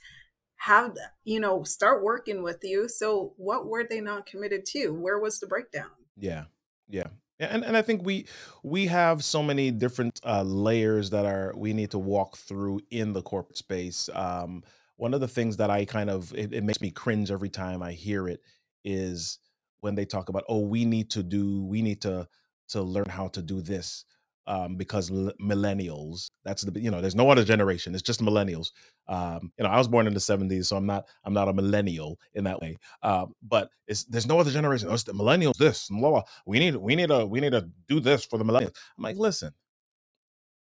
have 0.59 0.97
you 1.25 1.41
know 1.41 1.63
start 1.63 2.03
working 2.03 2.43
with 2.43 2.59
you. 2.63 2.89
So 2.89 3.33
what 3.37 3.67
were 3.67 3.85
they 3.89 4.01
not 4.01 4.27
committed 4.27 4.67
to? 4.67 4.89
Where 4.89 5.19
was 5.19 5.39
the 5.39 5.47
breakdown? 5.47 5.91
Yeah. 6.17 6.45
Yeah 6.89 7.07
and 7.41 7.65
and 7.65 7.77
I 7.77 7.83
think 7.83 8.05
we 8.05 8.27
we 8.63 8.87
have 8.87 9.25
so 9.25 9.43
many 9.43 9.71
different 9.71 10.21
uh, 10.25 10.43
layers 10.43 11.11
that 11.11 11.25
are 11.25 11.53
we 11.57 11.73
need 11.73 11.93
to 11.93 11.99
walk 11.99 12.37
through 12.37 12.81
in 12.91 13.13
the 13.13 13.23
corporate 13.23 13.59
space. 13.59 14.11
Um, 14.13 14.65
one 14.97 15.15
of 15.15 15.21
the 15.21 15.29
things 15.29 15.59
that 15.59 15.71
I 15.71 15.85
kind 15.85 16.11
of 16.11 16.35
it, 16.35 16.53
it, 16.53 16.65
makes 16.65 16.81
me 16.81 16.91
cringe 16.91 17.31
every 17.31 17.49
time 17.49 17.83
I 17.83 17.93
hear 17.93 18.27
it 18.27 18.41
is 18.85 19.39
when 19.81 19.95
they 19.95 20.05
talk 20.07 20.29
about 20.31 20.45
oh 20.49 20.61
we 20.61 20.85
need 20.85 21.11
to 21.11 21.23
do 21.23 21.65
we 21.65 21.83
need 21.83 22.01
to 22.03 22.27
to 22.69 22.83
learn 22.83 23.09
how 23.09 23.29
to 23.29 23.43
do 23.43 23.61
this 23.63 24.05
um, 24.47 24.77
because 24.77 25.11
l- 25.11 25.33
millennials 25.43 26.31
that's 26.45 26.63
the 26.63 26.81
you 26.81 26.91
know 26.91 27.01
there's 27.01 27.17
no 27.17 27.31
other 27.31 27.45
generation 27.45 27.95
it's 27.95 28.03
just 28.03 28.23
millennials 28.23 28.69
um, 29.09 29.53
you 29.59 29.65
know 29.65 29.71
I 29.71 29.79
was 29.79 29.89
born 29.89 30.07
in 30.07 30.15
the 30.15 30.21
70s 30.21 30.67
so 30.67 30.77
I'm 30.77 30.87
not 30.87 31.09
I'm 31.25 31.35
not 31.35 31.49
a 31.49 31.53
millennial 31.55 32.19
in 32.35 32.45
that 32.45 32.61
way 32.61 32.77
uh, 33.03 33.27
but 33.43 33.71
it's 33.89 34.05
there's 34.05 34.27
no 34.27 34.41
other 34.41 34.51
generation 34.53 34.91
it's 34.93 35.05
the 35.05 35.15
millennials 35.15 35.57
this 35.59 35.89
blah, 35.91 36.11
blah. 36.11 36.23
we 36.47 36.59
need 36.59 36.77
we 36.77 36.97
need 36.97 37.09
to 37.09 37.27
we 37.27 37.41
need 37.41 37.53
to 37.53 37.69
do 37.89 38.01
this 38.01 38.25
for 38.25 38.39
the 38.39 38.45
millennials 38.45 38.75
I'm 38.99 39.05
like 39.05 39.17
listen 39.17 39.53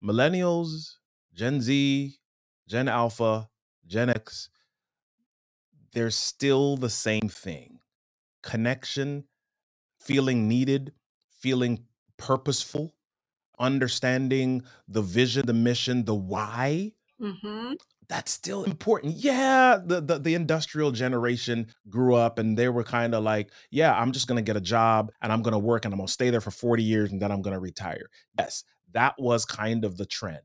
millennials 0.04 0.96
Gen 1.34 1.60
Z 1.62 2.18
Gen 2.68 2.88
Alpha 2.88 3.48
Gen 3.86 4.10
X, 4.10 4.50
they're 5.92 6.10
still 6.10 6.76
the 6.76 6.90
same 6.90 7.28
thing 7.28 7.77
connection, 8.42 9.24
feeling 9.98 10.48
needed, 10.48 10.92
feeling 11.40 11.84
purposeful, 12.16 12.94
understanding 13.58 14.62
the 14.88 15.02
vision, 15.02 15.46
the 15.46 15.54
mission, 15.54 16.04
the 16.04 16.14
why. 16.14 16.92
Mm-hmm. 17.20 17.74
That's 18.08 18.32
still 18.32 18.64
important. 18.64 19.16
Yeah, 19.16 19.78
the, 19.84 20.00
the, 20.00 20.18
the 20.18 20.34
industrial 20.34 20.92
generation 20.92 21.66
grew 21.88 22.14
up 22.14 22.38
and 22.38 22.56
they 22.56 22.68
were 22.68 22.84
kind 22.84 23.14
of 23.14 23.22
like, 23.22 23.50
yeah, 23.70 23.94
I'm 23.94 24.12
just 24.12 24.26
gonna 24.26 24.42
get 24.42 24.56
a 24.56 24.60
job 24.60 25.12
and 25.20 25.32
I'm 25.32 25.42
gonna 25.42 25.58
work 25.58 25.84
and 25.84 25.92
I'm 25.92 25.98
gonna 25.98 26.08
stay 26.08 26.30
there 26.30 26.40
for 26.40 26.50
40 26.50 26.82
years 26.82 27.12
and 27.12 27.20
then 27.20 27.30
I'm 27.30 27.42
gonna 27.42 27.60
retire. 27.60 28.08
Yes, 28.38 28.64
that 28.92 29.14
was 29.18 29.44
kind 29.44 29.84
of 29.84 29.96
the 29.96 30.06
trend, 30.06 30.40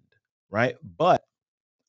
right? 0.49 0.75
But 0.97 1.23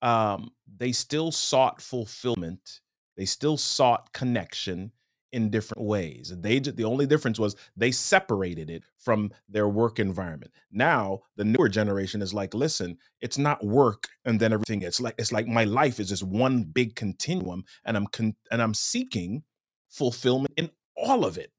um, 0.03 0.51
they 0.77 0.93
still 0.93 1.33
sought 1.33 1.81
fulfillment. 1.81 2.81
They 3.17 3.25
still 3.25 3.57
sought 3.57 4.12
connection 4.12 4.93
in 5.35 5.51
different 5.51 5.83
ways. 5.83 6.33
They 6.33 6.61
the 6.61 6.85
only 6.85 7.07
difference 7.07 7.40
was 7.40 7.57
they 7.77 7.90
separated 7.90 8.70
it 8.70 8.85
from 8.97 9.33
their 9.49 9.68
work 9.68 9.99
environment. 9.99 10.53
Now 10.70 11.23
the 11.37 11.44
newer 11.44 11.68
generation 11.68 12.23
is 12.23 12.33
like, 12.33 12.55
listen, 12.55 12.99
it's 13.20 13.37
not 13.37 13.66
work 13.66 14.07
and 14.25 14.38
then 14.38 14.53
everything. 14.53 14.83
It's 14.83 15.01
like 15.01 15.16
it's 15.18 15.33
like 15.33 15.49
my 15.49 15.64
life 15.64 15.99
is 15.99 16.09
just 16.11 16.23
one 16.23 16.62
big 16.62 16.94
continuum, 16.94 17.64
and 17.85 17.97
I'm 17.97 18.07
con- 18.07 18.37
and 18.53 18.62
I'm 18.62 18.75
seeking 18.75 19.42
fulfillment 19.90 20.55
in 20.57 20.70
all 20.97 21.25
of 21.25 21.37
it. 21.37 21.51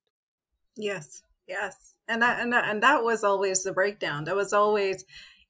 Yes, 0.77 1.21
yes, 1.45 1.93
and 2.07 2.21
that 2.21 2.39
and 2.39 2.53
that, 2.53 2.69
and 2.69 2.81
that 2.81 3.03
was 3.03 3.25
always 3.25 3.63
the 3.63 3.73
breakdown. 3.73 4.23
That 4.23 4.37
was 4.37 4.53
always, 4.53 5.03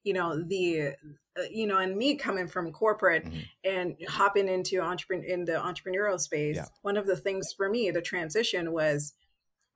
you 0.05 0.13
know, 0.13 0.41
the 0.41 0.93
uh, 1.37 1.41
you 1.51 1.67
know, 1.67 1.77
and 1.77 1.97
me 1.97 2.15
coming 2.15 2.47
from 2.47 2.71
corporate 2.71 3.25
mm-hmm. 3.25 3.39
and 3.65 3.97
hopping 4.07 4.47
into 4.47 4.79
entrepreneur 4.79 5.25
in 5.25 5.43
the 5.43 5.53
entrepreneurial 5.53 6.17
space, 6.17 6.55
yeah. 6.55 6.65
one 6.81 6.95
of 6.95 7.05
the 7.05 7.17
things 7.17 7.51
for 7.51 7.67
me, 7.67 7.91
the 7.91 8.01
transition 8.01 8.71
was 8.71 9.13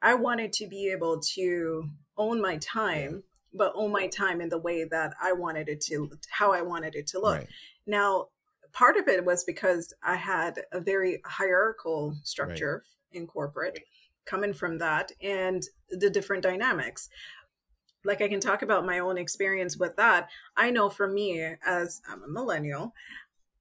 I 0.02 0.14
wanted 0.14 0.54
to 0.54 0.68
be 0.68 0.90
able 0.92 1.20
to 1.36 1.90
own 2.16 2.42
my 2.42 2.58
time, 2.58 3.12
yeah. 3.12 3.20
but 3.54 3.74
own 3.76 3.92
my 3.92 4.08
time 4.08 4.40
in 4.40 4.48
the 4.48 4.58
way 4.58 4.86
that 4.86 5.14
I 5.22 5.34
wanted 5.34 5.68
it 5.68 5.82
to, 5.88 6.10
how 6.30 6.54
I 6.54 6.62
wanted 6.62 6.96
it 6.96 7.08
to 7.08 7.20
look. 7.20 7.40
Right. 7.40 7.48
Now, 7.86 8.28
part 8.72 8.96
of 8.96 9.10
it 9.10 9.26
was 9.26 9.44
because 9.44 9.94
I 10.02 10.16
had 10.16 10.62
a 10.72 10.80
very 10.80 11.22
hierarchical 11.26 12.16
structure 12.24 12.84
right. 13.12 13.20
in 13.20 13.28
corporate 13.28 13.80
coming 14.26 14.54
from 14.54 14.78
that 14.78 15.12
and 15.22 15.64
the 15.90 16.10
different 16.10 16.44
dynamics 16.44 17.10
like 18.06 18.22
I 18.22 18.28
can 18.28 18.40
talk 18.40 18.62
about 18.62 18.86
my 18.86 19.00
own 19.00 19.18
experience 19.18 19.78
with 19.78 19.96
that. 19.98 20.30
I 20.56 20.72
know 20.72 20.90
for 20.90 21.08
me, 21.08 21.56
as 21.66 22.02
I'm 22.10 22.24
a 22.24 22.28
millennial, 22.28 22.94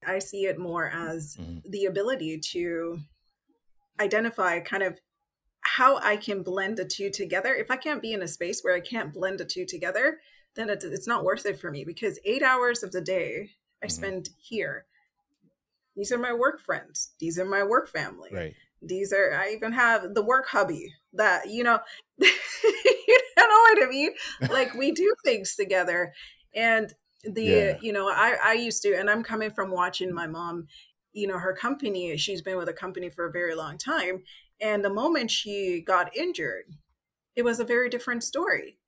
I 0.07 0.21
see 0.21 0.45
it 0.45 0.59
more 0.59 0.89
as 0.89 1.37
mm-hmm. 1.37 1.69
the 1.69 1.87
ability 1.87 2.39
to 2.53 3.01
identify 4.01 4.61
kind 4.61 4.83
of 4.83 4.99
how 5.63 5.99
I 5.99 6.17
can 6.17 6.43
blend 6.43 6.77
the 6.77 6.85
two 6.85 7.11
together. 7.11 7.55
If 7.55 7.71
I 7.71 7.77
can't 7.77 8.03
be 8.03 8.13
in 8.13 8.23
a 8.23 8.29
space 8.29 8.63
where 8.63 8.75
I 8.75 8.81
can't 8.81 9.13
blend 9.13 9.41
the 9.41 9.45
two 9.45 9.67
together, 9.67 10.21
then 10.55 10.71
it's, 10.71 10.85
it's 10.85 11.09
not 11.09 11.25
worth 11.25 11.47
it 11.47 11.61
for 11.61 11.71
me 11.71 11.85
because 11.85 12.19
eight 12.25 12.43
hours 12.43 12.83
of 12.83 12.93
the 12.93 13.01
day 13.01 13.51
I 13.83 13.87
mm-hmm. 13.87 13.91
spend 13.91 14.29
here. 14.39 14.87
These 15.97 16.13
are 16.13 16.19
my 16.19 16.33
work 16.33 16.61
friends. 16.61 17.11
These 17.19 17.41
are 17.41 17.45
my 17.45 17.65
work 17.65 17.89
family. 17.89 18.31
Right. 18.33 18.55
These 18.81 19.13
are, 19.13 19.35
I 19.35 19.51
even 19.51 19.73
have 19.73 20.15
the 20.15 20.23
work 20.23 20.47
hubby 20.49 20.95
that, 21.15 21.49
you 21.49 21.65
know, 21.65 21.79
you 22.19 23.21
know 23.37 23.45
what 23.47 23.83
I 23.83 23.87
mean? 23.89 24.11
Like 24.51 24.75
we 24.75 24.93
do 24.93 25.15
things 25.25 25.55
together. 25.55 26.13
And 26.55 26.93
the, 27.25 27.45
yeah. 27.45 27.79
you 27.81 27.93
know, 27.93 28.09
I, 28.09 28.37
I 28.43 28.53
used 28.55 28.83
to, 28.83 28.95
and 28.95 29.09
I'm 29.09 29.23
coming 29.23 29.51
from 29.51 29.71
watching 29.71 30.13
my 30.13 30.27
mom, 30.27 30.67
you 31.13 31.27
know, 31.27 31.39
her 31.39 31.55
company, 31.55 32.17
she's 32.17 32.43
been 32.43 32.59
with 32.59 32.69
a 32.69 32.75
company 32.75 33.11
for 33.11 33.27
a 33.27 33.33
very 33.33 33.55
long 33.55 33.79
time. 33.79 34.23
And 34.61 34.85
the 34.85 34.93
moment 34.93 35.31
she 35.31 35.83
got 35.87 36.17
injured, 36.17 36.65
it 37.37 37.43
was 37.43 37.61
a 37.61 37.65
very 37.65 37.89
different 37.89 38.25
story. 38.25 38.79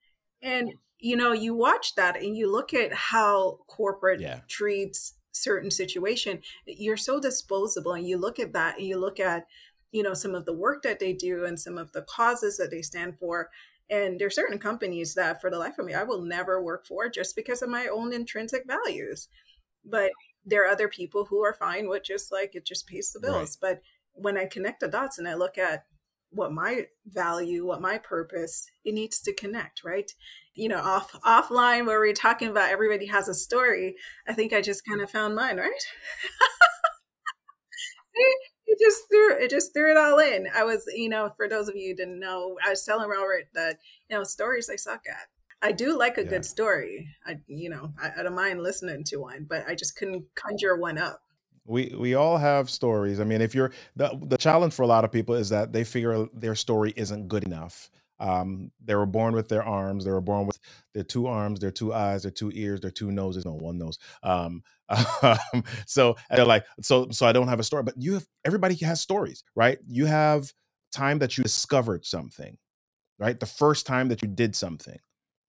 And, 0.42 0.74
you 0.98 1.16
know, 1.16 1.32
you 1.32 1.54
watch 1.54 1.94
that 1.94 2.16
and 2.16 2.36
you 2.36 2.50
look 2.50 2.74
at 2.74 2.92
how 2.92 3.58
corporate 3.68 4.20
yeah. 4.20 4.40
treats 4.48 5.14
certain 5.32 5.70
situation, 5.70 6.40
you're 6.66 6.96
so 6.96 7.20
disposable. 7.20 7.92
And 7.92 8.06
you 8.06 8.18
look 8.18 8.38
at 8.38 8.52
that 8.52 8.78
and 8.78 8.86
you 8.86 8.98
look 8.98 9.20
at, 9.20 9.46
you 9.92 10.02
know, 10.02 10.14
some 10.14 10.34
of 10.34 10.44
the 10.44 10.52
work 10.52 10.82
that 10.82 11.00
they 11.00 11.12
do 11.12 11.44
and 11.44 11.58
some 11.58 11.78
of 11.78 11.92
the 11.92 12.02
causes 12.02 12.56
that 12.56 12.70
they 12.70 12.82
stand 12.82 13.18
for 13.18 13.50
and 13.90 14.18
there 14.18 14.28
are 14.28 14.30
certain 14.30 14.58
companies 14.58 15.14
that, 15.14 15.40
for 15.40 15.50
the 15.50 15.58
life 15.58 15.78
of 15.78 15.84
me, 15.84 15.94
I 15.94 16.04
will 16.04 16.22
never 16.22 16.62
work 16.62 16.86
for 16.86 17.08
just 17.08 17.34
because 17.34 17.60
of 17.60 17.68
my 17.68 17.88
own 17.88 18.12
intrinsic 18.12 18.64
values. 18.66 19.28
But 19.84 20.12
there 20.46 20.64
are 20.64 20.70
other 20.70 20.88
people 20.88 21.24
who 21.24 21.44
are 21.44 21.54
fine 21.54 21.88
with 21.88 22.04
just 22.04 22.30
like 22.30 22.54
it 22.54 22.64
just 22.64 22.86
pays 22.86 23.10
the 23.12 23.20
bills. 23.20 23.58
Right. 23.60 23.74
But 23.74 23.82
when 24.12 24.38
I 24.38 24.46
connect 24.46 24.80
the 24.80 24.88
dots 24.88 25.18
and 25.18 25.26
I 25.26 25.34
look 25.34 25.58
at 25.58 25.84
what 26.30 26.52
my 26.52 26.86
value, 27.06 27.66
what 27.66 27.80
my 27.80 27.98
purpose, 27.98 28.64
it 28.84 28.94
needs 28.94 29.20
to 29.22 29.34
connect, 29.34 29.82
right? 29.82 30.12
You 30.54 30.68
know, 30.68 30.78
off 30.78 31.10
offline 31.24 31.86
where 31.86 31.98
we're 31.98 32.12
talking 32.12 32.48
about 32.48 32.70
everybody 32.70 33.06
has 33.06 33.28
a 33.28 33.34
story. 33.34 33.96
I 34.28 34.34
think 34.34 34.52
I 34.52 34.60
just 34.60 34.86
kind 34.86 35.00
of 35.00 35.10
found 35.10 35.34
mine, 35.34 35.56
right? 35.56 35.84
it 38.70 38.78
just 38.78 39.08
threw 39.08 39.36
it 39.36 39.50
just 39.50 39.74
threw 39.74 39.90
it 39.90 39.96
all 39.96 40.18
in. 40.18 40.46
I 40.54 40.64
was, 40.64 40.84
you 40.94 41.08
know, 41.08 41.32
for 41.36 41.48
those 41.48 41.68
of 41.68 41.74
you 41.74 41.88
who 41.88 41.96
didn't 41.96 42.20
know, 42.20 42.56
I 42.64 42.70
was 42.70 42.84
telling 42.84 43.08
Robert 43.08 43.48
that, 43.54 43.78
you 44.08 44.16
know, 44.16 44.22
stories 44.22 44.70
I 44.70 44.76
suck 44.76 45.02
at. 45.08 45.26
I 45.62 45.72
do 45.72 45.98
like 45.98 46.16
a 46.16 46.22
yeah. 46.22 46.30
good 46.30 46.44
story. 46.44 47.08
I, 47.26 47.38
you 47.46 47.68
know, 47.68 47.92
I, 48.00 48.20
I 48.20 48.22
don't 48.22 48.34
mind 48.34 48.62
listening 48.62 49.04
to 49.04 49.16
one, 49.18 49.46
but 49.48 49.66
I 49.68 49.74
just 49.74 49.96
couldn't 49.96 50.24
conjure 50.34 50.76
one 50.76 50.98
up. 50.98 51.20
We 51.66 51.94
we 51.98 52.14
all 52.14 52.38
have 52.38 52.70
stories. 52.70 53.20
I 53.20 53.24
mean, 53.24 53.42
if 53.42 53.54
you're 53.54 53.72
the 53.96 54.16
the 54.22 54.38
challenge 54.38 54.72
for 54.72 54.82
a 54.82 54.86
lot 54.86 55.04
of 55.04 55.12
people 55.12 55.34
is 55.34 55.48
that 55.50 55.72
they 55.72 55.84
figure 55.84 56.26
their 56.32 56.54
story 56.54 56.92
isn't 56.96 57.28
good 57.28 57.44
enough. 57.44 57.90
Um, 58.20 58.70
they 58.84 58.94
were 58.94 59.06
born 59.06 59.34
with 59.34 59.48
their 59.48 59.64
arms. 59.64 60.04
They 60.04 60.10
were 60.10 60.20
born 60.20 60.46
with 60.46 60.58
their 60.94 61.02
two 61.02 61.26
arms, 61.26 61.58
their 61.58 61.70
two 61.70 61.92
eyes, 61.92 62.22
their 62.22 62.30
two 62.30 62.52
ears, 62.54 62.80
their 62.80 62.90
two 62.90 63.10
noses. 63.10 63.44
No, 63.44 63.54
one 63.54 63.78
nose. 63.78 63.98
Um, 64.22 64.62
um, 65.22 65.64
so 65.86 66.16
they're 66.30 66.44
like, 66.44 66.64
so 66.82 67.08
so 67.10 67.26
I 67.26 67.32
don't 67.32 67.48
have 67.48 67.60
a 67.60 67.64
story. 67.64 67.82
But 67.82 67.94
you 67.96 68.14
have 68.14 68.26
everybody 68.44 68.74
has 68.76 69.00
stories, 69.00 69.42
right? 69.56 69.78
You 69.88 70.06
have 70.06 70.52
time 70.92 71.18
that 71.20 71.38
you 71.38 71.42
discovered 71.42 72.04
something, 72.04 72.58
right? 73.18 73.38
The 73.38 73.46
first 73.46 73.86
time 73.86 74.08
that 74.08 74.22
you 74.22 74.28
did 74.28 74.54
something. 74.54 74.98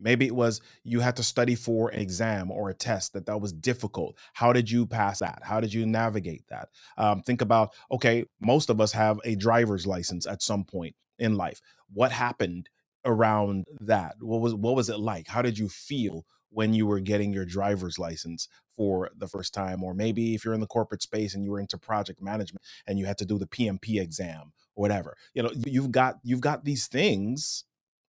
Maybe 0.03 0.25
it 0.25 0.35
was 0.35 0.61
you 0.83 0.99
had 0.99 1.15
to 1.17 1.23
study 1.23 1.53
for 1.53 1.89
an 1.89 1.99
exam 1.99 2.49
or 2.49 2.69
a 2.69 2.73
test 2.73 3.13
that 3.13 3.27
that 3.27 3.39
was 3.39 3.53
difficult. 3.53 4.17
How 4.33 4.51
did 4.51 4.69
you 4.69 4.87
pass 4.87 5.19
that? 5.19 5.41
How 5.43 5.59
did 5.59 5.71
you 5.71 5.85
navigate 5.85 6.43
that? 6.49 6.69
Um, 6.97 7.21
think 7.21 7.41
about 7.41 7.73
okay, 7.91 8.25
most 8.39 8.71
of 8.71 8.81
us 8.81 8.91
have 8.93 9.19
a 9.25 9.35
driver's 9.35 9.85
license 9.85 10.25
at 10.25 10.41
some 10.41 10.63
point 10.63 10.95
in 11.19 11.35
life. 11.35 11.61
What 11.93 12.11
happened 12.11 12.69
around 13.05 13.65
that? 13.81 14.15
What 14.19 14.41
was 14.41 14.53
what 14.55 14.75
was 14.75 14.89
it 14.89 14.99
like? 14.99 15.27
How 15.27 15.41
did 15.41 15.57
you 15.57 15.69
feel 15.69 16.25
when 16.49 16.73
you 16.73 16.85
were 16.85 16.99
getting 16.99 17.33
your 17.33 17.45
driver's 17.45 17.97
license 17.97 18.47
for 18.75 19.09
the 19.17 19.27
first 19.27 19.53
time? 19.53 19.83
Or 19.83 19.93
maybe 19.93 20.35
if 20.35 20.45
you're 20.45 20.53
in 20.53 20.59
the 20.59 20.67
corporate 20.67 21.01
space 21.01 21.33
and 21.33 21.43
you 21.43 21.51
were 21.51 21.59
into 21.59 21.77
project 21.77 22.21
management 22.21 22.63
and 22.87 22.99
you 22.99 23.05
had 23.05 23.17
to 23.19 23.25
do 23.25 23.37
the 23.37 23.47
PMP 23.47 24.01
exam 24.01 24.51
or 24.75 24.81
whatever. 24.81 25.15
You 25.33 25.43
know, 25.43 25.51
you've 25.65 25.91
got 25.91 26.19
you've 26.23 26.41
got 26.41 26.65
these 26.65 26.87
things 26.87 27.65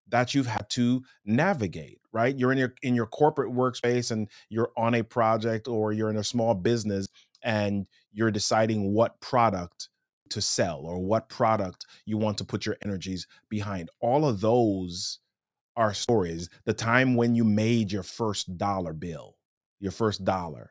that 0.08 0.34
you've 0.34 0.46
had 0.46 0.68
to 0.70 1.02
navigate 1.24 2.00
right 2.12 2.38
you're 2.38 2.52
in 2.52 2.58
your 2.58 2.74
in 2.82 2.94
your 2.94 3.06
corporate 3.06 3.52
workspace 3.52 4.10
and 4.10 4.28
you're 4.48 4.70
on 4.76 4.94
a 4.94 5.02
project 5.02 5.68
or 5.68 5.92
you're 5.92 6.10
in 6.10 6.16
a 6.16 6.24
small 6.24 6.54
business 6.54 7.08
and 7.42 7.86
you're 8.12 8.30
deciding 8.30 8.92
what 8.92 9.20
product 9.20 9.90
to 10.30 10.40
sell 10.40 10.82
or 10.84 10.98
what 10.98 11.28
product 11.28 11.86
you 12.04 12.16
want 12.16 12.38
to 12.38 12.44
put 12.44 12.66
your 12.66 12.76
energies 12.84 13.26
behind 13.48 13.90
all 14.00 14.26
of 14.26 14.40
those 14.40 15.18
are 15.76 15.94
stories 15.94 16.48
the 16.64 16.72
time 16.72 17.14
when 17.14 17.34
you 17.34 17.44
made 17.44 17.92
your 17.92 18.02
first 18.02 18.56
dollar 18.58 18.92
bill 18.92 19.36
your 19.80 19.92
first 19.92 20.24
dollar 20.24 20.70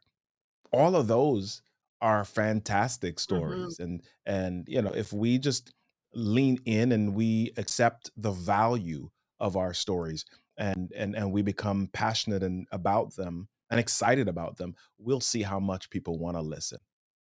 all 0.72 0.96
of 0.96 1.08
those 1.08 1.62
are 2.02 2.26
fantastic 2.26 3.16
mm-hmm. 3.16 3.36
stories 3.36 3.78
mm-hmm. 3.78 3.84
and 3.84 4.04
and 4.26 4.66
you 4.68 4.82
know 4.82 4.92
if 4.92 5.14
we 5.14 5.38
just 5.38 5.74
lean 6.14 6.58
in 6.66 6.92
and 6.92 7.14
we 7.14 7.52
accept 7.58 8.12
the 8.18 8.32
value 8.32 9.10
of 9.40 9.56
our 9.56 9.74
stories 9.74 10.26
and 10.58 10.92
and 10.96 11.16
and 11.16 11.32
we 11.32 11.42
become 11.42 11.90
passionate 11.94 12.44
and 12.44 12.68
about 12.72 13.16
them 13.16 13.48
and 13.70 13.80
excited 13.80 14.28
about 14.28 14.58
them 14.58 14.76
we'll 14.98 15.20
see 15.20 15.42
how 15.42 15.60
much 15.60 15.90
people 15.90 16.18
want 16.18 16.36
to 16.36 16.42
listen 16.42 16.80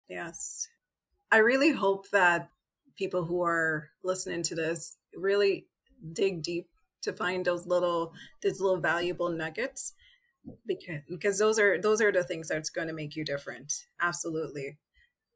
yes 0.08 0.68
i 1.32 1.38
really 1.38 1.72
hope 1.72 2.10
that 2.10 2.50
people 2.98 3.24
who 3.24 3.42
are 3.42 3.90
listening 4.04 4.44
to 4.44 4.56
this 4.56 4.98
really 5.16 5.68
dig 6.14 6.44
deep 6.44 6.68
to 7.02 7.14
find 7.14 7.46
those 7.46 7.66
little 7.66 8.14
those 8.44 8.60
little 8.60 8.80
valuable 8.80 9.30
nuggets 9.30 9.94
because 10.66 11.02
because 11.10 11.40
those 11.40 11.60
are 11.60 11.80
those 11.80 12.02
are 12.02 12.12
the 12.12 12.24
things 12.24 12.48
that's 12.48 12.70
going 12.70 12.88
to 12.88 12.94
make 12.94 13.16
you 13.16 13.24
different. 13.24 13.86
Absolutely. 14.02 14.78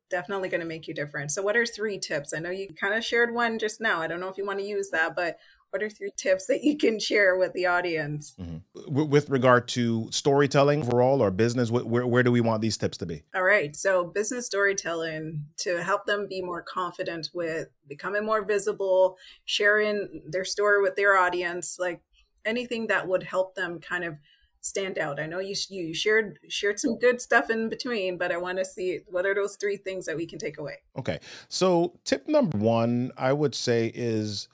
Definitely 0.09 0.49
going 0.49 0.61
to 0.61 0.67
make 0.67 0.87
you 0.87 0.93
different. 0.93 1.31
So 1.31 1.41
what 1.41 1.57
are 1.57 1.65
three 1.65 1.97
tips? 1.97 2.33
I 2.33 2.39
know 2.39 2.51
you 2.51 2.67
kind 2.79 2.93
of 2.93 3.03
shared 3.03 3.33
one 3.33 3.57
just 3.57 3.81
now. 3.81 4.01
I 4.01 4.07
don't 4.07 4.19
know 4.19 4.27
if 4.27 4.37
you 4.37 4.45
want 4.45 4.59
to 4.59 4.65
use 4.65 4.89
that 4.89 5.15
but 5.15 5.37
what 5.73 5.81
are 5.81 5.89
three 5.89 6.11
tips 6.15 6.45
that 6.45 6.63
you 6.63 6.77
can 6.77 6.99
share 6.99 7.35
with 7.35 7.51
the 7.53 7.65
audience? 7.65 8.35
Mm-hmm. 8.39 9.07
with 9.09 9.27
regard 9.29 9.67
to 9.69 10.07
storytelling 10.11 10.83
overall 10.83 11.21
or 11.21 11.31
business 11.31 11.71
where, 11.71 12.05
where 12.05 12.21
do 12.21 12.31
we 12.31 12.41
want 12.41 12.61
these 12.61 12.77
tips 12.77 12.97
to 12.99 13.07
be? 13.07 13.23
All 13.33 13.43
right 13.43 13.75
so 13.75 14.05
business 14.05 14.45
storytelling 14.45 15.45
to 15.57 15.81
help 15.83 16.05
them 16.05 16.27
be 16.29 16.41
more 16.41 16.61
confident 16.61 17.29
with 17.33 17.69
becoming 17.87 18.23
more 18.23 18.45
visible 18.45 19.17
sharing 19.45 20.21
their 20.29 20.45
story 20.45 20.81
with 20.81 20.95
their 20.95 21.17
audience 21.17 21.77
like 21.79 22.01
anything 22.45 22.87
that 22.87 23.07
would 23.07 23.23
help 23.23 23.55
them 23.55 23.79
kind 23.79 24.03
of 24.03 24.17
stand 24.61 24.97
out. 24.97 25.19
I 25.19 25.25
know 25.25 25.39
you 25.39 25.55
you 25.69 25.93
shared 25.93 26.37
shared 26.49 26.79
some 26.79 26.99
good 26.99 27.19
stuff 27.19 27.49
in 27.49 27.67
between 27.67 28.17
but 28.17 28.31
i 28.31 28.37
want 28.37 28.59
to 28.59 28.65
see 28.65 28.99
what 29.07 29.25
are 29.25 29.35
those 29.35 29.55
three 29.55 29.77
things 29.77 30.05
that 30.05 30.15
we 30.15 30.25
can 30.25 30.37
take 30.37 30.57
away. 30.59 30.77
Okay 30.97 31.19
so 31.49 31.99
tip 32.05 32.27
number 32.27 32.57
one 32.57 33.11
i 33.17 33.33
would 33.33 33.55
say 33.55 33.91
is 33.93 34.47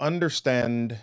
understand 0.00 0.98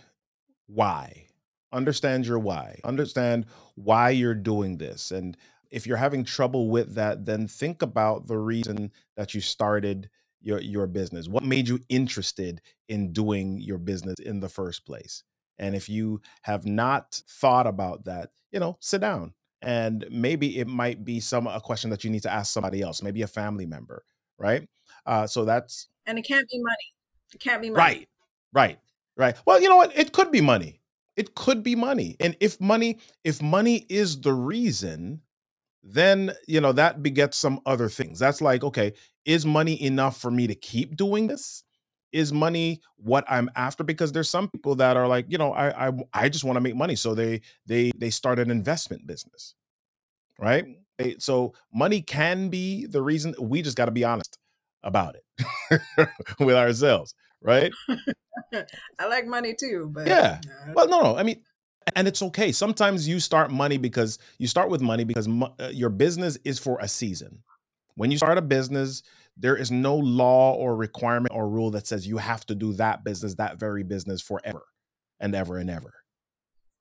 why. 0.67 1.27
Understand 1.71 2.25
your 2.25 2.39
why. 2.39 2.79
Understand 2.83 3.45
why 3.75 4.11
you're 4.11 4.35
doing 4.35 4.77
this. 4.77 5.11
And 5.11 5.35
if 5.71 5.87
you're 5.87 5.97
having 5.97 6.23
trouble 6.23 6.69
with 6.69 6.95
that, 6.95 7.25
then 7.25 7.47
think 7.47 7.81
about 7.81 8.27
the 8.27 8.37
reason 8.37 8.91
that 9.17 9.33
you 9.33 9.41
started 9.41 10.09
your 10.41 10.59
your 10.59 10.85
business. 10.87 11.27
What 11.27 11.43
made 11.43 11.67
you 11.67 11.79
interested 11.89 12.61
in 12.89 13.11
doing 13.13 13.59
your 13.59 13.79
business 13.79 14.15
in 14.19 14.39
the 14.39 14.49
first 14.49 14.85
place? 14.85 15.23
And 15.57 15.75
if 15.75 15.89
you 15.89 16.21
have 16.43 16.65
not 16.65 17.21
thought 17.27 17.65
about 17.65 18.05
that, 18.05 18.31
you 18.51 18.59
know, 18.59 18.77
sit 18.81 19.01
down 19.01 19.33
and 19.61 20.05
maybe 20.11 20.59
it 20.59 20.67
might 20.67 21.05
be 21.05 21.19
some 21.19 21.47
a 21.47 21.59
question 21.59 21.89
that 21.89 22.03
you 22.03 22.09
need 22.09 22.23
to 22.23 22.31
ask 22.31 22.53
somebody 22.53 22.81
else, 22.81 23.01
maybe 23.01 23.21
a 23.21 23.27
family 23.27 23.65
member, 23.65 24.03
right? 24.37 24.67
Uh, 25.05 25.25
so 25.25 25.45
that's 25.45 25.87
and 26.05 26.19
it 26.19 26.23
can't 26.23 26.47
be 26.49 26.59
money. 26.59 26.93
It 27.33 27.39
can't 27.39 27.61
be 27.61 27.69
money. 27.69 27.79
Right. 27.79 28.09
Right. 28.53 28.79
Right. 29.17 29.35
Well, 29.45 29.61
you 29.61 29.69
know 29.69 29.77
what? 29.77 29.97
It 29.97 30.11
could 30.13 30.31
be 30.31 30.41
money. 30.41 30.81
It 31.15 31.35
could 31.35 31.63
be 31.63 31.75
money. 31.75 32.15
And 32.19 32.35
if 32.39 32.59
money, 32.59 32.99
if 33.23 33.41
money 33.41 33.85
is 33.89 34.19
the 34.21 34.33
reason, 34.33 35.21
then 35.83 36.33
you 36.47 36.61
know 36.61 36.73
that 36.73 37.03
begets 37.03 37.37
some 37.37 37.61
other 37.65 37.89
things. 37.89 38.19
That's 38.19 38.41
like, 38.41 38.63
okay, 38.63 38.93
is 39.25 39.45
money 39.45 39.81
enough 39.83 40.19
for 40.19 40.31
me 40.31 40.47
to 40.47 40.55
keep 40.55 40.95
doing 40.97 41.27
this? 41.27 41.63
Is 42.13 42.33
money 42.33 42.81
what 42.97 43.25
I'm 43.29 43.49
after? 43.55 43.83
Because 43.83 44.11
there's 44.11 44.29
some 44.29 44.49
people 44.49 44.75
that 44.75 44.97
are 44.97 45.07
like, 45.07 45.25
you 45.29 45.37
know, 45.37 45.53
I 45.53 45.89
I, 45.89 45.93
I 46.13 46.29
just 46.29 46.45
want 46.45 46.57
to 46.57 46.61
make 46.61 46.75
money, 46.75 46.95
so 46.95 47.15
they 47.15 47.41
they 47.67 47.91
they 47.97 48.09
start 48.11 48.39
an 48.39 48.51
investment 48.51 49.07
business, 49.07 49.55
right? 50.39 50.65
So 51.19 51.53
money 51.73 52.01
can 52.01 52.49
be 52.49 52.85
the 52.85 53.01
reason. 53.01 53.35
We 53.39 53.61
just 53.61 53.77
got 53.77 53.85
to 53.85 53.91
be 53.91 54.03
honest 54.03 54.37
about 54.83 55.15
it 55.15 55.81
with 56.39 56.55
ourselves, 56.55 57.13
right? 57.43 57.71
I 58.99 59.07
like 59.07 59.25
money 59.27 59.55
too, 59.57 59.89
but 59.93 60.07
yeah. 60.07 60.39
Well, 60.73 60.87
no, 60.87 61.01
no. 61.01 61.17
I 61.17 61.23
mean, 61.23 61.41
and 61.95 62.07
it's 62.07 62.21
okay. 62.21 62.51
Sometimes 62.51 63.07
you 63.07 63.19
start 63.19 63.51
money 63.51 63.77
because 63.77 64.19
you 64.37 64.47
start 64.47 64.69
with 64.69 64.81
money 64.81 65.03
because 65.03 65.27
mo- 65.27 65.53
uh, 65.59 65.69
your 65.73 65.89
business 65.89 66.37
is 66.43 66.59
for 66.59 66.77
a 66.79 66.87
season. 66.87 67.43
When 67.95 68.09
you 68.09 68.17
start 68.17 68.37
a 68.37 68.41
business, 68.41 69.03
there 69.37 69.55
is 69.55 69.71
no 69.71 69.95
law 69.95 70.53
or 70.53 70.75
requirement 70.75 71.33
or 71.35 71.47
rule 71.47 71.71
that 71.71 71.87
says 71.87 72.07
you 72.07 72.17
have 72.17 72.45
to 72.47 72.55
do 72.55 72.73
that 72.73 73.03
business, 73.03 73.35
that 73.35 73.59
very 73.59 73.83
business 73.83 74.21
forever 74.21 74.63
and 75.19 75.35
ever 75.35 75.57
and 75.57 75.69
ever. 75.69 75.93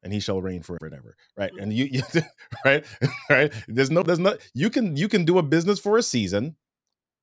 And 0.02 0.12
he 0.12 0.20
shall 0.20 0.40
reign 0.40 0.62
forever 0.62 0.86
and 0.86 0.94
ever, 0.94 1.16
right? 1.36 1.52
And 1.60 1.72
you, 1.72 1.84
you 1.84 2.02
right, 2.64 2.84
right. 3.30 3.52
There's 3.68 3.90
no, 3.90 4.02
there's 4.02 4.18
no. 4.18 4.36
You 4.54 4.70
can, 4.70 4.96
you 4.96 5.08
can 5.08 5.24
do 5.24 5.38
a 5.38 5.42
business 5.42 5.78
for 5.78 5.96
a 5.98 6.02
season 6.02 6.56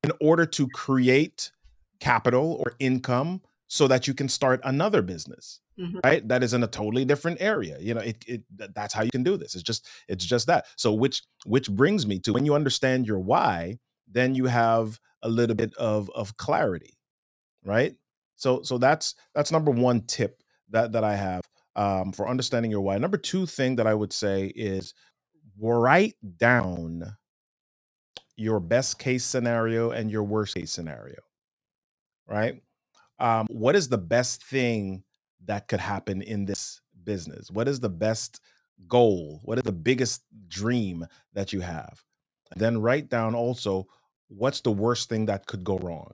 in 0.03 0.11
order 0.21 0.45
to 0.45 0.67
create 0.69 1.51
capital 2.00 2.62
or 2.64 2.74
income 2.80 3.41
so 3.68 3.88
that 3.88 4.08
you 4.08 4.14
can 4.14 4.28
start 4.28 4.60
another 4.64 5.02
business 5.02 5.62
mm-hmm. 5.80 6.00
right? 6.04 6.28
That 6.28 6.43
is 6.43 6.54
in 6.54 6.64
a 6.64 6.68
totally 6.68 7.06
different 7.06 7.41
area 7.41 7.78
you 7.80 7.93
know 7.93 8.02
it, 8.02 8.24
it 8.28 8.43
that's 8.76 8.93
how 8.93 9.04
you 9.04 9.12
can 9.12 9.24
do 9.24 9.38
this. 9.38 9.56
It's 9.56 9.64
just 9.64 9.88
it's 10.08 10.26
just 10.26 10.47
that. 10.47 10.66
So 10.76 10.93
which 10.93 11.22
which 11.45 11.70
brings 11.70 12.06
me 12.06 12.20
to 12.20 12.34
when 12.34 12.45
you 12.45 12.56
understand 12.56 13.08
your 13.08 13.20
why 13.20 13.80
then 14.12 14.34
you 14.34 14.45
have 14.45 15.00
a 15.22 15.30
little 15.30 15.56
bit 15.56 15.74
of 15.76 16.10
of 16.16 16.36
clarity 16.38 16.97
right? 17.64 17.95
So 18.36 18.62
so 18.64 18.78
that's 18.78 19.16
that's 19.36 19.52
number 19.52 19.72
one 19.72 20.02
tip 20.02 20.41
that 20.70 20.91
that 20.93 21.04
i 21.04 21.16
have 21.16 21.41
um, 21.76 22.12
for 22.12 22.28
understanding 22.28 22.72
your 22.72 22.82
why. 22.82 22.97
Number 22.97 23.18
two 23.18 23.45
thing 23.45 23.76
that 23.78 23.88
i 23.88 23.93
would 23.93 24.14
say 24.14 24.47
is 24.56 24.93
write 25.58 26.16
down 26.38 27.16
your 28.38 28.60
best 28.62 28.97
case 28.97 29.26
scenario 29.26 29.91
and 29.91 30.10
your 30.10 30.24
worst 30.24 30.56
case 30.56 30.72
scenario 30.72 31.18
right 32.30 32.61
um, 33.19 33.47
what 33.49 33.75
is 33.75 33.89
the 33.89 33.97
best 33.97 34.43
thing 34.43 35.03
that 35.45 35.67
could 35.67 35.80
happen 35.80 36.21
in 36.21 36.45
this 36.45 36.82
business? 37.03 37.51
What 37.51 37.67
is 37.67 37.80
the 37.80 37.89
best 37.89 38.39
goal? 38.88 39.41
What 39.43 39.57
is 39.57 39.63
the 39.63 39.71
biggest 39.71 40.23
dream 40.47 41.05
that 41.34 41.53
you 41.53 41.61
have? 41.61 42.03
Then 42.55 42.82
write 42.82 43.09
down 43.09 43.36
also 43.36 43.88
what's 44.30 44.61
the 44.61 44.71
worst 44.71 45.09
thing 45.09 45.25
that 45.25 45.47
could 45.47 45.63
go 45.63 45.77
wrong 45.80 46.13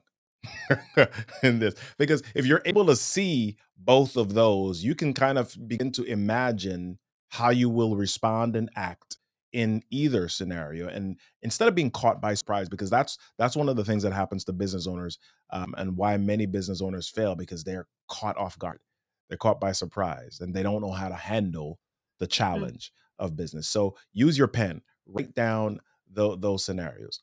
in 1.44 1.60
this. 1.60 1.76
Because 1.98 2.24
if 2.34 2.46
you're 2.46 2.62
able 2.66 2.86
to 2.88 2.96
see 2.96 3.56
both 3.78 4.18
of 4.18 4.34
those, 4.34 4.84
you 4.84 4.96
can 4.96 5.14
kind 5.14 5.38
of 5.38 5.56
begin 5.68 5.92
to 5.94 6.04
imagine 6.04 6.98
how 7.30 7.50
you 7.50 7.70
will 7.70 7.96
respond 7.96 8.56
and 8.56 8.70
act 8.76 9.18
in 9.56 9.82
either 9.90 10.28
scenario 10.28 10.88
and 10.90 11.18
instead 11.42 11.68
of 11.68 11.76
being 11.76 11.90
caught 11.90 12.22
by 12.22 12.34
surprise 12.34 12.68
because 12.68 12.90
that's 12.90 13.18
that's 13.38 13.56
one 13.56 13.70
of 13.70 13.78
the 13.78 13.86
things 13.86 14.04
that 14.04 14.14
happens 14.14 14.44
to 14.44 14.52
business 14.52 14.86
owners 14.86 15.18
um, 15.52 15.74
and 15.78 15.96
why 15.96 16.18
many 16.18 16.46
business 16.46 16.82
owners 16.82 17.08
fail 17.10 17.36
because 17.36 17.64
they're 17.64 17.88
caught 18.10 18.38
off 18.38 18.60
guard 18.60 18.80
they're 19.28 19.38
caught 19.38 19.60
by 19.60 19.72
surprise 19.72 20.40
and 20.42 20.54
they 20.54 20.64
don't 20.64 20.82
know 20.82 20.92
how 20.92 21.10
to 21.10 21.16
handle 21.16 21.80
the 22.20 22.28
mm. 22.28 22.32
challenge 22.32 22.92
mm-hmm. 22.92 23.26
of 23.26 23.36
business. 23.36 23.68
So 23.68 23.96
use 24.14 24.38
your 24.38 24.48
pen, 24.48 24.82
write 25.08 25.34
down 25.34 25.80
the, 26.12 26.38
those 26.38 26.64
scenarios. 26.64 27.22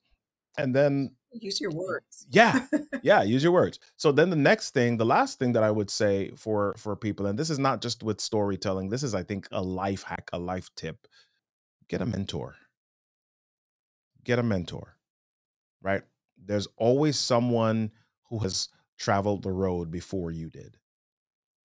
And 0.58 0.74
then 0.74 1.12
use 1.32 1.60
your 1.60 1.70
words. 1.70 2.26
yeah. 2.30 2.66
Yeah, 3.02 3.22
use 3.22 3.42
your 3.42 3.52
words. 3.52 3.80
So 3.96 4.12
then 4.12 4.30
the 4.30 4.36
next 4.36 4.74
thing, 4.74 4.96
the 4.96 5.06
last 5.06 5.38
thing 5.38 5.52
that 5.54 5.62
I 5.64 5.70
would 5.70 5.90
say 5.90 6.30
for 6.36 6.74
for 6.76 6.94
people 6.94 7.26
and 7.26 7.36
this 7.36 7.50
is 7.50 7.58
not 7.58 7.80
just 7.80 8.02
with 8.02 8.20
storytelling. 8.20 8.90
This 8.90 9.02
is 9.02 9.14
I 9.14 9.22
think 9.22 9.48
a 9.50 9.60
life 9.60 10.02
hack, 10.02 10.28
a 10.32 10.38
life 10.38 10.70
tip. 10.76 11.08
Get 11.92 12.00
a 12.00 12.06
mentor. 12.06 12.56
Get 14.24 14.38
a 14.38 14.42
mentor. 14.42 14.96
Right? 15.82 16.00
There's 16.42 16.66
always 16.78 17.18
someone 17.18 17.90
who 18.30 18.38
has 18.38 18.70
traveled 18.98 19.42
the 19.42 19.52
road 19.52 19.90
before 19.90 20.30
you 20.30 20.48
did. 20.48 20.78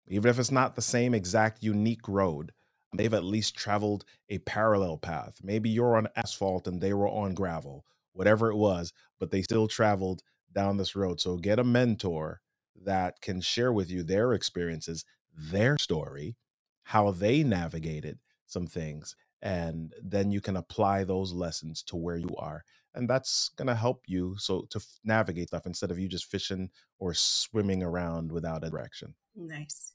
Even 0.08 0.28
if 0.28 0.40
it's 0.40 0.50
not 0.50 0.74
the 0.74 0.82
same 0.82 1.14
exact 1.14 1.62
unique 1.62 2.08
road, 2.08 2.50
they've 2.92 3.14
at 3.14 3.22
least 3.22 3.54
traveled 3.54 4.04
a 4.28 4.38
parallel 4.38 4.98
path. 4.98 5.38
Maybe 5.44 5.70
you're 5.70 5.96
on 5.96 6.08
asphalt 6.16 6.66
and 6.66 6.80
they 6.80 6.92
were 6.92 7.08
on 7.08 7.32
gravel, 7.34 7.84
whatever 8.12 8.50
it 8.50 8.56
was, 8.56 8.92
but 9.20 9.30
they 9.30 9.42
still 9.42 9.68
traveled 9.68 10.24
down 10.52 10.76
this 10.76 10.96
road. 10.96 11.20
So 11.20 11.36
get 11.36 11.60
a 11.60 11.64
mentor 11.64 12.40
that 12.84 13.20
can 13.20 13.40
share 13.40 13.72
with 13.72 13.92
you 13.92 14.02
their 14.02 14.32
experiences, 14.32 15.04
their 15.32 15.78
story, 15.78 16.34
how 16.82 17.12
they 17.12 17.44
navigated 17.44 18.18
some 18.46 18.66
things, 18.66 19.14
and 19.46 19.94
then 20.02 20.32
you 20.32 20.40
can 20.40 20.56
apply 20.56 21.04
those 21.04 21.32
lessons 21.32 21.82
to 21.84 21.96
where 21.96 22.16
you 22.16 22.34
are 22.36 22.64
and 22.96 23.08
that's 23.08 23.50
going 23.56 23.68
to 23.68 23.74
help 23.74 24.02
you 24.08 24.34
so 24.38 24.66
to 24.70 24.80
navigate 25.04 25.48
stuff 25.48 25.66
instead 25.66 25.90
of 25.90 25.98
you 25.98 26.08
just 26.08 26.24
fishing 26.24 26.70
or 26.98 27.14
swimming 27.14 27.82
around 27.82 28.32
without 28.32 28.64
a 28.64 28.70
direction. 28.70 29.14
Nice. 29.36 29.92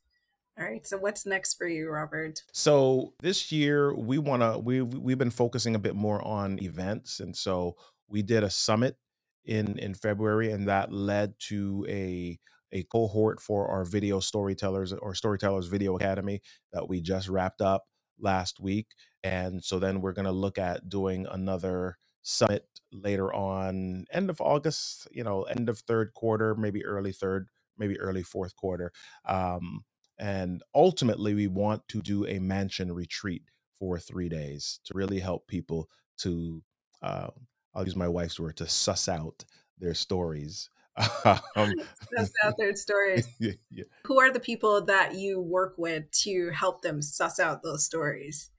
All 0.58 0.66
right 0.66 0.86
so 0.86 0.97
what's 0.97 1.26
next 1.26 1.56
for 1.56 1.68
you 1.68 1.89
robert? 1.89 2.43
So 2.54 3.14
this 3.22 3.52
year 3.52 3.93
we 3.95 4.18
want 4.20 4.41
to 4.43 4.60
we 4.60 4.82
we've 4.82 5.18
been 5.18 5.32
focusing 5.32 5.76
a 5.76 5.80
bit 5.80 5.95
more 5.95 6.26
on 6.26 6.62
events 6.64 7.20
and 7.20 7.36
so 7.36 7.76
we 8.08 8.22
did 8.22 8.43
a 8.43 8.49
summit 8.49 8.95
in 9.43 9.80
in 9.80 9.95
february 9.95 10.52
and 10.52 10.68
that 10.68 10.91
led 10.91 11.34
to 11.39 11.86
a 11.89 12.38
a 12.74 12.84
cohort 12.84 13.41
for 13.41 13.68
our 13.70 13.84
video 13.84 14.20
storytellers 14.20 14.93
or 14.93 15.16
storytellers 15.16 15.68
video 15.68 15.95
academy 15.95 16.41
that 16.74 16.88
we 16.88 17.02
just 17.02 17.28
wrapped 17.28 17.62
up 17.62 17.86
last 18.22 18.59
week 18.59 18.88
and 19.24 19.63
so 19.63 19.80
then 19.80 20.01
we're 20.01 20.13
going 20.13 20.26
to 20.26 20.32
look 20.32 20.57
at 20.57 20.89
doing 20.89 21.28
another 21.32 21.97
summit 22.22 22.67
later 22.91 23.34
on 23.34 24.05
end 24.11 24.30
of 24.30 24.39
august 24.41 25.07
you 25.11 25.24
know 25.24 25.43
end 25.43 25.69
of 25.69 25.80
third 25.80 26.13
quarter 26.13 26.55
maybe 26.55 26.86
early 26.86 27.11
third 27.11 27.47
maybe 27.78 27.99
early 27.99 28.24
fourth 28.24 28.55
quarter 28.55 28.91
um, 29.28 29.84
and 30.19 30.61
ultimately 30.76 31.34
we 31.34 31.47
want 31.47 31.82
to 31.88 32.01
do 32.01 32.26
a 32.28 32.39
mansion 32.39 32.91
retreat 32.91 33.43
for 33.80 33.97
three 33.97 34.30
days 34.30 34.80
to 34.86 34.93
really 34.93 35.19
help 35.19 35.47
people 35.47 35.89
to 36.17 36.61
uh, 37.01 37.28
i'll 37.74 37.86
use 37.86 37.95
my 37.95 38.07
wife's 38.07 38.39
word 38.39 38.55
to 38.57 38.67
suss 38.67 39.09
out 39.09 39.43
their 39.80 39.95
stories 39.95 40.69
um, 41.55 41.73
suss 42.17 42.31
out 42.43 42.53
their 42.57 42.75
stories 42.75 43.27
yeah, 43.39 43.51
yeah. 43.69 43.83
who 44.05 44.19
are 44.19 44.31
the 44.31 44.39
people 44.39 44.83
that 44.85 45.15
you 45.15 45.39
work 45.39 45.73
with 45.77 46.09
to 46.11 46.49
help 46.49 46.81
them 46.81 47.01
suss 47.01 47.39
out 47.39 47.63
those 47.63 47.85
stories? 47.85 48.49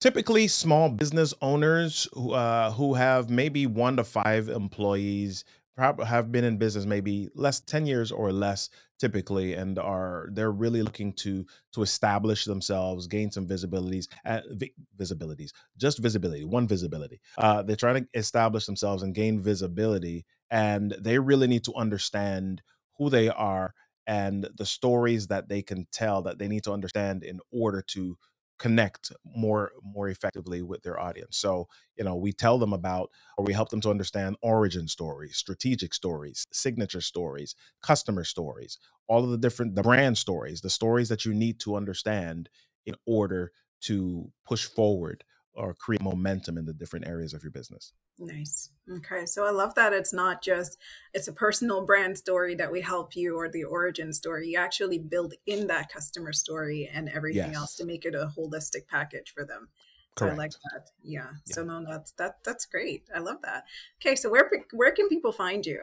Typically 0.00 0.48
small 0.48 0.88
business 0.88 1.34
owners 1.42 2.08
who, 2.12 2.32
uh, 2.32 2.70
who 2.70 2.94
have 2.94 3.28
maybe 3.28 3.66
one 3.66 3.96
to 3.96 4.04
five 4.04 4.48
employees 4.48 5.44
probably 5.78 6.06
have 6.06 6.32
been 6.32 6.42
in 6.42 6.56
business 6.56 6.86
maybe 6.86 7.28
less 7.36 7.60
10 7.60 7.86
years 7.86 8.10
or 8.10 8.32
less 8.32 8.68
typically 8.98 9.54
and 9.54 9.78
are 9.78 10.28
they're 10.32 10.50
really 10.50 10.82
looking 10.82 11.12
to 11.12 11.46
to 11.72 11.82
establish 11.82 12.44
themselves 12.46 13.06
gain 13.06 13.30
some 13.30 13.46
visibilities 13.46 14.08
at 14.24 14.42
uh, 14.46 14.66
visibilities 14.98 15.52
just 15.76 16.00
visibility 16.00 16.44
one 16.44 16.66
visibility. 16.66 17.20
Uh, 17.38 17.62
they're 17.62 17.76
trying 17.76 18.02
to 18.02 18.08
establish 18.18 18.66
themselves 18.66 19.04
and 19.04 19.14
gain 19.14 19.40
visibility 19.40 20.26
and 20.50 20.96
they 21.00 21.18
really 21.18 21.46
need 21.46 21.64
to 21.64 21.74
understand 21.74 22.62
who 22.98 23.10
they 23.10 23.28
are 23.28 23.74
and 24.06 24.48
the 24.56 24.66
stories 24.66 25.26
that 25.26 25.48
they 25.48 25.62
can 25.62 25.86
tell 25.92 26.22
that 26.22 26.38
they 26.38 26.48
need 26.48 26.64
to 26.64 26.72
understand 26.72 27.22
in 27.22 27.40
order 27.52 27.82
to 27.82 28.16
connect 28.58 29.12
more 29.24 29.70
more 29.84 30.08
effectively 30.08 30.62
with 30.62 30.82
their 30.82 30.98
audience. 30.98 31.36
So 31.38 31.68
you 31.96 32.04
know 32.04 32.16
we 32.16 32.32
tell 32.32 32.58
them 32.58 32.72
about 32.72 33.10
or 33.36 33.44
we 33.44 33.52
help 33.52 33.68
them 33.70 33.80
to 33.82 33.90
understand 33.90 34.36
origin 34.42 34.88
stories 34.88 35.36
strategic 35.36 35.94
stories 35.94 36.46
signature 36.52 37.00
stories 37.00 37.54
customer 37.82 38.24
stories 38.24 38.78
all 39.08 39.24
of 39.24 39.30
the 39.30 39.38
different 39.38 39.74
the 39.74 39.82
brand 39.82 40.18
stories 40.18 40.60
the 40.60 40.70
stories 40.70 41.08
that 41.08 41.24
you 41.24 41.34
need 41.34 41.60
to 41.60 41.76
understand 41.76 42.48
in 42.86 42.94
order 43.06 43.52
to 43.80 44.30
push 44.46 44.64
forward 44.66 45.24
or 45.54 45.74
create 45.74 46.02
momentum 46.02 46.56
in 46.56 46.64
the 46.64 46.72
different 46.72 47.06
areas 47.06 47.34
of 47.34 47.42
your 47.42 47.50
business. 47.50 47.92
Nice. 48.18 48.70
Okay. 48.96 49.26
So 49.26 49.44
I 49.44 49.50
love 49.50 49.74
that 49.74 49.92
it's 49.92 50.12
not 50.12 50.42
just 50.42 50.78
it's 51.14 51.28
a 51.28 51.32
personal 51.32 51.84
brand 51.84 52.16
story 52.16 52.54
that 52.54 52.70
we 52.70 52.80
help 52.80 53.16
you 53.16 53.36
or 53.36 53.48
the 53.48 53.64
origin 53.64 54.12
story. 54.12 54.48
You 54.48 54.58
actually 54.58 54.98
build 54.98 55.34
in 55.46 55.66
that 55.66 55.92
customer 55.92 56.32
story 56.32 56.88
and 56.92 57.08
everything 57.08 57.50
yes. 57.50 57.56
else 57.56 57.74
to 57.76 57.84
make 57.84 58.04
it 58.04 58.14
a 58.14 58.32
holistic 58.36 58.86
package 58.88 59.32
for 59.34 59.44
them. 59.44 59.68
Correct. 60.14 60.34
I 60.34 60.36
like 60.36 60.52
that. 60.72 60.90
Yeah. 61.02 61.26
yeah. 61.46 61.54
So 61.54 61.64
no, 61.64 61.84
that's 61.86 62.12
that 62.12 62.38
that's 62.44 62.66
great. 62.66 63.04
I 63.14 63.20
love 63.20 63.38
that. 63.42 63.64
Okay. 64.00 64.16
So 64.16 64.30
where 64.30 64.50
where 64.72 64.92
can 64.92 65.08
people 65.08 65.32
find 65.32 65.64
you? 65.64 65.80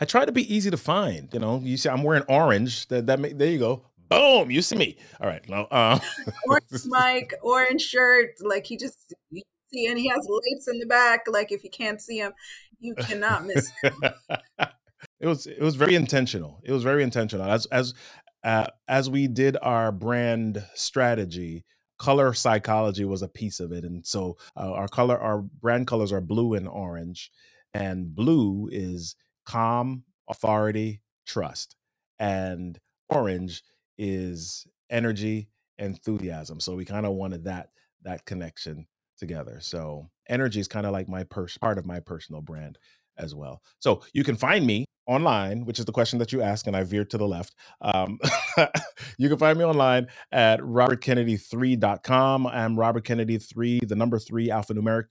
I 0.00 0.04
try 0.04 0.24
to 0.24 0.32
be 0.32 0.52
easy 0.52 0.70
to 0.70 0.76
find. 0.76 1.28
You 1.32 1.38
know, 1.38 1.60
you 1.62 1.76
see, 1.76 1.88
I'm 1.88 2.02
wearing 2.02 2.24
orange. 2.28 2.88
That 2.88 3.06
that 3.06 3.20
may, 3.20 3.32
there 3.32 3.48
you 3.48 3.58
go. 3.58 3.84
Boom, 4.08 4.50
you 4.50 4.62
see 4.62 4.76
me. 4.76 4.96
All 5.20 5.28
right. 5.28 5.46
No, 5.48 5.64
uh, 5.70 5.98
orange 6.48 6.84
mic, 6.86 7.34
orange 7.42 7.82
shirt. 7.82 8.30
Like 8.40 8.66
he 8.66 8.76
just 8.76 9.14
you 9.30 9.42
see, 9.72 9.86
and 9.86 9.98
he 9.98 10.08
has 10.08 10.26
lights 10.28 10.68
in 10.68 10.78
the 10.78 10.86
back. 10.86 11.22
Like 11.26 11.52
if 11.52 11.64
you 11.64 11.70
can't 11.70 12.00
see 12.00 12.18
him, 12.18 12.32
you 12.78 12.94
cannot 12.94 13.46
miss 13.46 13.70
him. 13.82 13.94
it 15.20 15.26
was 15.26 15.46
it 15.46 15.60
was 15.60 15.76
very 15.76 15.94
intentional. 15.94 16.60
It 16.64 16.72
was 16.72 16.82
very 16.82 17.02
intentional. 17.02 17.48
As 17.48 17.66
as 17.66 17.94
uh, 18.44 18.66
as 18.88 19.08
we 19.08 19.28
did 19.28 19.56
our 19.62 19.92
brand 19.92 20.64
strategy, 20.74 21.64
color 21.98 22.34
psychology 22.34 23.04
was 23.04 23.22
a 23.22 23.28
piece 23.28 23.60
of 23.60 23.72
it, 23.72 23.84
and 23.84 24.06
so 24.06 24.36
uh, 24.56 24.72
our 24.72 24.88
color, 24.88 25.18
our 25.18 25.38
brand 25.38 25.86
colors 25.86 26.12
are 26.12 26.20
blue 26.20 26.54
and 26.54 26.68
orange, 26.68 27.30
and 27.72 28.14
blue 28.14 28.68
is 28.72 29.16
calm, 29.46 30.04
authority, 30.28 31.00
trust, 31.26 31.76
and 32.18 32.78
orange 33.08 33.62
is 33.98 34.66
energy, 34.90 35.48
enthusiasm. 35.78 36.60
So 36.60 36.74
we 36.74 36.84
kind 36.84 37.06
of 37.06 37.12
wanted 37.12 37.44
that 37.44 37.68
that 38.04 38.24
connection 38.26 38.86
together. 39.18 39.58
So 39.60 40.10
energy 40.28 40.60
is 40.60 40.68
kind 40.68 40.86
of 40.86 40.92
like 40.92 41.08
my 41.08 41.24
pers- 41.24 41.58
part 41.58 41.78
of 41.78 41.86
my 41.86 42.00
personal 42.00 42.42
brand 42.42 42.78
as 43.16 43.34
well. 43.34 43.62
So 43.78 44.02
you 44.12 44.24
can 44.24 44.36
find 44.36 44.66
me 44.66 44.86
online, 45.06 45.64
which 45.64 45.78
is 45.78 45.84
the 45.84 45.92
question 45.92 46.18
that 46.18 46.32
you 46.32 46.42
asked, 46.42 46.66
and 46.66 46.76
I 46.76 46.82
veered 46.82 47.10
to 47.10 47.18
the 47.18 47.26
left. 47.26 47.54
Um, 47.80 48.18
you 49.18 49.28
can 49.28 49.38
find 49.38 49.58
me 49.58 49.64
online 49.64 50.08
at 50.32 50.60
robertkennedy3.com. 50.60 52.46
I'm 52.46 52.78
Robert 52.78 53.04
Kennedy 53.04 53.38
3, 53.38 53.80
the 53.86 53.96
number 53.96 54.18
three 54.18 54.48
alphanumeric 54.48 55.06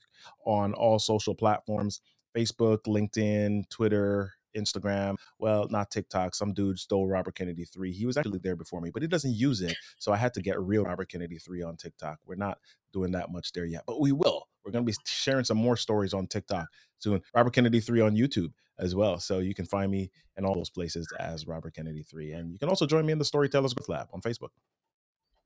on 0.46 0.74
all 0.74 0.98
social 0.98 1.34
platforms 1.34 2.00
Facebook, 2.36 2.84
LinkedIn, 2.86 3.68
Twitter, 3.68 4.32
Instagram. 4.56 5.16
Well, 5.38 5.66
not 5.70 5.90
TikTok. 5.90 6.34
Some 6.34 6.52
dude 6.52 6.78
stole 6.78 7.08
Robert 7.08 7.34
Kennedy 7.34 7.64
3. 7.64 7.92
He 7.92 8.06
was 8.06 8.16
actually 8.16 8.40
there 8.42 8.56
before 8.56 8.80
me, 8.80 8.90
but 8.90 9.02
he 9.02 9.08
doesn't 9.08 9.34
use 9.34 9.60
it. 9.60 9.76
So 9.98 10.12
I 10.12 10.16
had 10.16 10.34
to 10.34 10.42
get 10.42 10.60
real 10.60 10.84
Robert 10.84 11.08
Kennedy 11.08 11.38
3 11.38 11.62
on 11.62 11.76
TikTok. 11.76 12.18
We're 12.26 12.34
not 12.36 12.58
doing 12.92 13.12
that 13.12 13.30
much 13.30 13.52
there 13.52 13.64
yet, 13.64 13.84
but 13.86 14.00
we 14.00 14.12
will. 14.12 14.46
We're 14.64 14.72
going 14.72 14.86
to 14.86 14.90
be 14.90 14.96
sharing 15.04 15.44
some 15.44 15.58
more 15.58 15.76
stories 15.76 16.14
on 16.14 16.26
TikTok 16.26 16.66
soon. 16.98 17.20
Robert 17.34 17.52
Kennedy 17.52 17.80
3 17.80 18.00
on 18.00 18.16
YouTube 18.16 18.52
as 18.78 18.94
well. 18.94 19.18
So 19.18 19.38
you 19.38 19.54
can 19.54 19.66
find 19.66 19.90
me 19.90 20.10
in 20.36 20.44
all 20.44 20.54
those 20.54 20.70
places 20.70 21.06
as 21.18 21.46
Robert 21.46 21.74
Kennedy 21.74 22.02
3. 22.02 22.32
And 22.32 22.52
you 22.52 22.58
can 22.58 22.68
also 22.68 22.86
join 22.86 23.06
me 23.06 23.12
in 23.12 23.18
the 23.18 23.24
Storytellers 23.24 23.74
Growth 23.74 23.88
Lab 23.88 24.08
on 24.12 24.20
Facebook. 24.20 24.50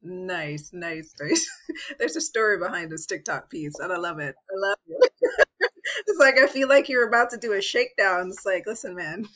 Nice, 0.03 0.71
nice, 0.73 1.15
nice. 1.21 1.49
There's 1.99 2.17
a 2.17 2.21
story 2.21 2.59
behind 2.59 2.93
this 2.93 3.07
TikTok 3.07 3.51
piece, 3.51 3.79
and 3.81 3.93
I 3.93 3.97
love 3.97 4.19
it. 4.21 4.35
I 4.51 4.69
love 4.69 4.79
it. 4.87 5.13
it's 6.07 6.19
like 6.19 6.39
I 6.39 6.47
feel 6.47 6.69
like 6.69 6.89
you're 6.89 7.09
about 7.09 7.31
to 7.31 7.37
do 7.37 7.53
a 7.53 7.61
shakedown. 7.61 8.29
It's 8.29 8.47
like, 8.47 8.65
listen, 8.67 8.95
man. 8.95 9.27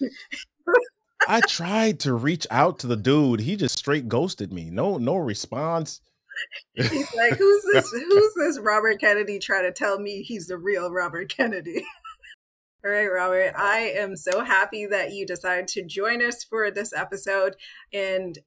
I 1.28 1.40
tried 1.42 2.00
to 2.00 2.14
reach 2.14 2.46
out 2.50 2.78
to 2.80 2.86
the 2.86 2.96
dude. 2.96 3.40
He 3.40 3.56
just 3.56 3.78
straight 3.78 4.08
ghosted 4.08 4.52
me. 4.52 4.70
No, 4.70 4.96
no 4.96 5.16
response. 5.16 6.00
He's 6.74 7.14
like, 7.14 7.36
who's 7.36 7.64
this? 7.72 7.90
Who's 7.92 8.34
this 8.36 8.58
Robert 8.58 9.00
Kennedy 9.00 9.38
trying 9.38 9.64
to 9.64 9.72
tell 9.72 9.98
me 9.98 10.22
he's 10.22 10.46
the 10.46 10.56
real 10.56 10.90
Robert 10.90 11.28
Kennedy? 11.28 11.84
All 12.84 12.90
right, 12.90 13.08
Robert, 13.08 13.52
I 13.56 13.92
am 13.98 14.16
so 14.16 14.42
happy 14.42 14.86
that 14.86 15.12
you 15.12 15.26
decided 15.26 15.68
to 15.68 15.84
join 15.84 16.22
us 16.22 16.42
for 16.42 16.70
this 16.70 16.94
episode 16.94 17.56
and 17.92 18.38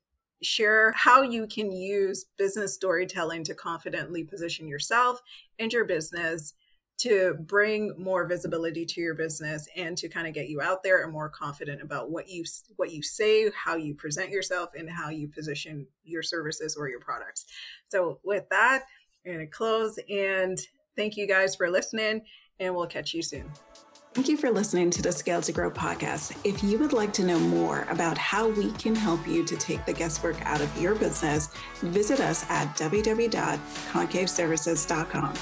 share 0.42 0.92
how 0.94 1.22
you 1.22 1.46
can 1.46 1.72
use 1.72 2.26
business 2.38 2.74
storytelling 2.74 3.44
to 3.44 3.54
confidently 3.54 4.24
position 4.24 4.68
yourself 4.68 5.22
and 5.60 5.72
your 5.72 5.86
business 5.86 6.56
to 7.00 7.36
bring 7.42 7.94
more 7.98 8.26
visibility 8.26 8.86
to 8.86 9.02
your 9.02 9.16
business 9.16 9.68
and 9.76 9.98
to 9.98 10.08
kind 10.08 10.28
of 10.28 10.34
get 10.34 10.48
you 10.48 10.62
out 10.62 10.84
there 10.84 11.04
and 11.04 11.12
more 11.12 11.30
confident 11.30 11.82
about 11.82 12.12
what 12.12 12.30
you 12.30 12.44
what 12.76 12.92
you 12.92 13.02
say, 13.02 13.50
how 13.52 13.76
you 13.76 13.96
present 13.96 14.30
yourself, 14.30 14.70
and 14.78 14.90
how 14.90 15.10
you 15.10 15.28
position 15.28 15.88
your 16.04 16.24
services 16.24 16.76
or 16.78 16.88
your 16.88 17.00
products. 17.00 17.46
So 17.88 18.20
with 18.24 18.48
that, 18.50 18.84
I'm 19.26 19.34
going 19.34 19.46
to 19.46 19.52
close 19.52 20.00
and 20.10 20.60
thank 20.96 21.18
you 21.18 21.28
guys 21.28 21.56
for 21.56 21.70
listening, 21.70 22.22
and 22.60 22.76
we'll 22.76 22.88
catch 22.88 23.14
you 23.14 23.22
soon. 23.22 23.52
Thank 24.14 24.30
you 24.30 24.38
for 24.38 24.50
listening 24.52 24.92
to 24.92 25.02
the 25.02 25.12
Scale 25.12 25.42
to 25.42 25.52
Grow 25.52 25.72
podcast. 25.72 26.38
If 26.44 26.64
you 26.64 26.78
would 26.78 26.94
like 26.94 27.12
to 27.14 27.24
know 27.24 27.40
more 27.40 27.88
about 27.90 28.16
how 28.16 28.48
we 28.48 28.70
can 28.74 28.96
help 28.96 29.28
you 29.28 29.44
to 29.44 29.56
take 29.56 29.88
the 29.88 29.94
guesswork 29.94 30.40
out 30.46 30.62
of 30.62 30.80
your 30.80 30.94
business, 30.94 31.50
visit 31.82 32.20
us 32.20 32.46
at 32.48 32.68
www.concaveservices.com. 32.78 35.34